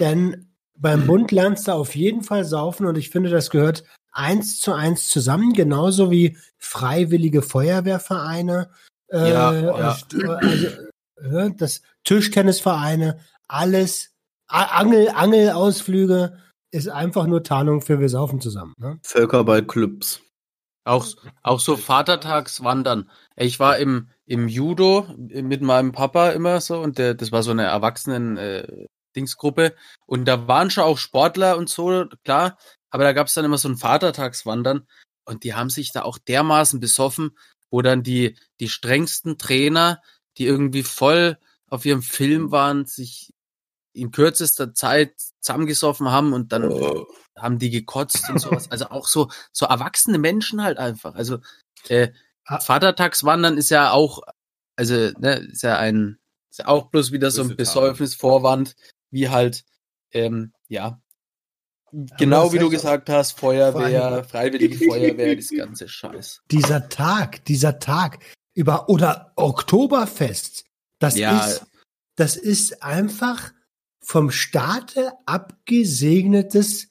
denn 0.00 0.50
beim 0.78 1.06
Bund 1.06 1.32
lernst 1.32 1.68
du 1.68 1.72
auf 1.72 1.94
jeden 1.94 2.22
Fall 2.22 2.44
saufen 2.44 2.86
und 2.86 2.98
ich 2.98 3.10
finde, 3.10 3.30
das 3.30 3.50
gehört 3.50 3.84
eins 4.12 4.60
zu 4.60 4.72
eins 4.72 5.08
zusammen, 5.08 5.52
genauso 5.52 6.10
wie 6.10 6.36
freiwillige 6.58 7.42
Feuerwehrvereine, 7.42 8.70
äh, 9.08 9.30
Ja, 9.30 9.52
ja. 9.52 9.98
äh, 10.14 10.26
also, 10.26 10.66
äh, 11.16 11.50
das 11.56 11.82
Tischtennisvereine, 12.04 13.20
alles, 13.48 14.10
A 14.48 14.80
Angel, 14.80 15.08
Angelausflüge 15.08 16.38
ist 16.70 16.88
einfach 16.88 17.26
nur 17.26 17.42
Tarnung 17.42 17.80
für 17.80 18.00
wir 18.00 18.08
saufen 18.08 18.40
zusammen. 18.40 18.74
Ne? 18.78 18.98
Völkerballclubs. 19.02 20.20
Auch, 20.86 21.06
auch 21.42 21.58
so 21.58 21.76
Vatertagswandern. 21.76 23.10
Ich 23.34 23.58
war 23.58 23.76
im, 23.78 24.08
im 24.24 24.46
Judo 24.46 25.06
mit 25.18 25.60
meinem 25.60 25.90
Papa 25.90 26.30
immer 26.30 26.60
so 26.60 26.78
und 26.80 26.98
der, 26.98 27.14
das 27.14 27.32
war 27.32 27.42
so 27.42 27.50
eine 27.50 27.64
Erwachsenen 27.64 28.36
äh, 28.36 28.86
und 30.06 30.26
da 30.26 30.46
waren 30.46 30.70
schon 30.70 30.84
auch 30.84 30.98
Sportler 30.98 31.56
und 31.56 31.70
so, 31.70 32.04
klar, 32.22 32.58
aber 32.90 33.04
da 33.04 33.14
gab 33.14 33.28
es 33.28 33.34
dann 33.34 33.46
immer 33.46 33.56
so 33.56 33.68
ein 33.68 33.78
Vatertagswandern 33.78 34.86
und 35.24 35.42
die 35.42 35.54
haben 35.54 35.70
sich 35.70 35.90
da 35.90 36.02
auch 36.02 36.18
dermaßen 36.18 36.80
besoffen, 36.80 37.30
wo 37.70 37.80
dann 37.80 38.02
die, 38.02 38.36
die 38.60 38.68
strengsten 38.68 39.38
Trainer, 39.38 40.02
die 40.36 40.44
irgendwie 40.44 40.82
voll 40.82 41.38
auf 41.68 41.86
ihrem 41.86 42.02
Film 42.02 42.52
waren, 42.52 42.84
sich 42.84 43.32
in 43.96 44.10
kürzester 44.10 44.74
Zeit 44.74 45.14
zusammengesoffen 45.40 46.10
haben 46.10 46.32
und 46.32 46.52
dann 46.52 46.70
haben 47.36 47.58
die 47.58 47.70
gekotzt 47.70 48.28
und 48.30 48.38
sowas. 48.38 48.70
Also 48.70 48.86
auch 48.90 49.06
so, 49.08 49.28
so 49.52 49.66
erwachsene 49.66 50.18
Menschen 50.18 50.62
halt 50.62 50.78
einfach. 50.78 51.14
Also 51.14 51.38
äh, 51.88 52.08
Ah. 52.48 52.60
Vatertagswandern 52.60 53.58
ist 53.58 53.70
ja 53.70 53.90
auch, 53.90 54.22
also 54.76 54.94
ne, 55.18 55.34
ist 55.50 55.62
ja 55.62 55.78
ein, 55.78 56.18
ist 56.48 56.58
ja 56.60 56.68
auch 56.68 56.90
bloß 56.90 57.10
wieder 57.10 57.32
so 57.32 57.42
ein. 57.42 57.56
Besäufnisvorwand, 57.56 58.76
wie 59.10 59.28
halt, 59.28 59.64
ähm, 60.12 60.52
ja, 60.68 61.00
genau 61.90 62.52
wie 62.52 62.58
du 62.60 62.70
gesagt 62.70 63.10
hast, 63.10 63.32
Feuerwehr, 63.32 64.22
Freiwillige 64.22 64.78
Feuerwehr, 64.88 65.34
das 65.34 65.50
ganze 65.50 65.88
Scheiß. 65.88 66.42
dieser 66.52 66.88
Tag, 66.88 67.44
dieser 67.46 67.80
Tag 67.80 68.20
über 68.54 68.88
oder 68.88 69.32
Oktoberfest, 69.34 70.66
das 71.00 71.16
Ja. 71.16 71.44
ist, 71.44 71.66
das 72.14 72.36
ist 72.36 72.80
einfach 72.82 73.50
vom 74.06 74.30
Staate 74.30 75.12
abgesegnetes 75.26 76.88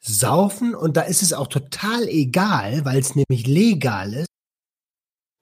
Saufen 0.00 0.74
und 0.74 0.96
da 0.96 1.02
ist 1.02 1.22
es 1.22 1.34
auch 1.34 1.46
total 1.46 2.08
egal, 2.08 2.84
weil 2.86 2.98
es 2.98 3.14
nämlich 3.14 3.46
legal 3.46 4.14
ist, 4.14 4.28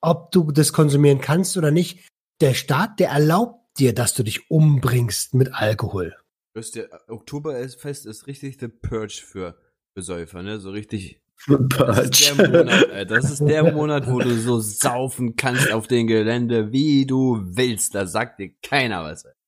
ob 0.00 0.32
du 0.32 0.50
das 0.50 0.72
konsumieren 0.72 1.20
kannst 1.20 1.56
oder 1.56 1.70
nicht. 1.70 2.08
Der 2.40 2.54
Staat, 2.54 2.98
der 2.98 3.10
erlaubt 3.10 3.78
dir, 3.78 3.94
dass 3.94 4.14
du 4.14 4.24
dich 4.24 4.50
umbringst 4.50 5.34
mit 5.34 5.54
Alkohol. 5.54 6.16
Wisst 6.54 6.74
ihr, 6.74 6.90
Oktoberfest 7.06 8.04
ist 8.04 8.26
richtig 8.26 8.58
the 8.58 8.68
Purge 8.68 9.22
für 9.24 9.56
Besäufer, 9.94 10.42
ne? 10.42 10.58
So 10.58 10.70
richtig. 10.70 11.20
Das 11.46 11.98
ist 11.98 12.36
der 12.36 12.48
Monat, 12.48 12.90
Alter. 12.90 13.04
Das 13.04 13.30
ist 13.30 13.40
der 13.40 13.72
Monat, 13.72 14.10
wo 14.10 14.18
du 14.18 14.38
so 14.38 14.60
saufen 14.60 15.34
kannst 15.36 15.72
auf 15.72 15.86
dem 15.86 16.06
Gelände, 16.06 16.72
wie 16.72 17.06
du 17.06 17.40
willst. 17.44 17.94
Da 17.94 18.06
sagt 18.06 18.38
dir 18.38 18.52
keiner 18.62 19.02
was. 19.04 19.24
Alter. 19.24 19.41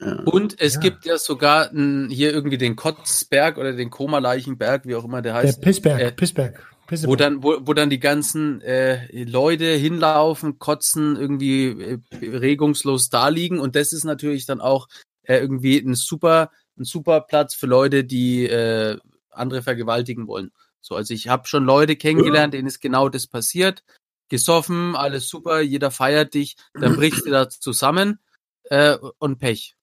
Ja. 0.00 0.14
Und 0.24 0.60
es 0.60 0.74
Ja. 0.74 0.80
gibt 0.80 1.04
ja 1.04 1.18
sogar 1.18 1.70
n, 1.72 2.08
hier 2.10 2.32
irgendwie 2.32 2.58
den 2.58 2.74
Kotzberg 2.76 3.58
oder 3.58 3.72
den 3.74 3.90
Koma-Leichenberg, 3.90 4.86
wie 4.86 4.94
auch 4.94 5.04
immer 5.04 5.22
der 5.22 5.34
Der 5.34 5.42
heißt. 5.42 5.60
Pissberg, 5.60 6.00
äh, 6.00 6.10
Pissberg, 6.12 6.66
Pissberg. 6.86 7.10
wo 7.10 7.16
dann, 7.16 7.42
wo, 7.42 7.58
wo 7.60 7.74
dann 7.74 7.90
die 7.90 8.00
ganzen 8.00 8.60
äh, 8.62 9.06
Leute 9.24 9.66
hinlaufen, 9.74 10.58
kotzen, 10.58 11.16
irgendwie 11.16 11.66
äh, 11.68 11.98
regungslos 12.26 13.10
da 13.10 13.28
liegen. 13.28 13.58
Und 13.60 13.76
das 13.76 13.92
ist 13.92 14.04
natürlich 14.04 14.46
dann 14.46 14.60
auch 14.60 14.88
äh, 15.24 15.38
irgendwie 15.38 15.78
ein 15.78 15.94
super, 15.94 16.50
ein 16.78 16.84
super 16.84 17.20
Platz 17.20 17.54
für 17.54 17.66
Leute, 17.66 18.04
die 18.04 18.46
äh, 18.46 18.96
andere 19.30 19.62
vergewaltigen 19.62 20.26
wollen. 20.26 20.50
So, 20.80 20.94
also 20.94 21.12
ich 21.12 21.28
habe 21.28 21.46
schon 21.46 21.64
Leute 21.64 21.94
kennengelernt, 21.96 22.54
denen 22.54 22.66
ist 22.66 22.80
genau 22.80 23.10
das 23.10 23.26
passiert. 23.26 23.84
Gesoffen, 24.30 24.96
alles 24.96 25.28
super, 25.28 25.60
jeder 25.60 25.90
feiert 25.90 26.32
dich, 26.34 26.56
dann 26.72 26.96
brichst 26.96 27.26
du 27.26 27.30
da 27.30 27.48
zusammen 27.50 28.18
äh, 28.64 28.96
und 29.18 29.38
Pech. 29.38 29.74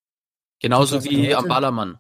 Genauso 0.60 1.04
wie 1.04 1.28
Leute- 1.28 1.38
am 1.38 1.48
Ballermann. 1.48 2.00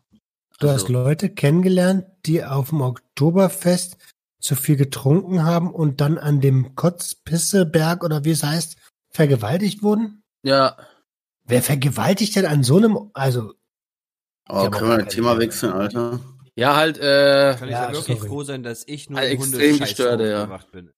Du 0.59 0.67
Also- 0.67 0.73
hast 0.85 0.89
Leute 0.89 1.29
kennengelernt, 1.29 2.05
die 2.25 2.43
auf 2.43 2.69
dem 2.69 2.81
Oktoberfest 2.81 3.97
zu 4.39 4.55
viel 4.55 4.75
getrunken 4.75 5.43
haben 5.43 5.71
und 5.73 6.01
dann 6.01 6.17
an 6.17 6.41
dem 6.41 6.75
Kotzpisseberg 6.75 8.03
oder 8.03 8.23
wie 8.25 8.31
es 8.31 8.43
heißt, 8.43 8.77
vergewaltigt 9.09 9.83
wurden? 9.83 10.23
Ja, 10.43 10.77
Wer 11.49 11.61
vergewaltigt 11.63 12.35
denn 12.35 12.45
an 12.45 12.63
so 12.63 12.75
einem, 12.77 13.09
also, 13.13 13.53
Oh, 14.49 14.63
Ja, 14.63 14.69
können 14.69 14.89
wir 14.89 14.97
das 15.05 15.13
Thema 15.13 15.37
wechseln, 15.39 15.71
Alter? 15.73 16.19
ja 16.55 16.75
halt, 16.75 16.97
äh, 16.97 17.55
Kann 17.57 17.67
ich 17.69 17.73
Ja, 17.73 17.87
ja, 17.87 17.93
wirklich 17.93 18.17
sorry. 18.17 18.29
froh 18.29 18.43
sein, 18.43 18.63
dass 18.63 18.83
ich 18.87 19.09
nur 19.09 19.19
Ein 19.19 19.31
im 19.31 19.41
extrem 19.41 19.77
gestörte, 19.79 20.27
ja. 20.29 20.39
aufgewacht 20.43 20.71
bin. 20.71 20.91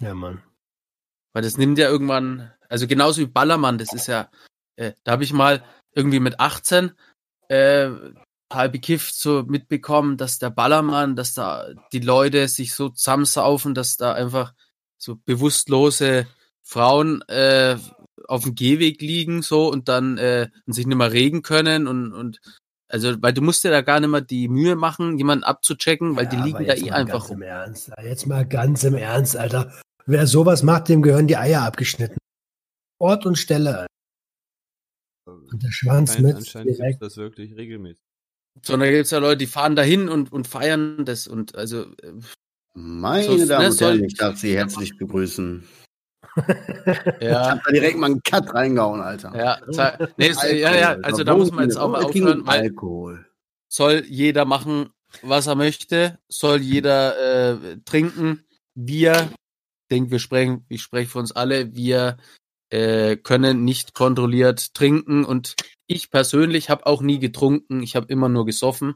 ja 0.00 0.14
Mann. 0.14 0.42
Weil 1.32 1.42
das 1.42 1.56
nimmt 1.56 1.78
ja 1.78 1.88
irgendwann, 1.88 2.52
also 2.68 2.86
genauso 2.88 3.20
wie 3.20 3.26
Ballermann, 3.26 3.78
das 3.78 3.92
ist 3.92 4.06
ja, 4.08 4.28
äh, 4.76 4.92
da 5.04 5.12
habe 5.12 5.22
ich 5.24 5.32
mal 5.32 5.62
irgendwie 5.94 6.20
mit 6.20 6.40
18 6.40 6.92
äh, 7.48 7.90
halb 8.52 8.72
bekifft 8.72 9.14
so 9.14 9.44
mitbekommen, 9.44 10.16
dass 10.16 10.38
der 10.38 10.50
Ballermann, 10.50 11.16
dass 11.16 11.34
da 11.34 11.68
die 11.92 12.00
Leute 12.00 12.48
sich 12.48 12.74
so 12.74 12.88
zusammensaufen, 12.90 13.74
dass 13.74 13.96
da 13.96 14.12
einfach 14.12 14.54
so 14.98 15.16
bewusstlose 15.24 16.26
Frauen 16.62 17.22
äh, 17.28 17.76
auf 18.28 18.44
dem 18.44 18.54
Gehweg 18.54 19.00
liegen 19.00 19.42
so 19.42 19.70
und 19.70 19.88
dann 19.88 20.18
äh, 20.18 20.48
und 20.66 20.72
sich 20.74 20.86
nicht 20.86 20.96
mehr 20.96 21.12
regen 21.12 21.42
können 21.42 21.86
und 21.86 22.12
und 22.12 22.40
also 22.88 23.14
weil 23.20 23.32
du 23.32 23.40
musst 23.40 23.64
dir 23.64 23.70
da 23.70 23.80
gar 23.80 24.00
nicht 24.00 24.10
mehr 24.10 24.20
die 24.20 24.48
Mühe 24.48 24.76
machen, 24.76 25.16
jemanden 25.16 25.44
abzuchecken, 25.44 26.14
weil 26.16 26.28
die 26.28 26.36
Ja, 26.36 26.44
liegen 26.44 26.56
aber 26.58 26.66
da 26.66 26.74
eh 26.74 26.90
einfach 26.90 27.20
ganz 27.20 27.30
rum. 27.30 27.36
im 27.38 27.42
Ernst. 27.42 27.90
Jetzt 28.02 28.26
mal 28.26 28.46
ganz 28.46 28.84
im 28.84 28.94
Ernst, 28.94 29.36
Alter. 29.36 29.72
Wer 30.04 30.26
sowas 30.26 30.62
macht, 30.62 30.88
dem 30.88 31.00
gehören 31.00 31.26
die 31.26 31.36
Eier 31.38 31.62
abgeschnitten. 31.62 32.18
Ort 32.98 33.24
und 33.24 33.36
Stelle, 33.36 33.78
Alter. 33.80 33.86
Und 35.26 35.62
der 35.62 35.70
Schwanz 35.70 36.10
Anscheinend, 36.16 36.38
mit 36.40 36.54
anscheinend 36.56 37.02
das 37.02 37.16
wirklich 37.16 37.54
regelmäßig. 37.56 38.02
Sondern 38.62 38.88
da 38.88 38.92
gibt's 38.96 39.10
ja 39.10 39.18
Leute, 39.18 39.38
die 39.38 39.46
fahren 39.46 39.76
dahin 39.76 40.08
und, 40.08 40.30
und 40.32 40.46
feiern 40.46 41.04
das 41.04 41.26
und 41.26 41.54
also 41.54 41.84
äh, 42.02 42.12
Meine 42.74 43.24
So, 43.24 43.46
Damen 43.46 43.62
ne, 43.62 43.66
und 43.70 43.72
soll- 43.72 43.92
Herren, 43.94 44.04
ich 44.04 44.14
darf 44.14 44.36
Sie 44.38 44.54
herzlich 44.56 44.96
begrüßen. 44.98 45.66
Ich 47.20 47.28
ja, 47.28 47.50
hab 47.50 47.64
da 47.64 47.70
direkt 47.72 47.98
mal 47.98 48.06
einen 48.06 48.22
Cut 48.22 48.54
reingehauen, 48.54 49.00
Alter. 49.02 49.34
ja, 49.36 49.98
nee, 50.16 50.28
ist, 50.28 50.42
ja, 50.42 50.74
ja, 50.74 50.92
also 51.02 51.24
da 51.24 51.36
muss 51.36 51.50
man 51.52 51.64
jetzt 51.64 51.76
auch 51.76 51.90
mal 51.90 52.04
Alkohol. 52.04 52.22
aufhören, 52.32 52.48
Alkohol. 52.48 53.26
soll 53.68 54.04
jeder 54.08 54.44
machen, 54.46 54.90
was 55.20 55.46
er 55.46 55.56
möchte, 55.56 56.18
soll 56.28 56.62
jeder 56.62 57.52
äh, 57.74 57.76
trinken. 57.84 58.44
Wir, 58.74 59.30
denke, 59.90 60.10
wir 60.12 60.18
sprechen, 60.20 60.64
ich 60.70 60.80
spreche 60.82 61.10
für 61.10 61.18
uns 61.18 61.32
alle, 61.32 61.74
wir 61.74 62.16
äh, 62.72 63.16
können 63.16 63.64
nicht 63.64 63.94
kontrolliert 63.94 64.74
trinken 64.74 65.24
und 65.24 65.54
ich 65.86 66.10
persönlich 66.10 66.70
habe 66.70 66.86
auch 66.86 67.02
nie 67.02 67.18
getrunken, 67.18 67.82
ich 67.82 67.96
habe 67.96 68.06
immer 68.06 68.28
nur 68.28 68.46
gesoffen. 68.46 68.94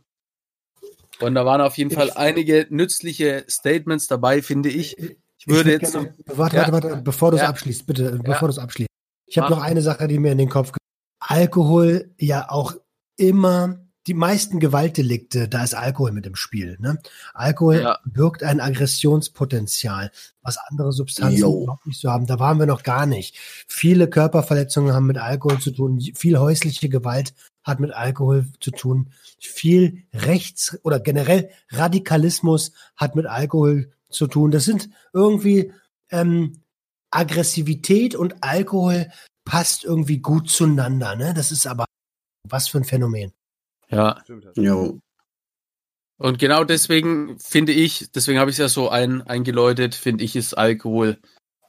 Und 1.20 1.34
da 1.34 1.44
waren 1.46 1.60
auf 1.60 1.76
jeden 1.78 1.90
Fall 1.90 2.10
einige 2.14 2.66
nützliche 2.70 3.44
Statements 3.48 4.06
dabei, 4.06 4.42
finde 4.42 4.68
ich. 4.68 4.98
Ich 4.98 5.46
würde 5.46 5.70
würd 5.70 5.82
jetzt 5.82 5.92
gerne, 5.92 6.14
warte, 6.26 6.56
Ja. 6.56 6.72
warte, 6.72 6.88
warte, 6.90 7.02
bevor 7.02 7.30
du 7.30 7.36
es 7.36 7.42
Ja. 7.42 7.48
abschließt, 7.48 7.86
bitte, 7.86 8.02
Ja. 8.04 8.22
bevor 8.22 8.48
du 8.48 8.52
es 8.52 8.58
abschließt. 8.58 8.88
Ich 9.26 9.38
habe 9.38 9.50
noch 9.50 9.62
eine 9.62 9.82
Sache, 9.82 10.08
die 10.08 10.18
mir 10.18 10.32
in 10.32 10.38
den 10.38 10.48
Kopf 10.48 10.68
kommt. 10.72 10.78
Alkohol 11.20 12.14
ja 12.18 12.50
auch 12.50 12.74
immer 13.16 13.85
die 14.06 14.14
meisten 14.14 14.60
Gewaltdelikte, 14.60 15.48
da 15.48 15.64
ist 15.64 15.74
Alkohol 15.74 16.12
mit 16.12 16.26
im 16.26 16.36
Spiel. 16.36 16.76
Ne? 16.80 16.98
Alkohol 17.34 17.80
Ja. 17.80 17.98
birgt 18.04 18.42
ein 18.42 18.60
Aggressionspotenzial, 18.60 20.12
was 20.42 20.58
andere 20.68 20.92
Substanzen 20.92 21.38
Jo. 21.38 21.62
überhaupt 21.64 21.86
nicht 21.86 22.00
so 22.00 22.10
haben. 22.10 22.26
Da 22.26 22.38
waren 22.38 22.58
wir 22.58 22.66
noch 22.66 22.82
gar 22.82 23.06
nicht. 23.06 23.36
Viele 23.68 24.08
Körperverletzungen 24.08 24.94
haben 24.94 25.06
mit 25.06 25.18
Alkohol 25.18 25.58
zu 25.58 25.72
tun. 25.72 26.00
Viel 26.14 26.38
häusliche 26.38 26.88
Gewalt 26.88 27.34
hat 27.64 27.80
mit 27.80 27.92
Alkohol 27.92 28.46
zu 28.60 28.70
tun. 28.70 29.10
Viel 29.40 30.04
Rechts- 30.14 30.78
oder 30.84 31.00
generell 31.00 31.50
Radikalismus 31.70 32.72
hat 32.96 33.16
mit 33.16 33.26
Alkohol 33.26 33.90
zu 34.08 34.28
tun. 34.28 34.52
Das 34.52 34.64
sind 34.64 34.88
irgendwie 35.12 35.72
ähm, 36.10 36.62
Aggressivität 37.10 38.14
und 38.14 38.36
Alkohol 38.42 39.10
passt 39.44 39.84
irgendwie 39.84 40.18
gut 40.18 40.48
zueinander. 40.50 41.16
Ne? 41.16 41.34
Das 41.34 41.50
ist 41.50 41.66
aber 41.66 41.86
was 42.48 42.68
für 42.68 42.78
ein 42.78 42.84
Phänomen. 42.84 43.32
Ja. 43.88 44.18
Jo. 44.56 45.00
Und 46.18 46.38
genau 46.38 46.64
deswegen 46.64 47.38
finde 47.38 47.72
ich, 47.72 48.10
deswegen 48.12 48.38
habe 48.38 48.50
ich 48.50 48.54
es 48.54 48.58
ja 48.60 48.68
so 48.68 48.88
ein, 48.88 49.22
eingeläutet, 49.22 49.94
finde 49.94 50.24
ich, 50.24 50.34
ist 50.34 50.54
Alkohol 50.54 51.18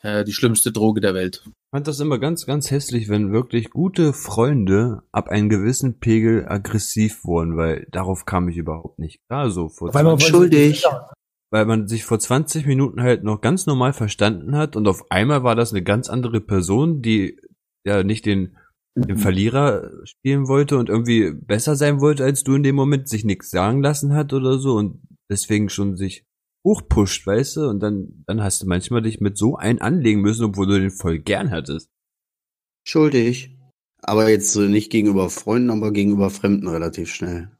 äh, 0.02 0.24
die 0.24 0.32
schlimmste 0.34 0.72
Droge 0.72 1.02
der 1.02 1.14
Welt. 1.14 1.42
Ich 1.46 1.52
fand 1.72 1.88
das 1.88 2.00
immer 2.00 2.18
ganz, 2.18 2.46
ganz 2.46 2.72
hässlich, 2.72 3.10
wenn 3.10 3.34
wirklich 3.34 3.70
gute 3.70 4.14
Freunde 4.14 5.02
ab 5.12 5.28
einem 5.28 5.50
gewissen 5.50 6.00
Pegel 6.00 6.48
aggressiv 6.48 7.26
wurden, 7.26 7.58
weil 7.58 7.88
darauf 7.92 8.26
kam 8.26 8.48
ich 8.48 8.56
überhaupt 8.58 9.00
nicht 9.00 9.20
klar. 9.28 9.50
So 9.50 9.68
vor 9.68 9.94
Weil 9.94 10.06
man 10.06 10.18
20, 10.18 10.30
Schuldig. 10.30 10.84
weil 11.52 11.66
man 11.66 11.88
sich 11.88 12.06
vor 12.06 12.20
20 12.20 12.66
Minuten 12.66 13.02
halt 13.02 13.24
noch 13.24 13.42
ganz 13.42 13.66
normal 13.66 13.92
verstanden 13.92 14.56
hat 14.56 14.78
und 14.78 14.88
auf 14.88 15.12
einmal 15.12 15.44
war 15.44 15.56
das 15.56 15.74
eine 15.74 15.84
ganz 15.84 16.10
andere 16.10 16.40
Person, 16.40 17.02
die 17.02 17.38
ja 17.86 18.04
nicht 18.04 18.26
den, 18.26 18.58
den 19.04 19.18
Verlierer 19.18 19.92
spielen 20.06 20.48
wollte 20.48 20.78
und 20.78 20.90
irgendwie 20.90 21.32
besser 21.32 21.76
sein 21.76 22.02
wollte 22.02 22.24
als 22.24 22.44
du 22.44 22.56
in 22.56 22.64
dem 22.64 22.76
Moment, 22.76 23.08
sich 23.10 23.24
nichts 23.26 23.50
sagen 23.52 23.82
lassen 23.82 24.14
hat 24.14 24.34
oder 24.34 24.60
so 24.60 24.76
und 24.76 25.02
deswegen 25.30 25.70
schon 25.70 25.96
sich 25.98 26.26
hochpusht, 26.66 27.26
weißt 27.26 27.58
du, 27.58 27.70
und 27.70 27.80
dann, 27.80 28.24
dann 28.28 28.44
hast 28.44 28.62
du 28.62 28.68
manchmal 28.68 29.02
dich 29.02 29.22
mit 29.22 29.38
so 29.38 29.56
ein 29.56 29.80
anlegen 29.82 30.22
müssen, 30.22 30.46
obwohl 30.46 30.68
du 30.68 30.80
den 30.80 30.92
voll 30.92 31.20
gern 31.20 31.52
hattest. 31.52 31.90
Schuldig. 32.86 33.58
Aber 34.02 34.30
jetzt 34.30 34.52
so 34.52 34.62
nicht 34.62 34.92
gegenüber 34.92 35.30
Freunden, 35.30 35.70
aber 35.70 35.92
gegenüber 35.92 36.30
Fremden 36.30 36.68
relativ 36.68 37.14
schnell. 37.14 37.52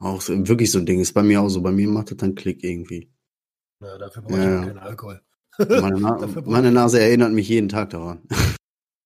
Auch 0.00 0.20
so, 0.20 0.48
wirklich 0.48 0.70
so 0.70 0.78
ein 0.78 0.86
Ding. 0.86 0.98
Ist 1.00 1.12
bei 1.12 1.22
mir 1.22 1.40
auch 1.42 1.48
so. 1.48 1.62
Bei 1.62 1.70
mir 1.70 1.88
macht 1.88 2.10
das 2.10 2.16
dann 2.18 2.34
Klick 2.34 2.64
irgendwie. 2.64 3.12
Ja, 3.82 3.98
dafür 3.98 4.22
brauche 4.22 4.38
ich 4.38 4.44
Ja. 4.44 4.64
keinen 4.64 4.78
Alkohol. 4.78 5.20
Meine, 5.58 6.00
Na 6.00 6.16
meine 6.46 6.72
Nase 6.72 7.00
erinnert 7.00 7.32
mich 7.32 7.48
jeden 7.48 7.68
Tag 7.68 7.90
daran. 7.90 8.22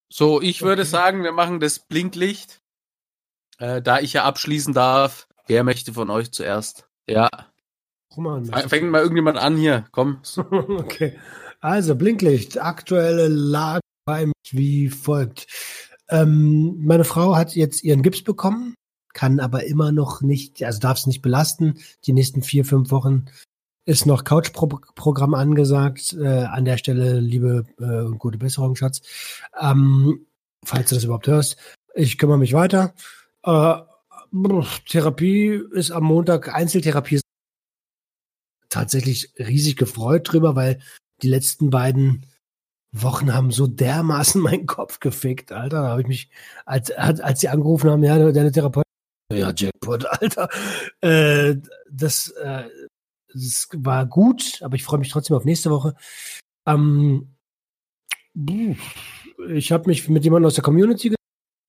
So, 0.09 0.41
ich 0.41 0.63
würde 0.63 0.83
Okay. 0.83 0.91
sagen, 0.91 1.23
wir 1.25 1.33
machen 1.33 1.61
das 1.61 1.81
Blinklicht. 1.81 2.61
Äh, 3.59 3.83
da 3.83 4.01
ich 4.01 4.13
ja 4.13 4.25
abschließen 4.25 4.75
darf, 4.75 5.27
wer 5.47 5.65
möchte 5.65 5.93
von 5.93 6.11
euch 6.11 6.31
zuerst? 6.33 6.89
Ja, 7.09 7.29
Roman, 8.17 8.47
fängt 8.69 8.91
mal 8.91 9.01
irgendjemand 9.03 9.39
an 9.39 9.57
hier, 9.57 9.87
komm. 9.93 10.21
Okay. 10.37 11.19
Also, 11.61 11.95
Blinklicht. 11.97 12.61
Aktuelle 12.61 13.29
Lage 13.29 13.81
bei 14.05 14.27
mir 14.27 14.33
wie 14.51 14.89
folgt. 14.89 15.47
Ähm, 16.09 16.77
meine 16.85 17.05
Frau 17.05 17.35
hat 17.35 17.57
jetzt 17.57 17.83
ihren 17.83 18.03
Gips 18.03 18.23
bekommen, 18.23 18.75
kann 19.13 19.41
aber 19.41 19.65
immer 19.65 19.91
noch 19.91 20.21
nicht, 20.23 20.63
also 20.63 20.79
darf 20.79 20.99
es 20.99 21.07
nicht 21.07 21.23
belasten. 21.23 21.81
Die 22.05 22.13
nächsten 22.13 22.43
vier, 22.43 22.65
fünf 22.65 22.91
Wochen 22.91 23.27
ist 23.87 24.05
noch 24.05 24.25
Couch-Programm 24.25 25.35
angesagt. 25.35 26.13
Äh, 26.13 26.27
an 26.27 26.65
der 26.65 26.77
Stelle, 26.77 27.21
liebe 27.21 27.65
äh, 27.79 28.03
und 28.03 28.19
gute 28.19 28.37
Besserung, 28.37 28.77
Schatz. 28.77 29.01
Ähm, 29.59 30.27
falls 30.65 30.91
du 30.91 30.97
das 30.97 31.05
überhaupt 31.05 31.29
hörst. 31.29 31.57
Ich 31.95 32.19
kümmere 32.19 32.39
mich 32.39 32.53
weiter. 32.53 32.95
Äh, 33.45 33.77
Therapie 34.89 35.63
ist 35.73 35.93
am 35.93 36.05
Montag, 36.05 36.53
Einzeltherapie 36.53 37.21
tatsächlich 38.69 39.33
riesig 39.39 39.77
gefreut 39.77 40.31
drüber, 40.31 40.57
weil 40.57 40.81
die 41.23 41.29
letzten 41.29 41.71
beiden 41.71 42.27
Wochen 42.93 43.33
haben 43.33 43.53
so 43.53 43.67
dermaßen 43.69 44.41
meinen 44.43 44.67
Kopf 44.67 44.99
gefickt, 44.99 45.53
Alter. 45.53 45.83
Da 45.83 45.89
habe 45.91 46.03
ich 46.03 46.09
mich, 46.09 46.31
als, 46.65 46.91
als 46.91 47.21
als 47.21 47.41
sie 47.41 47.49
angerufen 47.49 47.89
haben, 47.89 48.03
ja, 48.03 48.33
deine 48.33 48.51
Therapeut, 48.53 48.85
ja, 49.33 49.53
Jackpot, 49.55 50.07
Alter. 50.21 50.49
Äh, 51.01 51.57
das, 51.91 52.35
das 53.37 53.69
war 53.77 54.07
gut, 54.07 54.63
aber 54.63 54.77
ich 54.77 54.85
freue 54.85 54.99
mich 54.99 55.11
trotzdem 55.11 55.37
auf 55.37 55.45
nächste 55.45 55.71
Woche. 55.71 55.95
Ähm, 56.67 57.37
ich 58.35 59.73
habe 59.73 59.89
mich 59.89 60.09
mit 60.09 60.25
jemandem 60.25 60.47
aus 60.47 60.55
der 60.55 60.65
Community, 60.65 61.15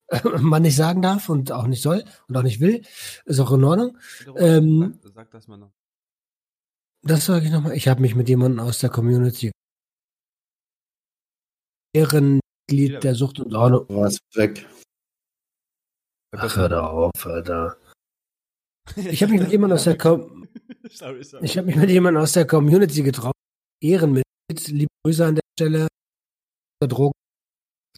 man 0.39 0.61
nicht 0.61 0.75
sagen 0.75 1.01
darf 1.01 1.29
und 1.29 1.51
auch 1.51 1.67
nicht 1.67 1.81
soll 1.81 2.03
und 2.27 2.37
auch 2.37 2.43
nicht 2.43 2.59
will, 2.59 2.83
ist 3.25 3.39
auch 3.39 3.51
in 3.51 3.63
Ordnung. 3.63 3.97
Ähm, 4.37 4.99
sag, 5.01 5.13
sag 5.13 5.31
das 5.31 5.47
mal 5.47 5.57
noch. 5.57 5.73
Das 7.03 7.25
sage 7.25 7.45
ich 7.45 7.51
nochmal. 7.51 7.75
Ich 7.75 7.87
habe 7.87 8.01
mich 8.01 8.15
mit 8.15 8.27
jemandem 8.27 8.59
aus 8.59 8.79
der 8.79 8.89
Community 8.89 9.51
Ehrenmitglied 11.93 13.03
der 13.03 13.15
Sucht 13.15 13.39
und 13.39 13.53
Ordnung. 13.53 13.85
Was 13.89 14.19
weg. 14.33 14.65
Ach, 16.35 16.55
hör 16.55 16.69
da 16.69 16.87
auf, 16.87 17.25
Alter. 17.25 17.77
Ich 18.95 19.21
habe 19.21 19.33
mich 19.33 19.41
mit 19.41 19.51
jemandem 19.51 19.75
aus 19.75 19.83
der 19.85 19.97
Com 19.97 20.36
sorry, 20.91 21.23
sorry. 21.23 21.45
ich 21.45 21.57
habe 21.57 21.67
mich 21.67 21.75
mit 21.75 21.89
jemandem 21.89 22.23
aus 22.23 22.33
der 22.33 22.45
Community 22.45 23.03
getroffen. 23.03 23.33
Ehrenmitglied, 23.81 24.67
liebe 24.67 24.91
Grüße 25.03 25.25
an 25.25 25.35
der 25.35 25.43
Stelle. 25.57 25.87
Drogen. 26.79 27.13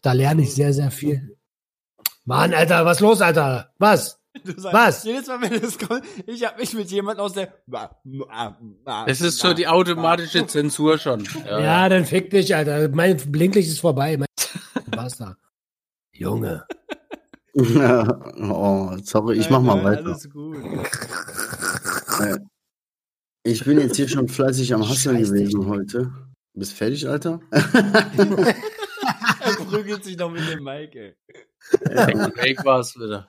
Da 0.02 0.14
lerne 0.14 0.44
ich 0.44 0.54
sehr, 0.54 0.74
sehr 0.74 0.92
viel. 0.92 1.38
Mann, 2.26 2.54
Alter, 2.54 2.86
was 2.86 3.00
los, 3.00 3.22
Alter? 3.22 3.74
Was? 3.80 4.20
Sagst, 4.44 4.74
Was? 4.74 5.04
Jedes 5.04 5.28
Mal, 5.28 5.42
wenn 5.42 5.54
es 5.54 5.78
kommt, 5.78 6.04
ich 6.28 6.46
habe 6.46 6.60
mich 6.60 6.74
mit 6.74 6.92
jemand 6.92 7.20
aus 7.20 7.34
der. 7.34 7.54
Es 9.08 9.22
ist 9.22 9.40
so 9.40 9.54
die 9.54 9.68
automatische 9.68 10.46
Zensur 10.48 10.98
schon. 10.98 11.28
Ja, 11.46 11.90
dann 11.90 12.06
fick 12.06 12.30
dich, 12.30 12.56
Alter. 12.56 12.90
Mein 12.90 13.18
Blinklicht 13.18 13.70
ist 13.70 13.80
vorbei. 13.80 14.18
Mein 14.18 14.28
Basta. 14.92 15.36
Junge. 16.14 16.66
oh, 17.56 18.98
sorry, 19.04 19.38
ich 19.38 19.50
mach 19.50 19.62
mal 19.62 19.84
weiter. 19.84 20.06
Alles 20.06 20.30
gut. 20.30 20.58
Ich 23.44 23.64
bin 23.64 23.80
jetzt 23.80 23.96
hier 23.96 24.08
schon 24.10 24.28
fleißig 24.28 24.74
am 24.74 24.88
Hasseln 24.88 25.24
gewesen 25.24 25.66
heute. 25.68 26.12
Bist 26.54 26.74
fertig, 26.74 27.08
Alter? 27.08 27.40
Er 29.42 29.56
prügelt 29.66 30.04
sich 30.04 30.18
noch 30.18 30.30
mit 30.30 30.42
dem 30.50 30.64
Mike, 30.64 31.00
ey. 31.00 31.16
Fake 32.36 32.64
war's 32.66 32.94
wieder. 32.96 33.28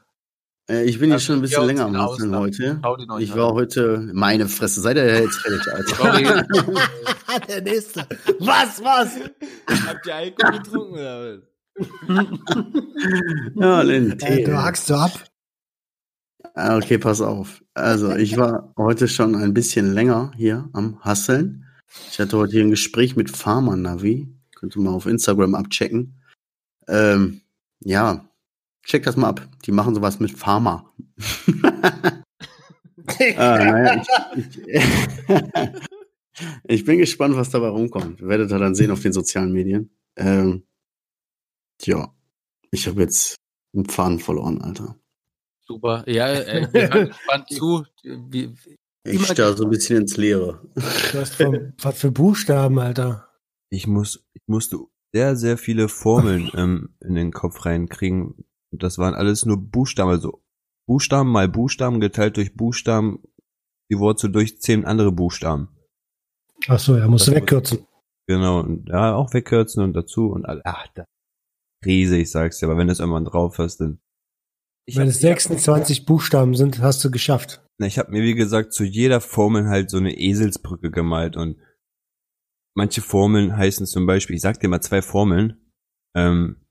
Äh, 0.69 0.85
Ich 0.85 0.99
bin 0.99 1.11
hier 1.11 1.21
schon 1.21 1.37
ein 1.37 1.41
bisschen 1.43 1.61
ja 1.61 1.67
länger 1.67 1.85
am 1.87 1.97
Hasseln 1.97 2.35
heute. 2.37 2.81
Ich 3.21 3.35
war 3.35 3.55
heute, 3.55 4.11
meine 4.13 4.49
Fresse, 4.49 4.81
seid 4.81 4.97
ihr 4.97 5.23
jetzt 5.23 5.37
fertig, 5.39 5.73
Alter? 5.73 6.45
Der 7.49 7.63
nächste. 7.63 8.07
Was, 8.41 8.83
was? 8.83 9.17
Habt 9.87 10.07
ihr 10.07 10.15
Alkohol 10.15 10.59
getrunken 10.59 10.95
oder 10.95 11.39
was? 11.39 12.27
Ja, 13.57 13.85
den 13.85 14.11
Äh, 14.13 14.17
Tee. 14.17 14.45
du 14.45 14.57
hackst 14.61 14.87
so 14.89 14.95
ab. 14.97 15.13
Ah, 16.61 16.77
Okay, 16.77 16.99
pass 16.99 17.23
auf. 17.23 17.65
Also, 17.73 18.15
ich 18.15 18.37
war 18.37 18.75
heute 18.77 19.09
schon 19.09 19.35
ein 19.35 19.55
bisschen 19.55 19.95
länger 19.95 20.31
hier 20.37 20.69
am 20.75 21.03
Hasseln. 21.03 21.65
Ich 22.11 22.21
hatte 22.21 22.37
heute 22.37 22.53
hier 22.53 22.65
ein 22.65 22.71
Gespräch 22.71 23.17
mit 23.17 23.35
Pharma 23.35 23.77
Navi. 23.77 24.29
Könnt 24.55 24.77
ihr 24.77 24.83
mal 24.83 24.91
auf 24.91 25.07
Instagram 25.07 25.55
abchecken. 25.55 26.21
Ähm, 26.87 27.41
ja, 27.81 28.29
check 28.85 29.05
das 29.05 29.17
mal 29.17 29.29
ab. 29.29 29.49
Die 29.65 29.73
machen 29.73 29.95
sowas 29.95 30.21
mit 30.21 30.37
Pharma. 30.37 30.93
ah, 33.37 33.59
naja, 33.59 34.03
ich, 34.37 34.59
ich, 34.67 34.85
ich 36.65 36.85
bin 36.85 36.99
gespannt, 36.99 37.37
was 37.37 37.49
dabei 37.49 37.69
rumkommt. 37.69 38.21
Werdet 38.21 38.51
ihr 38.51 38.59
dann 38.59 38.75
sehen 38.75 38.91
auf 38.91 39.01
den 39.01 39.15
sozialen 39.15 39.53
Medien. 39.53 39.97
Ähm, 40.17 40.65
tja, 41.79 42.15
ich 42.71 42.87
habe 42.87 43.01
jetzt 43.01 43.37
einen 43.75 43.87
Faden 43.87 44.19
verloren, 44.19 44.61
Alter. 44.61 45.01
Super. 45.71 46.03
Ja, 46.09 46.29
äh, 46.29 46.67
wir 46.73 46.91
hören 46.93 47.09
gespannt 47.09 47.49
zu. 47.49 47.85
Wie, 48.03 48.53
Ich 49.05 49.15
Immer 49.15 49.25
starre 49.27 49.57
so 49.57 49.65
ein 49.65 49.71
bisschen 49.71 50.01
ins 50.01 50.17
Leere. 50.17 50.61
Du 50.75 51.19
hast 51.19 51.37
vom, 51.37 51.73
was 51.81 51.97
für 51.97 52.11
Buchstaben, 52.11 52.81
Alter. 52.81 53.29
Ich 53.71 53.87
muss, 53.87 54.27
ich 54.33 54.43
musste 54.49 54.79
sehr, 55.15 55.37
sehr 55.37 55.57
viele 55.57 55.89
Formeln 55.89 56.51
ähm, 56.57 56.97
in 57.01 57.15
den 57.15 57.31
Kopf 57.31 57.65
reinkriegen. 57.65 58.35
Und 58.73 58.83
das 58.83 58.99
waren 58.99 59.15
alles 59.15 59.47
nur 59.47 59.59
Buchstaben, 59.59 60.11
also 60.11 60.43
Buchstaben 60.89 61.31
mal 61.31 61.49
Buchstaben 61.49 62.01
geteilt 62.01 62.37
durch 62.37 62.57
Buchstaben 62.57 63.23
die 63.93 63.99
Wurzel 63.99 64.33
durch 64.33 64.61
zehn 64.61 64.85
andere 64.85 65.13
Buchstaben. 65.13 65.69
Ach 66.67 66.81
so, 66.81 66.97
ja, 66.97 67.07
musst 67.07 67.29
du 67.29 67.31
Das 67.31 67.41
wegkürzen. 67.41 67.87
Genau, 68.27 68.61
und 68.61 68.89
ja, 68.89 69.15
auch 69.15 69.33
wegkürzen 69.35 69.85
und 69.85 69.93
dazu 69.93 70.31
und 70.31 70.47
all, 70.47 70.63
ach, 70.65 70.89
das 70.95 71.07
riesig, 71.85 72.23
ich 72.23 72.31
sag's 72.31 72.59
dir, 72.59 72.67
aber 72.67 72.77
wenn 72.77 72.89
du 72.89 72.93
es 72.93 72.99
irgendwann 73.01 73.25
drauf 73.25 73.59
hast, 73.59 73.79
dann. 73.79 74.01
Ich 74.91 74.97
Wenn 74.97 75.07
es 75.07 75.19
ich 75.23 75.31
hab- 75.31 75.39
26 75.39 76.05
Buchstaben 76.05 76.57
sind, 76.57 76.81
hast 76.81 77.05
du 77.05 77.13
geschafft. 77.13 77.65
Na, 77.79 77.87
ich 77.87 77.97
habe 77.97 78.11
mir, 78.11 78.25
wie 78.25 78.35
gesagt, 78.35 78.73
zu 78.73 78.83
jeder 78.83 79.21
Formel 79.21 79.69
halt 79.69 79.89
so 79.89 79.99
eine 79.99 80.19
Eselsbrücke 80.19 80.91
gemalt 80.91 81.37
und 81.37 81.61
manche 82.77 83.01
Formeln 83.01 83.57
heißen 83.57 83.87
zum 83.87 84.05
Beispiel, 84.07 84.35
ich 84.35 84.43
sag 84.43 84.59
dir 84.59 84.67
mal 84.67 84.81
zwei 84.81 85.01
Formeln, 85.01 85.65
ähm, 86.17 86.67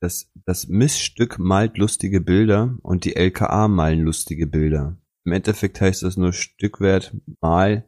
das, 0.00 0.32
das 0.46 0.68
Missstück 0.68 1.38
malt 1.38 1.76
lustige 1.76 2.22
Bilder 2.22 2.78
und 2.80 3.04
die 3.04 3.16
LKA 3.16 3.68
malen 3.68 4.00
lustige 4.00 4.46
Bilder. 4.46 4.98
Im 5.26 5.32
Endeffekt 5.32 5.82
heißt 5.82 6.02
das 6.04 6.16
nur 6.16 6.32
Stückwert 6.32 7.14
mal 7.42 7.86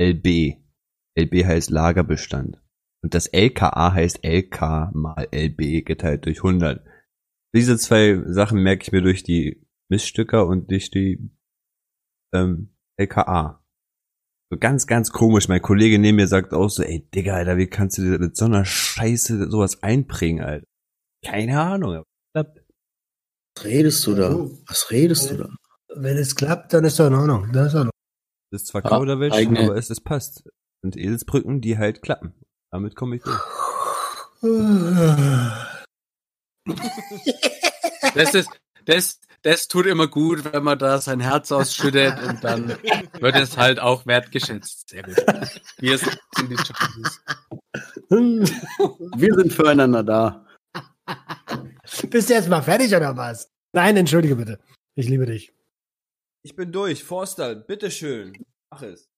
LB. 0.00 0.56
LB 1.18 1.44
heißt 1.44 1.68
Lagerbestand. 1.68 2.62
Und 3.04 3.12
das 3.12 3.26
LKA 3.26 3.92
heißt 3.92 4.24
LK 4.24 4.90
mal 4.94 5.28
LB 5.32 5.84
geteilt 5.84 6.24
durch 6.24 6.38
100. 6.38 6.82
Diese 7.54 7.78
zwei 7.78 8.22
Sachen 8.26 8.62
merke 8.62 8.82
ich 8.82 8.92
mir 8.92 9.00
durch 9.02 9.22
die 9.22 9.66
Missstücker 9.90 10.46
und 10.46 10.70
durch 10.70 10.90
die 10.90 11.30
ähm, 12.34 12.74
LKA. 12.98 13.64
So 14.50 14.58
ganz, 14.58 14.86
ganz 14.86 15.10
komisch. 15.12 15.48
Mein 15.48 15.62
Kollege 15.62 15.98
neben 15.98 16.16
mir 16.16 16.26
sagt 16.26 16.52
auch 16.52 16.68
so, 16.68 16.82
ey 16.82 17.08
Digga, 17.14 17.34
Alter, 17.34 17.56
wie 17.56 17.66
kannst 17.66 17.98
du 17.98 18.02
dir 18.02 18.18
mit 18.18 18.36
so 18.36 18.44
einer 18.46 18.64
Scheiße 18.64 19.50
sowas 19.50 19.82
einprägen, 19.82 20.40
Alter? 20.42 20.66
Keine 21.24 21.60
Ahnung. 21.60 21.92
aber 21.94 22.04
klappt. 22.34 22.62
Was 23.56 23.64
redest 23.64 24.06
du 24.06 24.14
da? 24.14 24.30
Was 24.66 24.90
redest 24.90 25.30
du 25.30 25.36
da? 25.38 25.48
Wenn 25.94 26.16
es 26.16 26.34
klappt, 26.36 26.72
dann 26.74 26.84
ist 26.84 26.98
doch 26.98 27.06
in 27.08 27.14
Ordnung. 27.14 27.50
Das 27.52 27.74
ist 27.74 27.80
in 27.80 27.90
Das 28.52 28.62
ist 28.62 28.66
zwar 28.68 28.84
Ah, 28.84 28.88
Kauderwelsch, 28.90 29.34
eigene- 29.34 29.60
aber 29.64 29.76
es, 29.76 29.90
es 29.90 30.00
passt. 30.00 30.48
Und 30.82 30.96
Eselsbrücken, 30.96 31.60
die 31.60 31.76
halt 31.78 32.02
klappen. 32.02 32.34
Damit 32.70 32.94
komme 32.94 33.16
ich 33.16 33.22
durch. 33.22 33.40
Das 38.14 38.34
ist, 38.34 38.48
das, 38.86 39.20
das 39.42 39.68
tut 39.68 39.86
immer 39.86 40.08
gut, 40.08 40.52
wenn 40.52 40.62
man 40.62 40.78
da 40.78 41.00
sein 41.00 41.20
Herz 41.20 41.52
ausschüttet 41.52 42.20
und 42.22 42.42
dann 42.42 42.68
wird 43.20 43.36
es 43.36 43.56
halt 43.56 43.80
auch 43.80 44.06
wertgeschätzt. 44.06 44.88
Sehr 44.88 45.02
gut. 45.02 45.16
Wir 45.78 45.98
sind 45.98 46.18
die 46.38 46.54
Junkies. 46.54 47.20
Wir 48.08 49.34
sind 49.34 49.52
füreinander 49.52 50.02
da. 50.02 50.46
Bist 52.08 52.30
du 52.30 52.34
jetzt 52.34 52.48
mal 52.48 52.62
fertig 52.62 52.94
oder 52.94 53.16
was? 53.16 53.50
Nein, 53.72 53.96
entschuldige 53.96 54.36
bitte. 54.36 54.58
Ich 54.94 55.08
liebe 55.08 55.26
dich. 55.26 55.52
Ich 56.42 56.56
bin 56.56 56.72
durch. 56.72 57.04
Forster, 57.04 57.54
bitteschön. 57.54 58.32
Mach 58.70 58.82
es. 58.82 59.08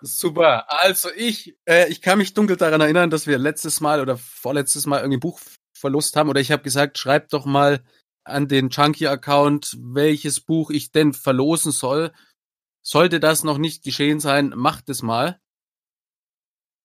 Super. 0.00 0.64
Also 0.68 1.10
ich, 1.14 1.56
äh, 1.66 1.88
ich 1.90 2.00
kann 2.00 2.18
mich 2.18 2.34
dunkel 2.34 2.56
daran 2.56 2.80
erinnern, 2.80 3.10
dass 3.10 3.26
wir 3.26 3.38
letztes 3.38 3.80
Mal 3.80 4.00
oder 4.00 4.16
vorletztes 4.16 4.86
Mal 4.86 5.00
irgendwie 5.00 5.18
ein 5.18 5.20
Buch 5.20 5.40
verlust 5.82 6.16
haben 6.16 6.30
oder 6.30 6.40
ich 6.40 6.50
habe 6.50 6.62
gesagt, 6.62 6.96
schreibt 6.96 7.34
doch 7.34 7.44
mal 7.44 7.84
an 8.24 8.48
den 8.48 8.70
Junkie-Account, 8.70 9.76
welches 9.80 10.40
Buch 10.40 10.70
ich 10.70 10.92
denn 10.92 11.12
verlosen 11.12 11.72
soll. 11.72 12.12
Sollte 12.80 13.20
das 13.20 13.44
noch 13.44 13.58
nicht 13.58 13.84
geschehen 13.84 14.20
sein, 14.20 14.52
macht 14.56 14.88
es 14.88 15.02
mal. 15.02 15.38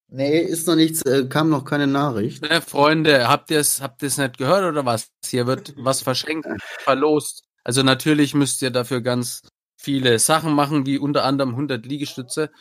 Nee, 0.10 0.40
ist 0.40 0.68
noch 0.68 0.76
nichts, 0.76 1.02
äh, 1.04 1.28
kam 1.28 1.50
noch 1.50 1.66
keine 1.66 1.88
Nachricht. 1.88 2.42
Ne, 2.42 2.62
Freunde, 2.62 3.28
habt 3.28 3.52
ihr 3.52 3.60
es 3.60 3.82
habt 3.82 4.02
ihr's 4.02 4.18
nicht 4.18 4.38
gehört 4.38 4.64
oder 4.64 4.86
was? 4.86 5.10
Hier 5.26 5.48
wird 5.48 5.74
was 5.78 6.02
verschenkt, 6.02 6.48
verlost. 6.80 7.44
Also 7.64 7.84
natürlich 7.84 8.34
müsst 8.34 8.62
ihr 8.62 8.72
dafür 8.72 9.02
ganz 9.02 9.42
viele 9.78 10.18
Sachen 10.20 10.54
machen, 10.54 10.86
wie 10.86 10.98
unter 10.98 11.24
anderem 11.24 11.52
100 11.52 11.86
Liegestütze. 11.86 12.52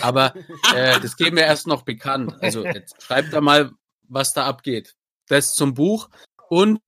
Aber 0.00 0.34
äh, 0.74 1.00
das 1.00 1.16
geben 1.16 1.36
wir 1.36 1.44
erst 1.44 1.66
noch 1.66 1.82
bekannt. 1.82 2.34
Also 2.40 2.64
jetzt 2.64 3.02
schreibt 3.02 3.32
da 3.32 3.40
mal, 3.40 3.72
was 4.08 4.34
da 4.34 4.46
abgeht. 4.46 4.94
Das 5.30 5.54
zum 5.54 5.74
Buch. 5.74 6.10
Und 6.48 6.80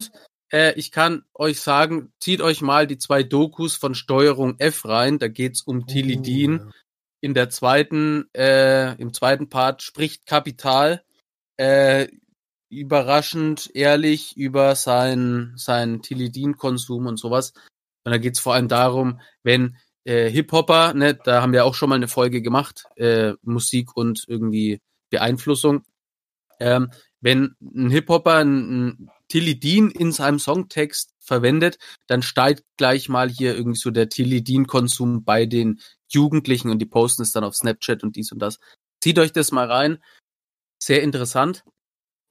äh, 0.52 0.74
ich 0.74 0.90
kann 0.90 1.24
euch 1.34 1.60
sagen, 1.60 2.12
zieht 2.20 2.40
euch 2.40 2.60
mal 2.60 2.86
die 2.86 2.98
zwei 2.98 3.22
Dokus 3.22 3.76
von 3.76 3.94
Steuerung 3.94 4.58
F 4.58 4.84
rein. 4.84 5.18
Da 5.18 5.28
geht's 5.28 5.62
um 5.62 5.86
Tilidin 5.86 6.72
in 7.20 7.34
der 7.34 7.50
zweiten, 7.50 8.28
äh, 8.34 8.94
im 9.00 9.14
zweiten 9.14 9.48
Part 9.48 9.82
spricht 9.82 10.26
Kapital 10.26 11.04
äh, 11.56 12.08
überraschend 12.68 13.70
ehrlich 13.74 14.36
über 14.36 14.74
seinen 14.74 15.56
seinen 15.56 16.02
Tilidin-Konsum 16.02 17.06
und 17.06 17.18
sowas. 17.18 17.52
Und 18.04 18.10
da 18.10 18.18
geht's 18.18 18.40
vor 18.40 18.54
allem 18.54 18.68
darum, 18.68 19.20
wenn 19.44 19.76
äh, 20.04 20.28
Hip-Hopper, 20.30 20.94
ne, 20.94 21.14
da 21.14 21.42
haben 21.42 21.52
wir 21.52 21.64
auch 21.64 21.74
schon 21.74 21.90
mal 21.90 21.94
eine 21.94 22.08
Folge 22.08 22.42
gemacht, 22.42 22.86
äh, 22.96 23.34
Musik 23.42 23.96
und 23.96 24.24
irgendwie 24.26 24.80
Beeinflussung. 25.10 25.84
Ähm, 26.58 26.90
wenn 27.22 27.56
ein 27.62 27.88
Hip-Hopper 27.88 28.36
ein, 28.36 28.88
ein 28.88 29.10
Tilidin 29.28 29.90
in 29.90 30.12
seinem 30.12 30.38
Songtext 30.38 31.14
verwendet, 31.20 31.78
dann 32.06 32.22
steigt 32.22 32.64
gleich 32.76 33.08
mal 33.08 33.30
hier 33.30 33.56
irgendwie 33.56 33.78
so 33.78 33.90
der 33.90 34.10
Tilidin-Konsum 34.10 35.24
bei 35.24 35.46
den 35.46 35.80
Jugendlichen 36.08 36.68
und 36.68 36.80
die 36.80 36.86
posten 36.86 37.22
es 37.22 37.32
dann 37.32 37.44
auf 37.44 37.54
Snapchat 37.54 38.02
und 38.02 38.16
dies 38.16 38.32
und 38.32 38.40
das. 38.40 38.58
Zieht 39.00 39.18
euch 39.18 39.32
das 39.32 39.52
mal 39.52 39.70
rein. 39.70 40.02
Sehr 40.82 41.02
interessant. 41.02 41.64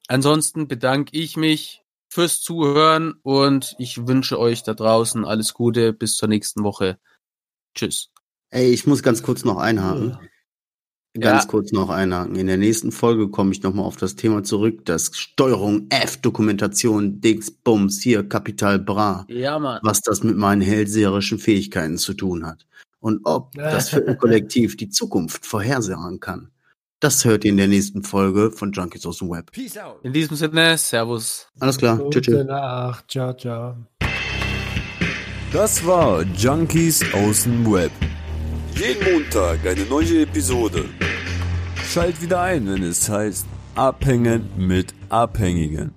Ansonsten 0.07 0.67
bedanke 0.67 1.17
ich 1.17 1.37
mich 1.37 1.81
fürs 2.09 2.41
Zuhören 2.41 3.13
und 3.23 3.75
ich 3.79 4.05
wünsche 4.05 4.37
euch 4.37 4.63
da 4.63 4.73
draußen 4.73 5.25
alles 5.25 5.53
Gute. 5.53 5.93
Bis 5.93 6.15
zur 6.17 6.27
nächsten 6.27 6.63
Woche. 6.63 6.99
Tschüss. 7.73 8.09
Ey, 8.49 8.71
ich 8.71 8.85
muss 8.85 9.01
ganz 9.01 9.23
kurz 9.23 9.45
noch 9.45 9.57
einhaken. 9.57 10.19
Ganz 11.19 11.43
Ja. 11.43 11.47
kurz 11.49 11.73
noch 11.73 11.89
einhaken. 11.89 12.35
In 12.37 12.47
der 12.47 12.55
nächsten 12.57 12.91
Folge 12.93 13.27
komme 13.27 13.51
ich 13.51 13.61
nochmal 13.63 13.85
auf 13.85 13.97
das 13.97 14.15
Thema 14.15 14.43
zurück, 14.43 14.85
das 14.85 15.11
Steuerung 15.13 15.87
F, 15.89 16.17
Dokumentation, 16.21 17.19
Dings, 17.19 17.51
Bums, 17.51 18.01
hier, 18.01 18.23
Kapital 18.27 18.79
Bra, 18.79 19.25
Ja, 19.27 19.59
Mann. 19.59 19.81
was 19.83 19.99
das 20.01 20.23
mit 20.23 20.37
meinen 20.37 20.61
hellseherischen 20.61 21.37
Fähigkeiten 21.37 21.97
zu 21.97 22.13
tun 22.13 22.45
hat. 22.45 22.65
Und 23.01 23.21
ob 23.25 23.51
das 23.55 23.89
Viertelkollektiv 23.89 24.77
die 24.77 24.87
Zukunft 24.89 25.45
vorhersagen 25.45 26.19
kann. 26.19 26.49
Das 27.01 27.25
hört 27.25 27.43
ihr 27.43 27.49
in 27.51 27.57
der 27.57 27.67
nächsten 27.67 28.03
Folge 28.03 28.51
von 28.51 28.71
Junkies 28.71 29.05
aus 29.07 29.17
dem 29.17 29.31
Web. 29.31 29.51
Peace 29.51 29.77
out. 29.79 29.97
In 30.03 30.13
diesem 30.13 30.37
Sinne, 30.37 30.77
Servus. 30.77 31.47
Alles 31.59 31.77
klar. 31.77 31.97
Tschüss. 31.97 32.03
Gute 32.05 32.21
tschüss. 32.21 32.45
Nacht. 32.45 33.05
Ciao, 33.11 33.33
ciao. 33.33 33.75
Das 35.51 35.83
war 35.85 36.21
Junkies 36.37 37.03
aus 37.13 37.43
dem 37.43 37.65
Web. 37.69 37.91
Jeden 38.75 39.13
Montag 39.13 39.65
eine 39.65 39.85
neue 39.85 40.23
Episode. 40.23 40.85
Schalt 41.85 42.21
wieder 42.21 42.41
ein, 42.41 42.67
wenn 42.67 42.83
es 42.83 43.09
heißt 43.09 43.45
Abhängen 43.75 44.49
mit 44.57 44.93
Abhängigen. 45.09 45.93